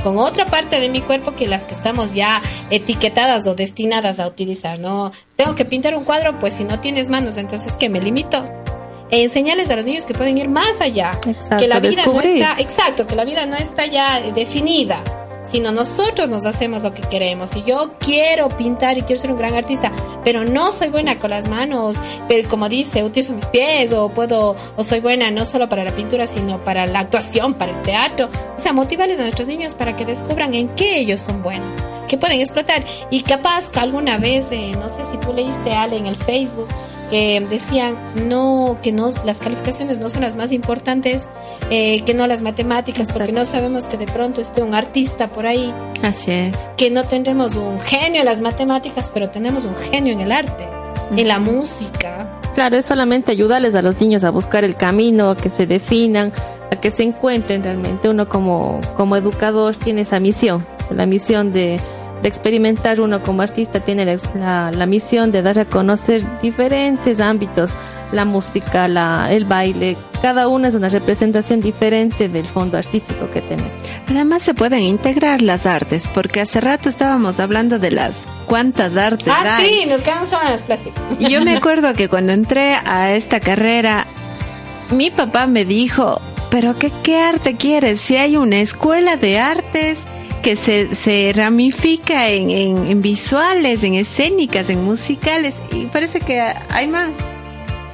con 0.03 0.17
otra 0.17 0.45
parte 0.45 0.79
de 0.79 0.87
mi 0.87 1.01
cuerpo 1.01 1.35
que 1.35 1.47
las 1.47 1.65
que 1.65 1.73
estamos 1.73 2.13
ya 2.13 2.41
etiquetadas 2.69 3.47
o 3.47 3.55
destinadas 3.55 4.19
a 4.19 4.27
utilizar, 4.27 4.79
¿no? 4.79 5.11
Tengo 5.35 5.55
que 5.55 5.65
pintar 5.65 5.95
un 5.95 6.03
cuadro, 6.03 6.39
pues 6.39 6.53
si 6.53 6.63
no 6.63 6.79
tienes 6.79 7.09
manos, 7.09 7.37
entonces 7.37 7.73
que 7.73 7.89
me 7.89 7.99
limito. 7.99 8.47
E 9.09 9.23
enseñarles 9.23 9.69
a 9.71 9.75
los 9.75 9.85
niños 9.85 10.05
que 10.05 10.13
pueden 10.13 10.37
ir 10.37 10.47
más 10.47 10.79
allá, 10.79 11.19
que 11.57 11.67
la 11.67 11.79
vida 11.79 12.05
no 12.05 12.21
está, 12.21 12.55
exacto, 12.59 13.07
que 13.07 13.15
la 13.15 13.25
vida 13.25 13.45
no 13.45 13.55
está 13.55 13.85
ya 13.85 14.19
definida 14.33 15.24
sino 15.45 15.71
nosotros 15.71 16.29
nos 16.29 16.45
hacemos 16.45 16.83
lo 16.83 16.93
que 16.93 17.01
queremos. 17.03 17.55
Y 17.55 17.63
yo 17.63 17.93
quiero 17.99 18.49
pintar 18.49 18.97
y 18.97 19.03
quiero 19.03 19.21
ser 19.21 19.31
un 19.31 19.37
gran 19.37 19.53
artista, 19.53 19.91
pero 20.23 20.43
no 20.43 20.73
soy 20.73 20.89
buena 20.89 21.19
con 21.19 21.29
las 21.29 21.47
manos, 21.47 21.95
pero 22.27 22.47
como 22.49 22.69
dice, 22.69 23.03
utilizo 23.03 23.33
mis 23.33 23.45
pies 23.45 23.91
o 23.93 24.09
puedo, 24.09 24.55
o 24.75 24.83
soy 24.83 24.99
buena 24.99 25.31
no 25.31 25.45
solo 25.45 25.69
para 25.69 25.83
la 25.83 25.91
pintura, 25.91 26.27
sino 26.27 26.59
para 26.59 26.85
la 26.85 26.99
actuación, 26.99 27.53
para 27.53 27.71
el 27.71 27.81
teatro. 27.83 28.29
O 28.55 28.59
sea, 28.59 28.73
motivarles 28.73 29.19
a 29.19 29.23
nuestros 29.23 29.47
niños 29.47 29.75
para 29.75 29.95
que 29.95 30.05
descubran 30.05 30.53
en 30.53 30.69
qué 30.69 30.99
ellos 30.99 31.21
son 31.21 31.43
buenos, 31.43 31.75
que 32.07 32.17
pueden 32.17 32.41
explotar. 32.41 32.83
Y 33.09 33.21
capaz 33.21 33.69
que 33.69 33.79
alguna 33.79 34.17
vez, 34.17 34.51
eh, 34.51 34.73
no 34.79 34.89
sé 34.89 35.01
si 35.11 35.17
tú 35.17 35.33
leíste, 35.33 35.73
Ale, 35.73 35.97
en 35.97 36.07
el 36.07 36.15
Facebook, 36.15 36.67
que 37.09 37.45
decían 37.49 37.95
no 38.27 38.77
que 38.81 38.91
no 38.91 39.11
las 39.25 39.39
calificaciones 39.39 39.99
no 39.99 40.09
son 40.09 40.21
las 40.21 40.35
más 40.35 40.51
importantes 40.51 41.27
eh, 41.69 42.01
que 42.03 42.13
no 42.13 42.27
las 42.27 42.41
matemáticas 42.41 43.09
porque 43.11 43.31
no 43.31 43.45
sabemos 43.45 43.87
que 43.87 43.97
de 43.97 44.05
pronto 44.05 44.41
esté 44.41 44.61
un 44.61 44.73
artista 44.73 45.29
por 45.29 45.45
ahí 45.45 45.73
así 46.03 46.31
es. 46.31 46.69
Que 46.77 46.89
no 46.89 47.03
tendremos 47.03 47.55
un 47.55 47.79
genio 47.79 48.21
en 48.21 48.25
las 48.25 48.41
matemáticas 48.41 49.09
pero 49.13 49.29
tenemos 49.29 49.65
un 49.65 49.75
genio 49.75 50.13
en 50.13 50.21
el 50.21 50.31
arte 50.31 50.67
en 51.15 51.27
la 51.27 51.37
música. 51.37 52.39
Claro 52.55 52.77
es 52.77 52.85
solamente 52.85 53.31
ayudarles 53.31 53.75
a 53.75 53.81
los 53.81 53.99
niños 54.01 54.23
a 54.23 54.31
buscar 54.31 54.63
el 54.63 54.75
camino 54.75 55.29
a 55.29 55.37
que 55.37 55.49
se 55.49 55.67
definan 55.67 56.31
a 56.71 56.75
que 56.77 56.89
se 56.89 57.03
encuentren 57.03 57.63
realmente. 57.63 58.09
Uno 58.09 58.27
como 58.27 58.81
como 58.95 59.15
educador 59.15 59.75
tiene 59.75 60.01
esa 60.01 60.19
misión 60.19 60.65
la 60.91 61.05
misión 61.05 61.51
de 61.51 61.79
experimentar 62.27 63.01
uno 63.01 63.21
como 63.21 63.41
artista 63.41 63.79
tiene 63.79 64.05
la, 64.35 64.71
la, 64.71 64.85
misión 64.85 65.31
de 65.31 65.41
dar 65.41 65.59
a 65.59 65.65
conocer 65.65 66.23
diferentes 66.41 67.19
ámbitos, 67.19 67.73
la 68.11 68.25
música, 68.25 68.87
la, 68.87 69.27
el 69.31 69.45
baile, 69.45 69.97
cada 70.21 70.47
una 70.47 70.69
es 70.69 70.75
una 70.75 70.89
representación 70.89 71.61
diferente 71.61 72.29
del 72.29 72.47
fondo 72.47 72.77
artístico 72.77 73.29
que 73.29 73.41
tenemos. 73.41 73.71
Además 74.07 74.43
se 74.43 74.53
pueden 74.53 74.81
integrar 74.81 75.41
las 75.41 75.65
artes, 75.65 76.07
porque 76.07 76.41
hace 76.41 76.61
rato 76.61 76.89
estábamos 76.89 77.39
hablando 77.39 77.79
de 77.79 77.91
las 77.91 78.15
cuántas 78.47 78.95
artes 78.97 79.27
ah, 79.29 79.59
sí, 79.59 79.85
nos 79.87 80.01
quedamos 80.01 80.29
solo 80.29 80.45
en 80.45 80.51
las 80.51 80.63
plásticas. 80.63 81.03
Y 81.19 81.29
yo 81.29 81.43
me 81.43 81.55
acuerdo 81.57 81.93
que 81.93 82.09
cuando 82.09 82.33
entré 82.33 82.73
a 82.73 83.13
esta 83.13 83.39
carrera, 83.39 84.07
mi 84.91 85.11
papá 85.11 85.47
me 85.47 85.65
dijo, 85.65 86.21
pero 86.49 86.75
qué, 86.77 86.91
qué 87.03 87.19
arte 87.19 87.55
quieres? 87.55 87.99
Si 87.99 88.17
hay 88.17 88.37
una 88.37 88.59
escuela 88.59 89.17
de 89.17 89.39
artes 89.39 89.99
que 90.45 90.55
se, 90.55 90.93
se 90.93 91.33
ramifica 91.35 92.29
en, 92.29 92.51
en, 92.51 93.01
visuales, 93.01 93.83
en 93.83 93.95
escénicas, 93.95 94.69
en 94.69 94.83
musicales, 94.83 95.55
y 95.71 95.87
parece 95.87 96.19
que 96.19 96.39
hay 96.39 96.87
más. 96.87 97.09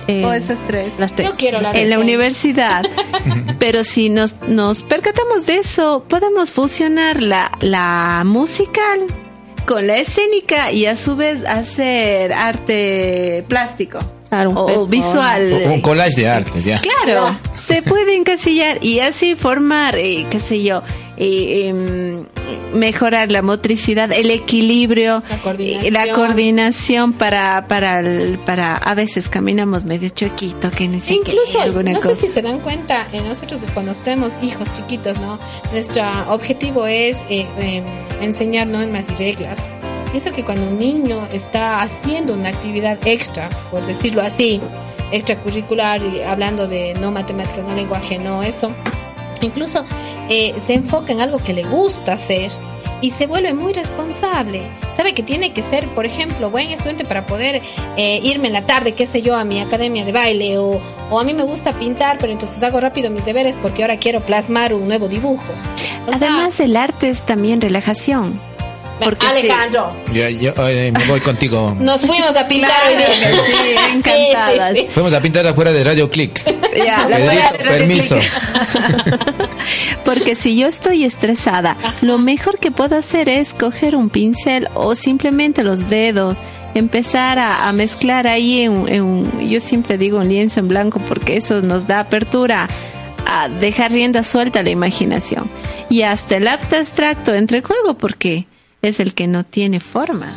Eh, 0.09 0.25
o 0.25 0.33
esas 0.33 0.59
tres. 0.67 0.91
Las 0.99 1.15
tres. 1.15 1.31
quiero 1.37 1.59
en 1.73 1.89
la 1.89 1.97
universidad. 1.97 2.83
Pero 3.59 3.85
si 3.85 4.09
nos, 4.09 4.35
nos 4.41 4.83
percatamos 4.83 5.45
de 5.45 5.59
eso, 5.59 6.03
podemos 6.09 6.51
fusionar 6.51 7.21
la, 7.21 7.53
la 7.61 8.23
musical 8.25 8.99
con 9.65 9.87
la 9.87 9.99
escénica 9.99 10.73
y 10.73 10.87
a 10.87 10.97
su 10.97 11.15
vez 11.15 11.45
hacer 11.45 12.33
arte 12.33 13.45
plástico. 13.47 13.99
o, 14.29 14.87
visual. 14.87 15.69
un 15.71 15.79
collage 15.79 16.17
de 16.17 16.27
arte, 16.27 16.61
ya. 16.61 16.81
Claro, 16.81 17.33
se 17.55 17.81
puede 17.81 18.13
encasillar 18.13 18.83
y 18.83 18.99
así 18.99 19.35
formar, 19.35 19.95
eh, 19.95 20.25
qué 20.29 20.41
sé 20.41 20.61
yo, 20.61 20.81
eh, 21.15 22.25
mejorar 22.73 23.31
la 23.31 23.41
motricidad, 23.41 24.11
el 24.11 24.31
equilibrio, 24.31 25.23
la 25.91 26.13
coordinación, 26.13 27.13
para, 27.13 27.67
para, 27.67 28.01
para, 28.45 28.75
a 28.75 28.95
veces 28.95 29.29
caminamos 29.29 29.83
medio 29.83 30.09
choquito, 30.09 30.69
que 30.71 30.87
necesitamos 30.87 31.49
Incluso, 31.49 31.83
no 31.83 32.01
sé 32.01 32.15
si 32.15 32.27
se 32.27 32.41
dan 32.41 32.59
cuenta, 32.59 33.07
eh, 33.13 33.21
nosotros 33.21 33.65
cuando 33.73 33.93
tenemos 33.95 34.37
hijos 34.41 34.67
chiquitos, 34.75 35.19
¿no? 35.19 35.39
Nuestro 35.71 36.03
objetivo 36.29 36.85
es 36.87 37.17
eh, 37.29 37.47
em, 37.57 37.83
enseñar 38.21 38.67
normas 38.67 39.09
y 39.09 39.15
reglas. 39.15 39.59
Pienso 40.11 40.31
que 40.33 40.43
cuando 40.43 40.67
un 40.67 40.77
niño 40.77 41.27
está 41.31 41.81
haciendo 41.81 42.33
una 42.33 42.49
actividad 42.49 42.97
extra, 43.05 43.49
por 43.71 43.85
decirlo 43.85 44.21
así, 44.21 44.61
extracurricular, 45.11 46.01
hablando 46.27 46.67
de 46.67 46.93
no 46.95 47.11
matemáticas, 47.11 47.65
no 47.65 47.75
lenguaje, 47.75 48.19
no 48.19 48.43
eso, 48.43 48.73
incluso 49.45 49.85
eh, 50.29 50.53
se 50.57 50.73
enfoca 50.73 51.13
en 51.13 51.21
algo 51.21 51.39
que 51.39 51.53
le 51.53 51.63
gusta 51.63 52.13
hacer 52.13 52.51
y 53.01 53.11
se 53.11 53.25
vuelve 53.25 53.53
muy 53.53 53.73
responsable. 53.73 54.71
Sabe 54.93 55.13
que 55.13 55.23
tiene 55.23 55.53
que 55.53 55.63
ser, 55.63 55.87
por 55.95 56.05
ejemplo, 56.05 56.51
buen 56.51 56.69
estudiante 56.69 57.03
para 57.03 57.25
poder 57.25 57.61
eh, 57.97 58.19
irme 58.23 58.47
en 58.47 58.53
la 58.53 58.65
tarde, 58.65 58.93
qué 58.93 59.07
sé 59.07 59.21
yo, 59.21 59.35
a 59.35 59.43
mi 59.43 59.59
academia 59.59 60.05
de 60.05 60.11
baile 60.11 60.57
o, 60.57 60.79
o, 61.09 61.19
a 61.19 61.23
mí 61.23 61.33
me 61.33 61.43
gusta 61.43 61.73
pintar, 61.73 62.17
pero 62.19 62.31
entonces 62.31 62.61
hago 62.63 62.79
rápido 62.79 63.09
mis 63.09 63.25
deberes 63.25 63.57
porque 63.57 63.81
ahora 63.81 63.97
quiero 63.97 64.21
plasmar 64.21 64.73
un 64.73 64.87
nuevo 64.87 65.07
dibujo. 65.07 65.51
Además, 66.11 66.59
el 66.59 66.77
arte 66.77 67.09
es 67.09 67.25
también 67.25 67.59
relajación. 67.61 68.39
Alejandro. 69.01 69.95
Yo, 70.13 70.53
me 70.55 71.05
voy 71.07 71.19
contigo. 71.21 71.75
Nos 71.79 72.05
fuimos 72.05 72.35
a 72.35 72.47
pintar 72.47 72.71
hoy 72.87 72.95
día. 72.95 73.07
Sí, 73.07 73.75
encantadas. 73.93 74.77
Fuimos 74.93 75.13
a 75.13 75.21
pintar 75.21 75.47
afuera 75.47 75.71
de 75.71 75.83
Radio 75.83 76.09
Click. 76.09 76.41
Ya, 76.75 77.07
permiso. 77.67 78.17
Porque 80.05 80.35
si 80.35 80.57
yo 80.57 80.67
estoy 80.67 81.03
estresada, 81.03 81.77
lo 82.01 82.17
mejor 82.17 82.59
que 82.59 82.71
puedo 82.71 82.95
hacer 82.97 83.29
es 83.29 83.53
coger 83.53 83.95
un 83.95 84.09
pincel 84.09 84.67
o 84.73 84.95
simplemente 84.95 85.63
los 85.63 85.89
dedos, 85.89 86.39
empezar 86.73 87.39
a, 87.39 87.71
mezclar 87.73 88.27
ahí 88.27 88.61
en, 88.61 88.87
en, 88.87 89.49
yo 89.49 89.59
siempre 89.59 89.97
digo 89.97 90.17
un 90.17 90.27
lienzo 90.27 90.59
en 90.59 90.67
blanco 90.67 90.99
porque 91.07 91.37
eso 91.37 91.61
nos 91.61 91.87
da 91.87 91.99
apertura 91.99 92.67
a 93.25 93.47
dejar 93.47 93.91
rienda 93.91 94.23
suelta 94.23 94.59
a 94.59 94.63
la 94.63 94.69
imaginación. 94.71 95.49
Y 95.89 96.01
hasta 96.03 96.37
el 96.37 96.47
arte 96.47 96.77
abstracto 96.77 97.33
entre 97.33 97.61
juego 97.61 97.93
porque 97.93 98.47
es 98.81 98.99
el 98.99 99.13
que 99.13 99.27
no 99.27 99.43
tiene 99.43 99.79
forma. 99.79 100.31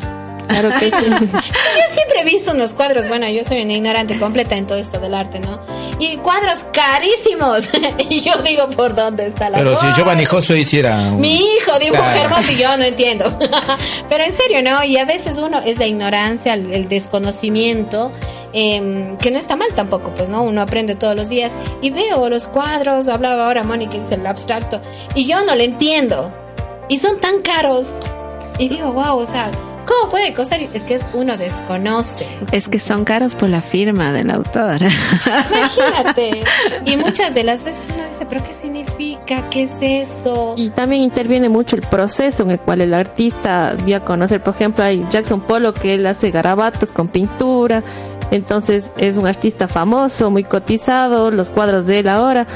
Claro 0.46 0.70
que 0.78 0.90
sí. 0.90 1.06
yo 1.20 1.94
siempre 1.94 2.20
he 2.20 2.24
visto 2.24 2.52
unos 2.52 2.74
cuadros, 2.74 3.08
bueno, 3.08 3.28
yo 3.28 3.44
soy 3.44 3.62
una 3.62 3.72
ignorante 3.72 4.18
completa 4.18 4.56
en 4.56 4.66
todo 4.66 4.78
esto 4.78 4.98
del 4.98 5.14
arte, 5.14 5.40
¿no? 5.40 5.58
Y 5.98 6.16
cuadros 6.18 6.66
carísimos. 6.72 7.70
y 8.10 8.20
yo 8.20 8.36
digo, 8.42 8.68
¿por 8.68 8.94
dónde 8.94 9.28
está 9.28 9.50
la 9.50 9.58
Pero 9.58 9.80
si 9.80 9.86
Giovanni 9.94 10.24
Josué 10.24 10.60
hiciera... 10.60 11.10
Mi 11.10 11.36
hijo 11.36 11.78
dibuja 11.78 12.22
hermoso 12.22 12.52
y 12.52 12.56
yo 12.56 12.76
no 12.76 12.84
entiendo. 12.84 13.36
Pero 14.08 14.24
en 14.24 14.32
serio, 14.32 14.62
¿no? 14.62 14.84
Y 14.84 14.96
a 14.96 15.04
veces 15.04 15.38
uno 15.38 15.60
es 15.60 15.78
la 15.78 15.86
ignorancia, 15.86 16.54
el, 16.54 16.88
desconocimiento, 16.88 18.12
em, 18.52 19.16
que 19.18 19.30
no 19.30 19.38
está 19.38 19.56
mal 19.56 19.72
tampoco, 19.74 20.14
pues, 20.14 20.28
¿no? 20.28 20.42
Uno 20.42 20.60
aprende 20.60 20.94
todos 20.94 21.16
los 21.16 21.28
días. 21.28 21.52
Y 21.80 21.90
veo 21.90 22.28
los 22.28 22.46
cuadros, 22.46 23.08
hablaba 23.08 23.46
ahora 23.46 23.62
Mónica, 23.62 23.98
dice 23.98 24.16
el 24.16 24.26
abstracto, 24.26 24.80
y 25.14 25.26
yo 25.26 25.44
no 25.44 25.54
le 25.54 25.64
entiendo. 25.64 26.32
Y 26.88 26.98
son 26.98 27.18
tan 27.18 27.40
caros. 27.40 27.94
Y 28.58 28.68
digo, 28.68 28.92
wow, 28.92 29.18
o 29.18 29.26
sea, 29.26 29.50
¿cómo 29.84 30.10
puede 30.10 30.32
costar? 30.32 30.60
Es 30.72 30.84
que 30.84 31.00
uno 31.12 31.36
desconoce. 31.36 32.26
Es 32.52 32.68
que 32.68 32.78
son 32.78 33.04
caros 33.04 33.34
por 33.34 33.48
la 33.48 33.60
firma 33.60 34.12
del 34.12 34.30
autor. 34.30 34.80
Imagínate. 34.82 36.44
Y 36.86 36.96
muchas 36.96 37.34
de 37.34 37.44
las 37.44 37.64
veces 37.64 37.90
uno 37.94 38.04
dice, 38.06 38.26
¿pero 38.26 38.44
qué 38.44 38.52
significa? 38.52 39.48
¿Qué 39.50 39.64
es 39.64 39.70
eso? 39.80 40.54
Y 40.56 40.70
también 40.70 41.02
interviene 41.02 41.48
mucho 41.48 41.76
el 41.76 41.82
proceso 41.82 42.42
en 42.42 42.52
el 42.52 42.60
cual 42.60 42.80
el 42.80 42.94
artista 42.94 43.74
dio 43.74 43.96
a 43.96 44.00
conocer. 44.00 44.40
Por 44.42 44.54
ejemplo, 44.54 44.84
hay 44.84 45.04
Jackson 45.10 45.40
Polo 45.40 45.72
que 45.72 45.94
él 45.94 46.06
hace 46.06 46.30
garabatos 46.30 46.92
con 46.92 47.08
pintura. 47.08 47.82
Entonces 48.30 48.90
es 48.96 49.16
un 49.16 49.26
artista 49.26 49.68
famoso, 49.68 50.30
muy 50.30 50.44
cotizado, 50.44 51.30
los 51.30 51.50
cuadros 51.50 51.86
de 51.86 52.00
él 52.00 52.08
ahora 52.08 52.46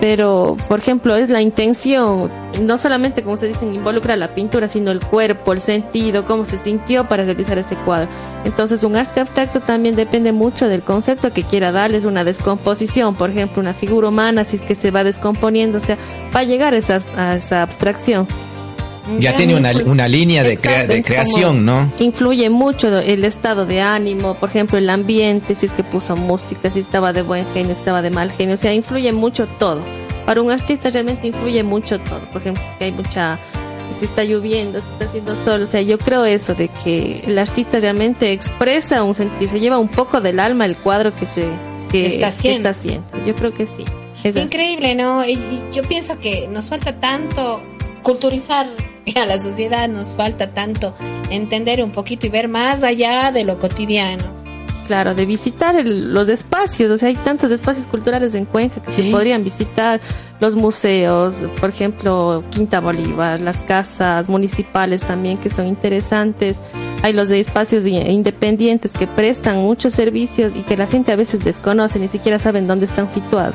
pero 0.00 0.56
por 0.66 0.78
ejemplo 0.78 1.14
es 1.14 1.28
la 1.28 1.42
intención, 1.42 2.30
no 2.62 2.78
solamente 2.78 3.22
como 3.22 3.36
se 3.36 3.48
dicen 3.48 3.74
involucra 3.74 4.16
la 4.16 4.34
pintura, 4.34 4.66
sino 4.66 4.90
el 4.90 5.00
cuerpo, 5.00 5.52
el 5.52 5.60
sentido, 5.60 6.24
cómo 6.24 6.44
se 6.44 6.58
sintió 6.58 7.06
para 7.06 7.24
realizar 7.24 7.58
ese 7.58 7.76
cuadro. 7.76 8.08
Entonces 8.44 8.82
un 8.82 8.96
arte 8.96 9.20
abstracto 9.20 9.60
también 9.60 9.96
depende 9.96 10.32
mucho 10.32 10.68
del 10.68 10.82
concepto 10.82 11.32
que 11.32 11.42
quiera 11.42 11.70
darles 11.70 12.06
una 12.06 12.24
descomposición, 12.24 13.14
por 13.14 13.30
ejemplo 13.30 13.60
una 13.60 13.74
figura 13.74 14.08
humana, 14.08 14.44
si 14.44 14.56
es 14.56 14.62
que 14.62 14.74
se 14.74 14.90
va 14.90 15.04
descomponiendo, 15.04 15.78
o 15.78 15.80
sea, 15.80 15.98
va 16.34 16.40
a 16.40 16.44
llegar 16.44 16.72
a 16.72 16.78
esa, 16.78 16.98
a 17.16 17.36
esa 17.36 17.62
abstracción. 17.62 18.26
Ya, 19.18 19.34
tiene 19.34 19.54
una, 19.54 19.72
una 19.86 20.08
línea 20.08 20.42
de, 20.42 20.56
de 20.56 21.02
creación, 21.02 21.64
¿no? 21.64 21.90
Influye 21.98 22.50
mucho 22.50 22.98
el 22.98 23.24
estado 23.24 23.66
de 23.66 23.80
ánimo, 23.80 24.34
por 24.34 24.48
ejemplo, 24.48 24.78
el 24.78 24.90
ambiente, 24.90 25.54
si 25.54 25.66
es 25.66 25.72
que 25.72 25.82
puso 25.82 26.16
música, 26.16 26.70
si 26.70 26.80
estaba 26.80 27.12
de 27.12 27.22
buen 27.22 27.46
genio, 27.52 27.74
si 27.74 27.80
estaba 27.80 28.02
de 28.02 28.10
mal 28.10 28.30
genio, 28.30 28.54
o 28.54 28.58
sea, 28.58 28.72
influye 28.72 29.12
mucho 29.12 29.46
todo. 29.58 29.80
Para 30.26 30.42
un 30.42 30.50
artista 30.50 30.90
realmente 30.90 31.28
influye 31.28 31.62
mucho 31.62 31.98
todo, 32.00 32.28
por 32.30 32.40
ejemplo, 32.42 32.62
si 32.62 32.68
es 32.70 32.74
que 32.76 32.84
hay 32.84 32.92
mucha 32.92 33.38
si 33.90 34.04
está 34.04 34.22
lloviendo, 34.22 34.80
si 34.80 34.92
está 34.92 35.04
haciendo 35.04 35.36
sol, 35.44 35.62
o 35.62 35.66
sea, 35.66 35.82
yo 35.82 35.98
creo 35.98 36.24
eso 36.24 36.54
de 36.54 36.68
que 36.68 37.24
el 37.26 37.38
artista 37.38 37.80
realmente 37.80 38.32
expresa 38.32 39.02
un 39.02 39.14
sentir, 39.14 39.48
se 39.48 39.58
lleva 39.58 39.78
un 39.78 39.88
poco 39.88 40.20
del 40.20 40.38
alma 40.38 40.64
el 40.64 40.76
cuadro 40.76 41.12
que 41.12 41.26
se 41.26 41.48
que, 41.90 42.14
está, 42.14 42.28
haciendo. 42.28 42.70
Yo 43.26 43.34
creo 43.34 43.52
que 43.52 43.66
sí. 43.66 43.84
Es 44.22 44.36
Increíble, 44.36 44.94
¿no? 44.94 45.26
Y 45.26 45.38
yo 45.72 45.82
pienso 45.82 46.18
que 46.20 46.46
nos 46.48 46.68
falta 46.68 47.00
tanto 47.00 47.62
culturizar 48.02 48.68
a 49.16 49.26
la 49.26 49.38
sociedad, 49.38 49.88
nos 49.88 50.12
falta 50.14 50.52
tanto 50.52 50.94
entender 51.30 51.82
un 51.82 51.92
poquito 51.92 52.26
y 52.26 52.30
ver 52.30 52.48
más 52.48 52.82
allá 52.82 53.32
de 53.32 53.44
lo 53.44 53.58
cotidiano 53.58 54.40
claro, 54.90 55.14
de 55.14 55.24
visitar 55.24 55.86
los 55.86 56.28
espacios, 56.28 56.90
o 56.90 56.98
sea, 56.98 57.10
hay 57.10 57.14
tantos 57.14 57.48
espacios 57.52 57.86
culturales 57.86 58.34
en 58.34 58.44
Cuenca 58.44 58.82
que 58.82 58.90
se 58.90 59.04
podrían 59.04 59.44
visitar, 59.44 60.00
los 60.40 60.56
museos, 60.56 61.32
por 61.60 61.70
ejemplo, 61.70 62.42
Quinta 62.50 62.80
Bolívar, 62.80 63.40
las 63.40 63.58
casas 63.58 64.28
municipales 64.28 65.02
también 65.02 65.38
que 65.38 65.48
son 65.48 65.68
interesantes, 65.68 66.56
hay 67.04 67.12
los 67.12 67.28
de 67.28 67.38
espacios 67.38 67.86
independientes 67.86 68.90
que 68.90 69.06
prestan 69.06 69.58
muchos 69.58 69.92
servicios 69.92 70.50
y 70.56 70.64
que 70.64 70.76
la 70.76 70.88
gente 70.88 71.12
a 71.12 71.16
veces 71.16 71.44
desconoce, 71.44 72.00
ni 72.00 72.08
siquiera 72.08 72.40
saben 72.40 72.66
dónde 72.66 72.86
están 72.86 73.08
situados. 73.08 73.54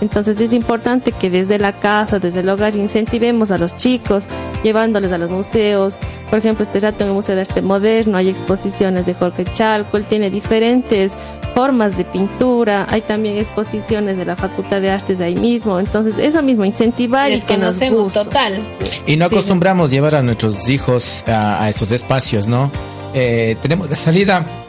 Entonces 0.00 0.38
es 0.40 0.52
importante 0.52 1.12
que 1.12 1.30
desde 1.30 1.58
la 1.58 1.78
casa, 1.78 2.18
desde 2.18 2.40
el 2.40 2.48
hogar, 2.48 2.76
incentivemos 2.76 3.50
a 3.50 3.58
los 3.58 3.76
chicos, 3.76 4.24
llevándoles 4.62 5.12
a 5.12 5.18
los 5.18 5.30
museos. 5.30 5.98
Por 6.28 6.38
ejemplo, 6.38 6.64
este 6.64 6.80
rato 6.80 7.04
en 7.04 7.10
el 7.10 7.14
Museo 7.14 7.34
de 7.34 7.42
Arte 7.42 7.62
Moderno 7.62 8.18
hay 8.18 8.28
exposiciones 8.28 9.06
de 9.06 9.14
Jorge 9.14 9.44
Chalco, 9.44 9.96
él 9.96 10.04
tiene 10.04 10.30
diferentes 10.30 11.12
formas 11.54 11.96
de 11.96 12.04
pintura, 12.04 12.86
hay 12.90 13.00
también 13.00 13.38
exposiciones 13.38 14.18
de 14.18 14.26
la 14.26 14.36
Facultad 14.36 14.82
de 14.82 14.90
Artes 14.90 15.18
de 15.18 15.24
ahí 15.24 15.36
mismo, 15.36 15.80
entonces 15.80 16.18
eso 16.18 16.42
mismo, 16.42 16.66
incentivar 16.66 17.30
y 17.30 17.40
que 17.40 17.56
nos 17.56 17.80
guste. 17.80 18.12
total. 18.12 18.58
Y 19.06 19.16
no 19.16 19.24
acostumbramos 19.24 19.90
llevar 19.90 20.16
a 20.16 20.22
nuestros 20.22 20.68
hijos 20.68 21.24
a, 21.26 21.66
esos 21.70 21.90
espacios, 21.92 22.46
¿no? 22.46 22.70
Eh, 23.14 23.56
tenemos 23.62 23.88
de 23.88 23.96
salida 23.96 24.65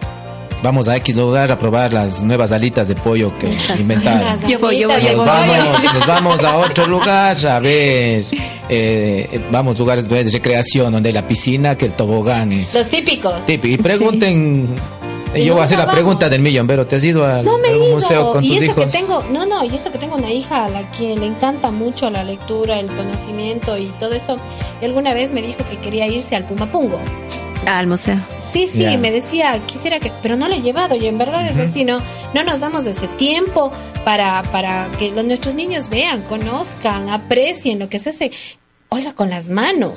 vamos 0.64 0.88
a 0.88 0.96
X 0.98 1.16
lugar 1.16 1.52
a 1.52 1.58
probar 1.58 1.94
las 1.94 2.24
nuevas 2.24 2.52
alitas 2.52 2.88
de 2.88 2.96
pollo 2.96 3.38
que 3.38 3.50
inventaron. 3.80 4.40
Yo 4.48 4.60
voy, 4.60 4.80
yo 4.80 4.88
voy, 4.88 5.02
nos, 5.04 5.26
vamos, 5.26 5.58
nos 5.94 6.08
vamos 6.08 6.44
a 6.44 6.58
otro 6.58 6.88
lugar 6.88 7.38
a 7.48 7.60
ver, 7.60 8.26
eh, 8.70 9.42
vamos 9.52 9.78
lugares 9.80 10.08
de 10.08 10.24
recreación 10.24 10.92
donde 10.92 11.10
hay 11.10 11.14
la 11.14 11.28
piscina, 11.28 11.78
que 11.78 11.86
el 11.86 11.94
tobogán 11.94 12.52
es. 12.52 12.74
Los 12.74 12.90
típicos. 12.90 13.44
y 13.48 13.78
pregunten. 13.78 14.68
Yo 15.36 15.54
voy 15.54 15.62
a 15.62 15.66
hacer 15.66 15.78
la 15.78 15.92
pregunta 15.92 16.30
del 16.30 16.42
millón, 16.42 16.66
pero 16.66 16.88
¿te 16.88 16.96
has 16.96 17.04
ido 17.04 17.24
al 17.24 17.46
no 17.46 17.60
museo 17.92 18.32
con 18.32 18.44
y 18.44 18.48
tus 18.48 18.58
eso 18.58 18.66
hijos? 18.66 18.86
Que 18.86 18.92
tengo, 18.92 19.24
no, 19.30 19.46
no, 19.46 19.64
y 19.64 19.76
eso 19.76 19.92
que 19.92 20.00
tengo 20.00 20.16
una 20.16 20.32
hija 20.32 20.66
a 20.66 20.70
la 20.70 20.90
que 20.92 21.16
le 21.16 21.26
encanta 21.28 21.70
mucho 21.70 22.10
la 22.10 22.24
lectura, 22.24 22.80
el 22.80 22.88
conocimiento 22.88 23.78
y 23.78 23.86
todo 24.00 24.16
eso. 24.16 24.38
Y 24.82 24.86
alguna 24.86 25.14
vez 25.14 25.34
me 25.34 25.42
dijo 25.42 25.60
que 25.70 25.78
quería 25.78 26.08
irse 26.08 26.36
al 26.36 26.46
Pumapungo. 26.46 27.00
Al 27.68 27.86
museo. 27.86 28.18
Sí, 28.40 28.68
sí, 28.68 28.98
me 28.98 29.12
decía, 29.12 29.60
quisiera 29.66 30.00
que, 30.00 30.12
pero 30.22 30.38
no 30.38 30.48
le 30.48 30.56
he 30.56 30.62
llevado, 30.62 30.96
y 30.96 31.06
en 31.06 31.18
verdad 31.18 31.46
es 31.46 31.58
así, 31.58 31.84
no, 31.84 32.00
no 32.34 32.44
nos 32.44 32.62
damos 32.62 32.86
ese 32.86 33.08
tiempo 33.10 33.74
para, 34.06 34.42
para 34.54 34.90
que 34.98 35.12
los, 35.12 35.26
nuestros 35.26 35.54
niños 35.54 35.90
vean, 35.90 36.22
conozcan, 36.24 37.10
aprecien 37.10 37.80
lo 37.80 37.90
que 37.90 38.00
se 38.00 38.12
hace, 38.12 38.32
oiga, 38.90 39.14
con 39.14 39.30
las 39.30 39.50
manos. 39.50 39.94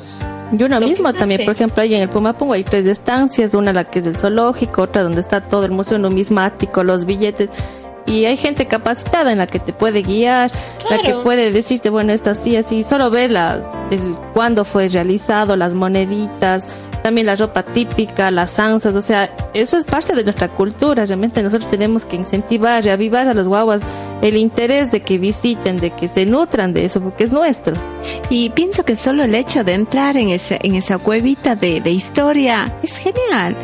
Yo 0.52 0.66
una 0.66 0.80
misma 0.80 1.12
también, 1.12 1.44
por 1.44 1.54
ejemplo, 1.54 1.80
ahí 1.80 1.94
en 1.94 2.02
el 2.02 2.08
Pumapungo 2.08 2.54
hay 2.54 2.64
tres 2.64 2.86
estancias, 2.86 3.54
una 3.54 3.72
la 3.72 3.84
que 3.84 4.00
es 4.00 4.04
del 4.04 4.16
zoológico, 4.16 4.82
otra 4.82 5.04
donde 5.04 5.20
está 5.20 5.40
todo 5.40 5.64
el 5.64 5.70
museo 5.70 5.96
numismático, 5.96 6.82
los 6.82 7.04
billetes 7.06 7.50
y 8.06 8.24
hay 8.24 8.36
gente 8.36 8.66
capacitada 8.66 9.30
en 9.30 9.38
la 9.38 9.46
que 9.46 9.60
te 9.60 9.72
puede 9.72 10.02
guiar, 10.02 10.50
la 10.88 10.98
que 10.98 11.14
puede 11.14 11.52
decirte, 11.52 11.90
bueno, 11.90 12.12
esto 12.12 12.30
así, 12.30 12.56
así, 12.56 12.82
solo 12.82 13.10
ver 13.10 13.30
las, 13.30 13.62
el, 13.90 14.16
cuándo 14.34 14.64
fue 14.64 14.88
realizado, 14.88 15.54
las 15.56 15.74
moneditas, 15.74 16.66
también 17.02 17.26
la 17.26 17.36
ropa 17.36 17.62
típica, 17.62 18.30
las 18.30 18.58
ansas, 18.58 18.94
o 18.94 19.02
sea, 19.02 19.34
eso 19.54 19.78
es 19.78 19.84
parte 19.84 20.14
de 20.14 20.24
nuestra 20.24 20.48
cultura, 20.48 21.04
realmente 21.04 21.42
nosotros 21.42 21.70
tenemos 21.70 22.04
que 22.04 22.16
incentivar, 22.16 22.84
reavivar 22.84 23.28
a 23.28 23.34
los 23.34 23.48
guaguas 23.48 23.80
el 24.22 24.36
interés 24.36 24.90
de 24.90 25.00
que 25.00 25.18
visiten, 25.18 25.78
de 25.78 25.90
que 25.90 26.08
se 26.08 26.26
nutran 26.26 26.72
de 26.72 26.84
eso, 26.84 27.00
porque 27.00 27.24
es 27.24 27.32
nuestro. 27.32 27.74
Y 28.28 28.50
pienso 28.50 28.84
que 28.84 28.96
solo 28.96 29.24
el 29.24 29.34
hecho 29.34 29.64
de 29.64 29.74
entrar 29.74 30.16
en, 30.16 30.28
ese, 30.28 30.58
en 30.62 30.74
esa 30.74 30.98
cuevita 30.98 31.56
de, 31.56 31.80
de 31.80 31.90
historia 31.90 32.78
es 32.82 32.96
genial 32.96 33.56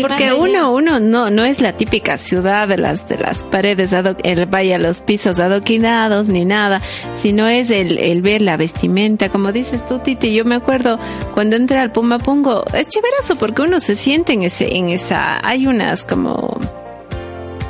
porque 0.00 0.32
uno, 0.32 0.72
uno 0.72 1.00
no, 1.00 1.30
no 1.30 1.44
es 1.44 1.60
la 1.60 1.72
típica 1.72 2.18
ciudad 2.18 2.68
de 2.68 2.76
las, 2.76 3.08
de 3.08 3.18
las 3.18 3.42
paredes, 3.42 3.92
el 4.22 4.46
vaya 4.46 4.78
los 4.78 5.00
pisos 5.00 5.38
adoquinados 5.38 6.28
ni 6.28 6.44
nada, 6.44 6.80
sino 7.14 7.48
es 7.48 7.70
el, 7.70 7.98
el 7.98 8.22
ver 8.22 8.42
la 8.42 8.56
vestimenta, 8.56 9.28
como 9.28 9.52
dices 9.52 9.84
tú, 9.86 9.98
Titi. 9.98 10.34
Yo 10.34 10.44
me 10.44 10.56
acuerdo 10.56 10.98
cuando 11.34 11.56
entré 11.56 11.78
al 11.78 11.92
Pumapungo, 11.92 12.64
es 12.74 12.88
chéverazo 12.88 13.36
porque 13.36 13.62
uno 13.62 13.80
se 13.80 13.96
siente 13.96 14.32
en 14.32 14.42
ese, 14.42 14.76
en 14.76 14.88
esa, 14.88 15.46
hay 15.46 15.66
unas 15.66 16.04
como 16.04 16.58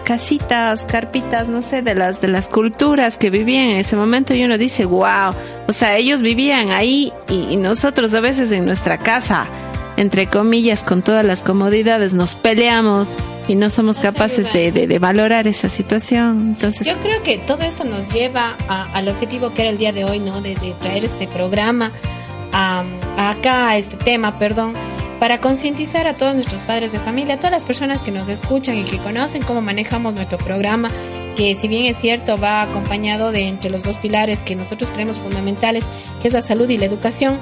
casitas, 0.04 0.84
carpitas, 0.84 1.48
no 1.48 1.62
sé, 1.62 1.82
de 1.82 1.96
las 1.96 2.20
de 2.20 2.28
las 2.28 2.46
culturas 2.46 3.18
que 3.18 3.28
vivían 3.28 3.64
en 3.70 3.76
ese 3.78 3.96
momento 3.96 4.34
y 4.34 4.44
uno 4.44 4.56
dice, 4.56 4.84
wow, 4.84 5.34
o 5.66 5.72
sea, 5.72 5.96
ellos 5.96 6.22
vivían 6.22 6.70
ahí 6.70 7.12
y 7.28 7.56
nosotros 7.56 8.14
a 8.14 8.20
veces 8.20 8.52
en 8.52 8.64
nuestra 8.66 8.98
casa 8.98 9.48
entre 9.96 10.26
comillas, 10.26 10.82
con 10.82 11.02
todas 11.02 11.24
las 11.24 11.42
comodidades, 11.42 12.12
nos 12.12 12.34
peleamos 12.34 13.16
y 13.48 13.54
no 13.54 13.70
somos 13.70 13.98
capaces 13.98 14.52
de, 14.52 14.70
de, 14.72 14.98
valorar 14.98 15.46
esa 15.46 15.68
situación. 15.68 16.54
Entonces, 16.54 16.86
yo 16.86 16.98
creo 17.00 17.22
que 17.22 17.38
todo 17.38 17.62
esto 17.62 17.84
nos 17.84 18.12
lleva 18.12 18.56
al 18.68 19.08
objetivo 19.08 19.52
que 19.52 19.62
era 19.62 19.70
el 19.70 19.78
día 19.78 19.92
de 19.92 20.04
hoy, 20.04 20.20
¿no? 20.20 20.40
De, 20.40 20.54
traer 20.80 21.04
este 21.04 21.26
programa 21.26 21.92
a, 22.52 22.84
acá, 23.16 23.70
a 23.70 23.78
este 23.78 23.96
tema, 23.96 24.38
perdón, 24.38 24.74
para 25.18 25.40
concientizar 25.40 26.06
a 26.06 26.14
todos 26.14 26.34
nuestros 26.34 26.60
padres 26.62 26.92
de 26.92 26.98
familia, 26.98 27.34
a 27.34 27.36
todas 27.38 27.52
las 27.52 27.64
personas 27.64 28.02
que 28.02 28.10
nos 28.10 28.28
escuchan 28.28 28.76
y 28.76 28.84
que 28.84 28.98
conocen 28.98 29.42
cómo 29.42 29.62
manejamos 29.62 30.14
nuestro 30.14 30.38
programa, 30.38 30.90
que 31.36 31.54
si 31.54 31.68
bien 31.68 31.86
es 31.86 31.96
cierto 31.96 32.36
va 32.36 32.62
acompañado 32.62 33.32
de 33.32 33.48
entre 33.48 33.70
los 33.70 33.82
dos 33.82 33.96
pilares 33.98 34.42
que 34.42 34.56
nosotros 34.56 34.90
creemos 34.90 35.18
fundamentales, 35.18 35.84
que 36.20 36.28
es 36.28 36.34
la 36.34 36.42
salud 36.42 36.68
y 36.68 36.76
la 36.76 36.84
educación 36.84 37.38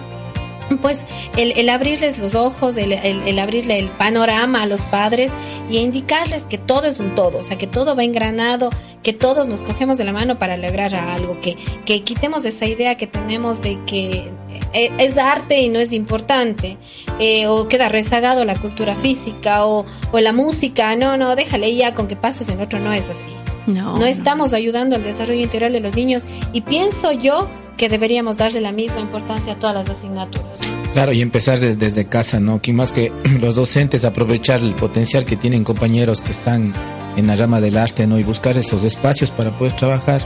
pues 0.81 1.05
el, 1.37 1.69
abrirles 1.69 2.19
los 2.19 2.35
ojos, 2.35 2.77
el, 2.77 3.39
abrirle 3.39 3.79
el 3.79 3.89
panorama 3.89 4.63
a 4.63 4.67
los 4.67 4.83
padres 4.83 5.33
y 5.71 5.79
indicarles 5.79 6.45
que 6.45 6.59
todo 6.59 6.87
es 6.87 6.99
un 6.99 7.15
todo, 7.15 7.39
o 7.39 7.43
sea, 7.43 7.59
que 7.59 7.67
todo 7.67 7.97
va 7.97 8.05
engranado, 8.05 8.71
que 9.03 9.13
todos 9.13 9.49
nos 9.49 9.63
cogemos 9.63 9.99
de 9.99 10.05
la 10.05 10.13
mano 10.13 10.37
para 10.37 10.57
lograr 10.57 10.95
algo, 10.95 11.41
que, 11.41 11.57
que 11.85 12.03
quitemos 12.03 12.45
esa 12.45 12.67
idea 12.67 12.97
que 12.97 13.07
tenemos 13.07 13.61
de 13.63 13.79
que 13.87 14.31
eh, 14.73 14.91
es 14.99 15.19
arte 15.19 15.61
y 15.61 15.69
no 15.69 15.79
es 15.79 15.93
importante, 15.93 16.77
eh, 17.19 17.47
o 17.47 17.69
queda 17.69 17.89
rezagado 17.89 18.45
la 18.45 18.57
cultura 18.57 18.97
física 18.97 19.67
o, 19.67 19.87
o, 20.13 20.21
la 20.21 20.33
música, 20.33 20.97
no, 20.97 21.17
no, 21.17 21.37
déjale 21.37 21.75
ya 21.75 21.95
con 21.95 22.09
que 22.09 22.17
pases 22.17 22.49
en 22.49 22.61
otro, 22.61 22.79
no 22.79 22.93
es 22.93 23.11
así. 23.11 23.33
No, 23.67 23.97
no 23.97 24.05
estamos 24.05 24.53
ayudando 24.53 24.95
al 24.95 25.03
desarrollo 25.03 25.41
integral 25.41 25.73
de 25.73 25.81
los 25.81 25.95
niños 25.95 26.27
y 26.53 26.61
pienso 26.61 27.13
yo 27.13 27.49
que 27.77 27.89
deberíamos 27.89 28.37
darle 28.37 28.61
la 28.61 28.73
misma 28.73 29.01
importancia 29.01 29.55
a 29.55 29.59
todas 29.59 29.75
las 29.75 29.97
asignaturas. 29.97 30.47
Claro, 30.93 31.13
y 31.13 31.23
empezar 31.23 31.59
desde, 31.59 32.05
casa, 32.07 32.39
¿no? 32.39 32.63
Que 32.63 32.73
más 32.73 32.93
que 32.93 33.13
los 33.41 33.57
docentes 33.57 34.05
aprovechar 34.05 34.61
el 34.61 34.75
potencial 34.75 35.25
que 35.25 35.37
tienen 35.37 35.65
compañeros 35.65 36.23
que 36.23 36.31
están 36.31 36.73
en 37.17 37.27
la 37.27 37.37
rama 37.37 37.61
del 37.61 37.77
arte, 37.77 38.07
¿no? 38.07 38.19
Y 38.19 38.23
buscar 38.23 38.57
esos 38.57 38.85
espacios 38.85 39.31
para 39.31 39.57
poder 39.57 39.73
trabajar, 39.73 40.21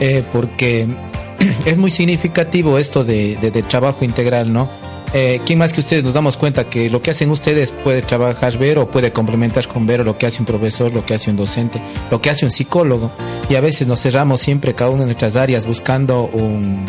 eh, 0.00 0.24
porque 0.32 0.88
es 1.66 1.76
muy 1.78 1.90
significativo 1.90 2.78
esto 2.78 3.04
de, 3.04 3.36
de 3.36 3.62
trabajo 3.62 4.04
integral, 4.04 4.52
¿no? 4.52 4.70
Eh, 5.14 5.40
¿quién 5.44 5.58
más 5.58 5.72
que 5.72 5.80
ustedes 5.80 6.04
nos 6.04 6.14
damos 6.14 6.36
cuenta 6.36 6.68
que 6.68 6.88
lo 6.88 7.02
que 7.02 7.10
hacen 7.10 7.30
ustedes 7.30 7.70
puede 7.70 8.02
trabajar 8.02 8.56
ver 8.56 8.78
o 8.78 8.90
puede 8.90 9.12
complementar 9.12 9.66
con 9.68 9.86
ver 9.86 10.04
lo 10.04 10.16
que 10.16 10.26
hace 10.26 10.40
un 10.40 10.46
profesor, 10.46 10.92
lo 10.92 11.04
que 11.04 11.14
hace 11.14 11.30
un 11.30 11.36
docente, 11.36 11.82
lo 12.10 12.20
que 12.20 12.30
hace 12.30 12.44
un 12.44 12.50
psicólogo? 12.50 13.12
Y 13.48 13.54
a 13.56 13.60
veces 13.60 13.86
nos 13.86 14.00
cerramos 14.00 14.40
siempre 14.40 14.74
cada 14.74 14.90
una 14.90 15.00
de 15.00 15.06
nuestras 15.06 15.36
áreas 15.36 15.66
buscando 15.66 16.24
un, 16.32 16.86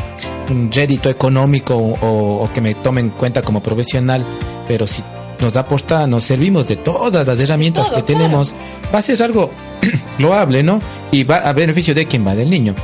rédito 0.71 1.09
económico 1.09 1.75
o, 1.75 2.49
que 2.53 2.61
me 2.61 2.75
tomen 2.75 3.05
en 3.05 3.11
cuenta 3.11 3.41
como 3.41 3.63
profesional, 3.63 4.25
pero 4.67 4.85
si 4.87 5.03
nos 5.39 5.55
aposta, 5.55 6.05
nos 6.07 6.23
servimos 6.23 6.67
de 6.67 6.75
todas 6.75 7.25
las 7.25 7.39
herramientas 7.39 7.89
que 7.89 8.03
tenemos, 8.03 8.53
va 8.93 8.99
a 8.99 9.01
ser 9.01 9.21
algo 9.23 9.49
loable, 10.19 10.63
¿no? 10.63 10.81
Y 11.11 11.23
va 11.23 11.37
a 11.37 11.53
beneficio 11.53 11.95
de 11.95 12.05
quién 12.05 12.25
va, 12.25 12.35
del 12.35 12.49
niño 12.49 12.75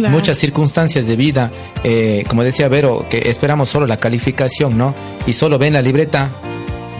muchas 0.00 0.38
circunstancias 0.38 1.06
de 1.06 1.16
vida, 1.16 1.50
eh, 1.84 2.24
como 2.28 2.42
decía 2.42 2.68
Vero, 2.68 3.06
que 3.08 3.30
esperamos 3.30 3.68
solo 3.68 3.86
la 3.86 3.98
calificación, 3.98 4.76
¿no? 4.76 4.94
Y 5.26 5.32
solo 5.32 5.58
ven 5.58 5.74
la 5.74 5.82
libreta, 5.82 6.30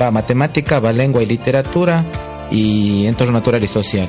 va 0.01 0.11
matemática, 0.11 0.80
va 0.80 0.92
lengua 0.92 1.22
y 1.22 1.26
literatura 1.26 2.05
y 2.51 3.07
entorno 3.07 3.32
natural 3.32 3.62
y 3.62 3.66
social. 3.66 4.09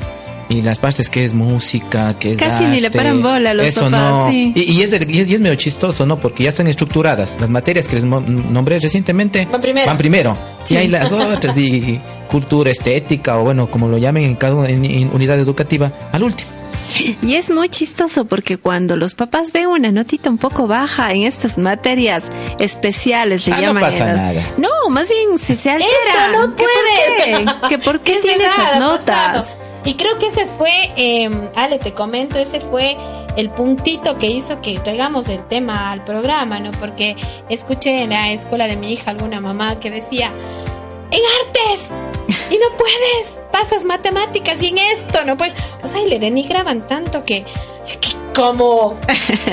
Y 0.49 0.61
las 0.61 0.79
partes 0.79 1.09
que 1.09 1.25
es 1.25 1.33
música, 1.33 2.17
que 2.17 2.31
es 2.31 2.37
Casi 2.37 2.63
ni 2.65 2.79
le 2.79 2.89
paran 2.89 3.21
bola 3.21 3.49
a 3.49 3.53
los 3.53 3.65
eso 3.65 3.89
no. 3.89 4.31
Y, 4.31 4.53
es 4.81 4.93
y, 5.09 5.33
es 5.33 5.39
medio 5.41 5.55
chistoso, 5.55 6.05
¿no? 6.05 6.19
Porque 6.21 6.43
ya 6.43 6.49
están 6.49 6.67
estructuradas. 6.67 7.37
Las 7.41 7.49
materias 7.49 7.87
que 7.87 7.97
les 7.97 8.05
nombré 8.05 8.79
recientemente 8.79 9.45
van 9.51 9.59
primero. 9.59 9.87
Van 9.87 9.97
primero. 9.97 10.37
Y 10.69 10.77
hay 10.77 10.87
las 10.87 11.11
otras, 11.11 11.57
y 11.57 11.99
cultura, 12.29 12.71
estética, 12.71 13.37
o 13.39 13.43
bueno, 13.43 13.69
como 13.69 13.89
lo 13.89 13.97
llamen 13.97 14.23
en 14.23 14.35
cada 14.35 14.55
unidad 14.55 15.37
educativa, 15.37 15.91
al 16.13 16.23
último. 16.23 16.56
Y 17.21 17.35
es 17.35 17.49
muy 17.49 17.69
chistoso 17.69 18.25
porque 18.25 18.57
cuando 18.57 18.95
los 18.95 19.15
papás 19.15 19.51
ven 19.51 19.67
una 19.67 19.91
notita 19.91 20.29
un 20.29 20.37
poco 20.37 20.67
baja 20.67 21.11
en 21.13 21.23
estas 21.23 21.57
materias 21.57 22.29
especiales, 22.59 23.47
le 23.47 23.53
ah, 23.53 23.61
llaman. 23.61 23.83
No 23.83 23.89
pasa 23.89 24.13
nada. 24.13 24.47
No, 24.57 24.89
más 24.89 25.09
bien 25.09 25.37
se, 25.37 25.55
se. 25.55 25.75
Esto 25.75 25.87
no 26.31 26.55
puede. 26.55 27.45
¿Que 27.69 27.77
por 27.77 27.99
qué 27.99 28.19
tiene 28.21 28.45
esas 28.45 28.79
notas? 28.79 29.57
Y 29.85 29.93
creo 29.93 30.17
que 30.19 30.27
ese 30.27 30.45
fue, 30.47 30.71
eh, 30.97 31.29
Ale, 31.55 31.79
te 31.79 31.93
comento, 31.93 32.37
ese 32.37 32.59
fue 32.59 32.97
el 33.37 33.49
puntito 33.51 34.17
que 34.17 34.27
hizo 34.27 34.61
que 34.61 34.79
traigamos 34.79 35.29
el 35.29 35.47
tema 35.47 35.91
al 35.91 36.03
programa, 36.03 36.59
¿no? 36.59 36.71
Porque 36.71 37.15
escuché 37.49 38.01
en 38.01 38.09
la 38.09 38.31
escuela 38.31 38.67
de 38.67 38.75
mi 38.75 38.91
hija 38.91 39.11
alguna 39.11 39.39
mamá 39.39 39.79
que 39.79 39.89
decía, 39.89 40.31
en 41.11 41.21
artes, 41.45 41.87
y 42.51 42.57
no 42.57 42.77
puedes, 42.77 43.36
pasas 43.57 43.85
matemáticas 43.85 44.61
y 44.61 44.67
en 44.67 44.77
esto, 44.77 45.23
no 45.25 45.35
puedes. 45.35 45.53
O 45.83 45.87
sea, 45.87 46.01
y 46.01 46.07
le 46.07 46.19
denigraban 46.19 46.85
tanto 46.85 47.23
que, 47.25 47.43
que 47.99 48.09
como, 48.35 48.95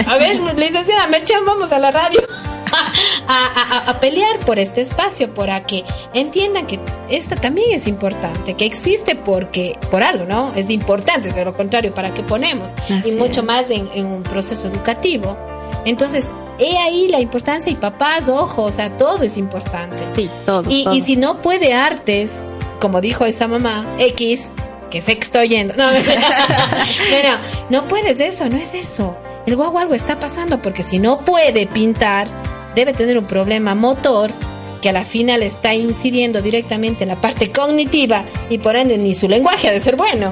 a 0.07 0.16
ver, 0.18 0.38
licenciada 0.57 1.07
Merchan, 1.07 1.44
vamos 1.46 1.72
a 1.72 1.78
la 1.78 1.90
radio. 1.90 2.20
a, 3.28 3.96
pelear 4.00 4.40
por 4.40 4.59
este 4.59 4.80
espacio, 4.80 5.32
para 5.32 5.64
que 5.64 5.84
entiendan 6.12 6.66
que 6.66 6.80
esto 7.09 7.36
también 7.36 7.70
es 7.72 7.86
importante, 7.86 8.55
que 8.55 8.66
existe 8.66 9.14
porque, 9.14 9.78
por 9.90 10.02
algo, 10.02 10.24
¿no? 10.24 10.52
Es 10.55 10.68
importante, 10.70 11.32
de 11.32 11.44
lo 11.44 11.55
contrario, 11.55 11.94
¿para 11.94 12.12
qué 12.12 12.22
ponemos? 12.22 12.72
y 13.05 13.12
mucho 13.12 13.42
más 13.42 13.70
en, 13.70 13.88
un 14.05 14.22
proceso 14.22 14.66
educativo. 14.66 15.36
Entonces, 15.84 16.30
he 16.59 16.76
ahí 16.78 17.09
la 17.09 17.20
importancia 17.20 17.70
y 17.70 17.76
papás, 17.76 18.28
ojo, 18.28 18.64
o 18.64 18.72
sea, 18.72 18.96
todo 18.96 19.22
es 19.22 19.36
importante. 19.36 20.02
Sí, 20.14 20.28
todo. 20.44 20.68
Y, 20.68 20.86
y 20.92 21.00
si 21.02 21.16
no 21.16 21.38
puede 21.38 21.72
artes, 21.72 22.30
como 22.81 23.01
dijo 23.01 23.25
esa 23.25 23.47
mamá, 23.49 23.87
X, 23.99 24.49
que 24.91 25.01
sé 25.01 25.18
que 25.18 25.25
estoy 25.25 25.49
yendo. 25.49 25.75
No, 25.77 25.91
no, 25.91 25.99
no, 25.99 27.39
no 27.70 27.89
puedes 27.89 28.20
eso, 28.20 28.49
no 28.49 28.57
es 28.57 28.75
eso. 28.75 29.16
El 29.47 29.57
guagua 29.57 29.83
algo 29.83 29.95
está 29.95 30.18
pasando 30.18 30.62
porque 30.62 30.83
si 30.83 30.99
no 30.99 31.18
puede 31.18 31.66
pintar, 31.66 32.29
debe 32.75 32.93
tener 32.93 33.18
un 33.18 33.27
problema 33.27 33.75
motor 33.75 34.31
que 34.81 34.89
a 34.91 34.93
la 34.93 35.05
final 35.05 35.43
está 35.43 35.75
incidiendo 35.75 36.43
directamente 36.43 37.05
en 37.05 37.09
la 37.09 37.20
parte 37.20 37.51
cognitiva 37.51 38.25
y 38.51 38.59
por 38.59 38.77
ende 38.77 38.99
ni 38.99 39.14
su 39.14 39.29
lenguaje 39.29 39.68
ha 39.68 39.72
de 39.72 39.81
ser 39.81 39.97
bueno. 39.97 40.31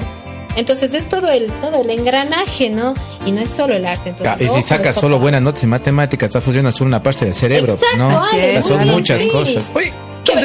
Entonces 0.55 0.93
es 0.93 1.09
todo 1.09 1.31
el 1.31 1.51
todo 1.53 1.81
el 1.81 1.89
engranaje, 1.89 2.69
¿no? 2.69 2.93
Y 3.25 3.31
no 3.31 3.41
es 3.41 3.49
solo 3.49 3.73
el 3.73 3.85
arte. 3.85 4.09
Entonces, 4.09 4.47
y 4.47 4.53
si 4.53 4.61
sacas 4.61 4.95
solo 4.95 5.19
buenas 5.19 5.41
notas 5.41 5.63
en 5.63 5.69
matemáticas, 5.69 6.27
estás 6.27 6.43
funcionando 6.43 6.75
solo 6.75 6.89
una 6.89 7.01
parte 7.01 7.25
del 7.25 7.33
cerebro, 7.33 7.77
¿no? 7.97 8.21
son 8.61 8.87
muchas 8.87 9.25
cosas. 9.25 9.71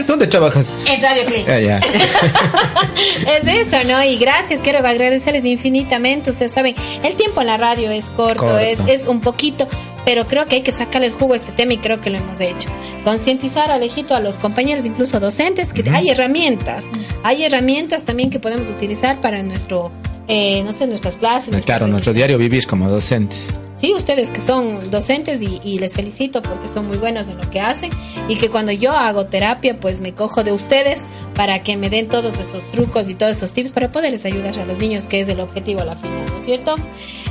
¿Dónde, 0.07 0.26
trabajas? 0.26 0.72
En 0.87 1.01
Radio 1.01 1.24
Click. 1.26 1.49
es 1.49 3.47
eso, 3.47 3.76
¿no? 3.87 4.03
Y 4.03 4.16
gracias, 4.16 4.61
quiero 4.61 4.79
agradecerles 4.79 5.45
infinitamente. 5.45 6.31
Ustedes 6.31 6.53
saben, 6.53 6.74
el 7.03 7.14
tiempo 7.14 7.41
en 7.41 7.47
la 7.47 7.57
radio 7.57 7.91
es 7.91 8.07
corto, 8.07 8.59
Es, 8.59 8.81
es 8.89 9.07
un 9.07 9.20
poquito, 9.20 9.68
pero 10.05 10.26
creo 10.26 10.47
que 10.47 10.57
hay 10.57 10.62
que 10.62 10.72
sacarle 10.72 11.09
el 11.09 11.12
jugo 11.12 11.35
a 11.35 11.37
este 11.37 11.53
tema 11.53 11.74
y 11.74 11.79
creo 11.79 12.01
que 12.01 12.11
lo 12.11 12.18
hemos 12.18 12.41
hecho. 12.41 12.68
Concientizar, 13.05 13.70
Alejito, 13.70 14.14
a 14.14 14.20
los 14.20 14.39
compañeros, 14.39 14.85
incluso 14.85 15.20
docentes, 15.20 15.72
que 15.72 15.89
hay 15.91 16.09
herramientas. 16.11 16.85
Hay 17.22 17.45
herramientas 17.45 18.05
también 18.05 18.31
que 18.31 18.41
podemos 18.41 18.68
utilizar 18.68 19.20
para 19.20 19.43
nuestro, 19.43 19.93
eh, 20.26 20.62
no 20.64 20.72
sé, 20.72 20.87
nuestras 20.87 21.16
clases. 21.16 21.55
Claro, 21.64 21.87
nuestro 21.87 22.12
diario 22.12 22.37
vivir 22.39 22.66
como 22.66 22.89
docentes. 22.89 23.49
Sí, 23.81 23.95
ustedes 23.95 24.31
que 24.31 24.41
son 24.41 24.91
docentes 24.91 25.41
y, 25.41 25.79
les 25.79 25.95
felicito 25.95 26.43
porque 26.43 26.66
son 26.66 26.89
muy 26.89 26.97
buenos 26.97 27.29
en 27.29 27.39
lo 27.39 27.49
que 27.49 27.61
hacen 27.61 27.91
y 28.29 28.35
que 28.37 28.51
cuando 28.51 28.72
yo 28.72 28.93
hago 28.93 29.26
terapia 29.26 29.79
pues 29.79 30.01
me 30.01 30.12
cojo 30.14 30.43
de 30.43 30.51
ustedes 30.51 30.99
para 31.37 31.62
que 31.62 31.76
me 31.76 31.89
den 31.89 32.09
todos 32.09 32.35
esos 32.39 32.68
trucos 32.70 33.09
y 33.09 33.14
todos 33.14 33.37
esos 33.37 33.53
tips 33.53 33.70
para 33.70 33.93
poderles 33.93 34.24
ayudar 34.24 34.59
a 34.59 34.64
los 34.64 34.81
niños 34.81 35.07
que 35.07 35.20
es 35.20 35.29
el 35.29 35.39
objetivo 35.39 35.83
a 35.83 35.85
la 35.85 35.95
final, 35.95 36.26
¿no 36.26 36.39
es 36.39 36.45
cierto? 36.45 36.74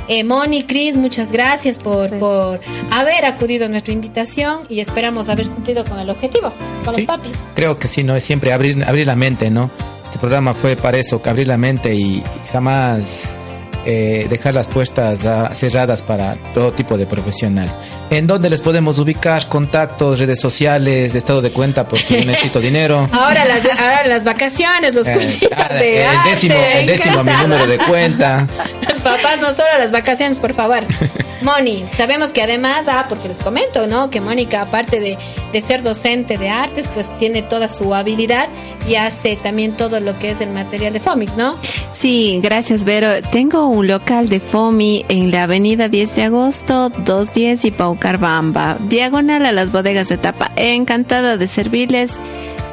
Eh, 0.08 0.24
Moni, 0.24 0.62
Cris, 0.62 0.96
muchas 0.96 1.30
gracias 1.30 1.76
por, 1.76 2.10
por 2.18 2.60
haber 2.90 3.26
acudido 3.26 3.66
a 3.66 3.68
nuestra 3.68 3.92
invitación 3.92 4.62
y 4.70 4.80
esperamos 4.80 5.28
haber 5.28 5.50
cumplido 5.50 5.84
con 5.84 5.98
el 5.98 6.08
objetivo, 6.08 6.54
con 6.82 6.96
los 6.96 7.04
papis. 7.04 7.32
Creo 7.54 7.78
que 7.78 7.88
sí, 7.88 8.04
no 8.04 8.16
es 8.16 8.24
siempre 8.24 8.54
abrir, 8.54 8.82
abrir 8.84 9.06
la 9.06 9.16
mente, 9.16 9.50
¿no? 9.50 9.70
Este 10.02 10.18
programa 10.18 10.54
fue 10.54 10.76
para 10.76 10.96
eso, 10.96 11.20
abrir 11.26 11.46
la 11.46 11.58
mente 11.58 11.94
y 11.94 12.22
jamás 12.50 13.36
eh, 13.84 14.26
dejar 14.28 14.54
las 14.54 14.68
puertas 14.68 15.20
cerradas 15.56 16.02
para 16.02 16.36
todo 16.52 16.72
tipo 16.72 16.96
de 16.96 17.06
profesional. 17.06 17.78
¿En 18.10 18.26
dónde 18.26 18.50
les 18.50 18.60
podemos 18.60 18.98
ubicar? 18.98 19.48
Contactos, 19.48 20.18
redes 20.18 20.40
sociales, 20.40 21.14
estado 21.14 21.42
de 21.42 21.50
cuenta 21.50 21.86
porque 21.88 22.20
yo 22.20 22.24
necesito 22.26 22.60
dinero. 22.60 23.08
Ahora 23.12 23.44
las, 23.44 23.64
ahora 23.64 24.06
las 24.06 24.24
vacaciones, 24.24 24.94
los 24.94 25.08
cursos 25.08 25.48
ah, 25.56 25.74
de 25.74 26.04
el 26.04 26.24
décimo, 26.24 26.54
el 26.54 26.86
décimo 26.86 27.24
mi 27.24 27.32
número 27.32 27.66
de 27.66 27.78
cuenta. 27.78 28.46
Papás, 29.04 29.40
no 29.40 29.52
solo 29.52 29.68
las 29.78 29.92
vacaciones, 29.92 30.38
por 30.40 30.54
favor. 30.54 30.80
Moni, 31.42 31.84
sabemos 31.92 32.30
que 32.30 32.42
además, 32.42 32.86
ah, 32.88 33.06
porque 33.08 33.28
les 33.28 33.38
comento, 33.38 33.86
¿no? 33.86 34.10
Que 34.10 34.20
Mónica, 34.20 34.62
aparte 34.62 34.98
de, 34.98 35.16
de 35.52 35.60
ser 35.60 35.82
docente 35.82 36.36
de 36.36 36.48
artes, 36.48 36.88
pues 36.88 37.16
tiene 37.18 37.42
toda 37.42 37.68
su 37.68 37.94
habilidad 37.94 38.48
y 38.88 38.96
hace 38.96 39.36
también 39.36 39.76
todo 39.76 40.00
lo 40.00 40.18
que 40.18 40.30
es 40.30 40.40
el 40.40 40.50
material 40.50 40.92
de 40.92 41.00
FOMIX, 41.00 41.36
¿no? 41.36 41.56
Sí, 41.92 42.40
gracias, 42.42 42.84
Vero. 42.84 43.22
Tengo 43.30 43.66
un 43.66 43.86
local 43.86 44.28
de 44.28 44.40
FOMI 44.40 45.06
en 45.08 45.30
la 45.30 45.44
avenida 45.44 45.88
10 45.88 46.16
de 46.16 46.22
agosto, 46.24 46.88
210 46.88 47.64
y 47.66 47.70
Paucarbamba, 47.70 48.76
diagonal 48.88 49.46
a 49.46 49.52
las 49.52 49.70
bodegas 49.70 50.08
de 50.08 50.18
tapa. 50.18 50.50
Encantada 50.56 51.36
de 51.36 51.46
servirles 51.46 52.18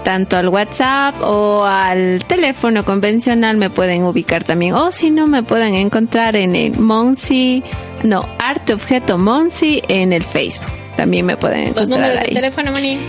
tanto 0.06 0.38
al 0.38 0.50
WhatsApp 0.50 1.16
o 1.22 1.66
al 1.66 2.24
teléfono 2.26 2.86
convencional 2.86 3.58
me 3.58 3.72
pueden 3.72 4.04
ubicar 4.04 4.44
también. 4.44 4.76
O 4.76 4.92
si 4.92 5.10
no, 5.10 5.26
me 5.26 5.42
pueden 5.42 5.74
encontrar 5.74 6.36
en 6.36 6.56
el 6.56 6.80
Monsi, 6.80 7.64
no, 8.04 8.30
Arte 8.38 8.74
Objeto 8.74 9.18
Monsi 9.18 9.82
en 9.88 10.14
el 10.14 10.24
Facebook. 10.24 10.70
También 10.96 11.26
me 11.26 11.36
pueden 11.36 11.62
encontrar. 11.62 11.88
Los 11.88 11.90
números 11.90 12.20
de 12.20 12.36
teléfono, 12.36 12.72
Moni. 12.72 13.00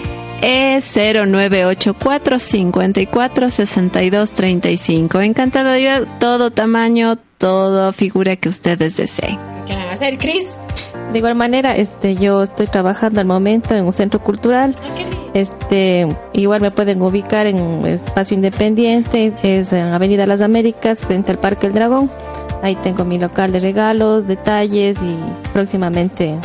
Es 0.41 0.91
0984 0.95 2.39
54 2.39 3.51
62 3.51 4.31
35. 4.33 5.21
Encantada 5.21 5.75
de 5.75 6.07
todo 6.19 6.51
tamaño, 6.51 7.19
toda 7.37 7.93
figura 7.93 8.37
que 8.37 8.49
ustedes 8.49 8.97
deseen. 8.97 9.39
¿Qué 9.67 9.75
van 9.75 9.89
a 9.89 9.93
hacer, 9.93 10.17
Cris? 10.17 10.49
De 11.17 11.21
igual 11.21 11.35
manera, 11.35 11.75
este, 11.75 12.15
yo 12.15 12.43
estoy 12.43 12.67
trabajando 12.67 13.23
al 13.23 13.27
momento 13.27 13.75
en 13.75 13.87
un 13.87 13.95
centro 13.95 14.23
cultural. 14.23 14.77
Este, 15.33 16.07
igual 16.35 16.61
me 16.61 16.71
pueden 16.71 17.01
ubicar 17.01 17.47
en 17.47 17.59
un 17.59 17.87
espacio 17.87 18.35
independiente, 18.35 19.33
es 19.43 19.73
en 19.73 19.95
Avenida 19.95 20.27
Las 20.27 20.43
Américas, 20.43 21.07
frente 21.07 21.33
al 21.33 21.39
Parque 21.39 21.69
El 21.69 21.73
Dragón. 21.73 22.11
Ahí 22.63 22.75
tengo 22.75 23.07
mi 23.07 23.19
local 23.19 23.51
de 23.51 23.61
regalos, 23.61 24.27
detalles 24.27 24.99
y 25.03 25.17
próximamente 25.55 26.37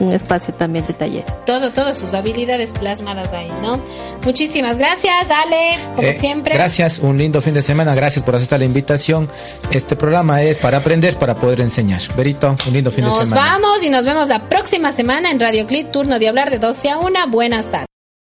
un 0.00 0.12
espacio 0.12 0.52
también 0.54 0.86
de 0.86 0.92
taller. 0.92 1.24
Todo, 1.46 1.70
todas 1.70 1.98
sus 1.98 2.14
habilidades 2.14 2.72
plasmadas 2.72 3.32
ahí, 3.32 3.50
¿no? 3.62 3.80
Muchísimas 4.24 4.78
gracias, 4.78 5.30
Ale, 5.30 5.78
como 5.94 6.08
eh, 6.08 6.16
siempre. 6.18 6.54
Gracias, 6.54 6.98
un 6.98 7.18
lindo 7.18 7.40
fin 7.40 7.54
de 7.54 7.62
semana, 7.62 7.94
gracias 7.94 8.24
por 8.24 8.34
aceptar 8.34 8.58
la 8.58 8.64
invitación. 8.64 9.28
Este 9.70 9.96
programa 9.96 10.42
es 10.42 10.58
para 10.58 10.78
aprender, 10.78 11.16
para 11.16 11.36
poder 11.36 11.60
enseñar. 11.60 12.00
Berito, 12.16 12.56
un 12.66 12.72
lindo 12.72 12.90
fin 12.90 13.04
de 13.04 13.10
semana. 13.10 13.24
Nos 13.24 13.30
vamos 13.30 13.82
y 13.82 13.90
nos 13.90 14.04
vemos 14.04 14.28
la 14.28 14.48
próxima 14.48 14.92
semana 14.92 15.30
en 15.30 15.40
Radio 15.40 15.66
Clip, 15.66 15.90
turno 15.90 16.18
de 16.18 16.28
hablar 16.28 16.50
de 16.50 16.58
12 16.58 16.90
a 16.90 16.98
1. 16.98 17.28
Buenas 17.28 17.70
tardes. 17.70 17.93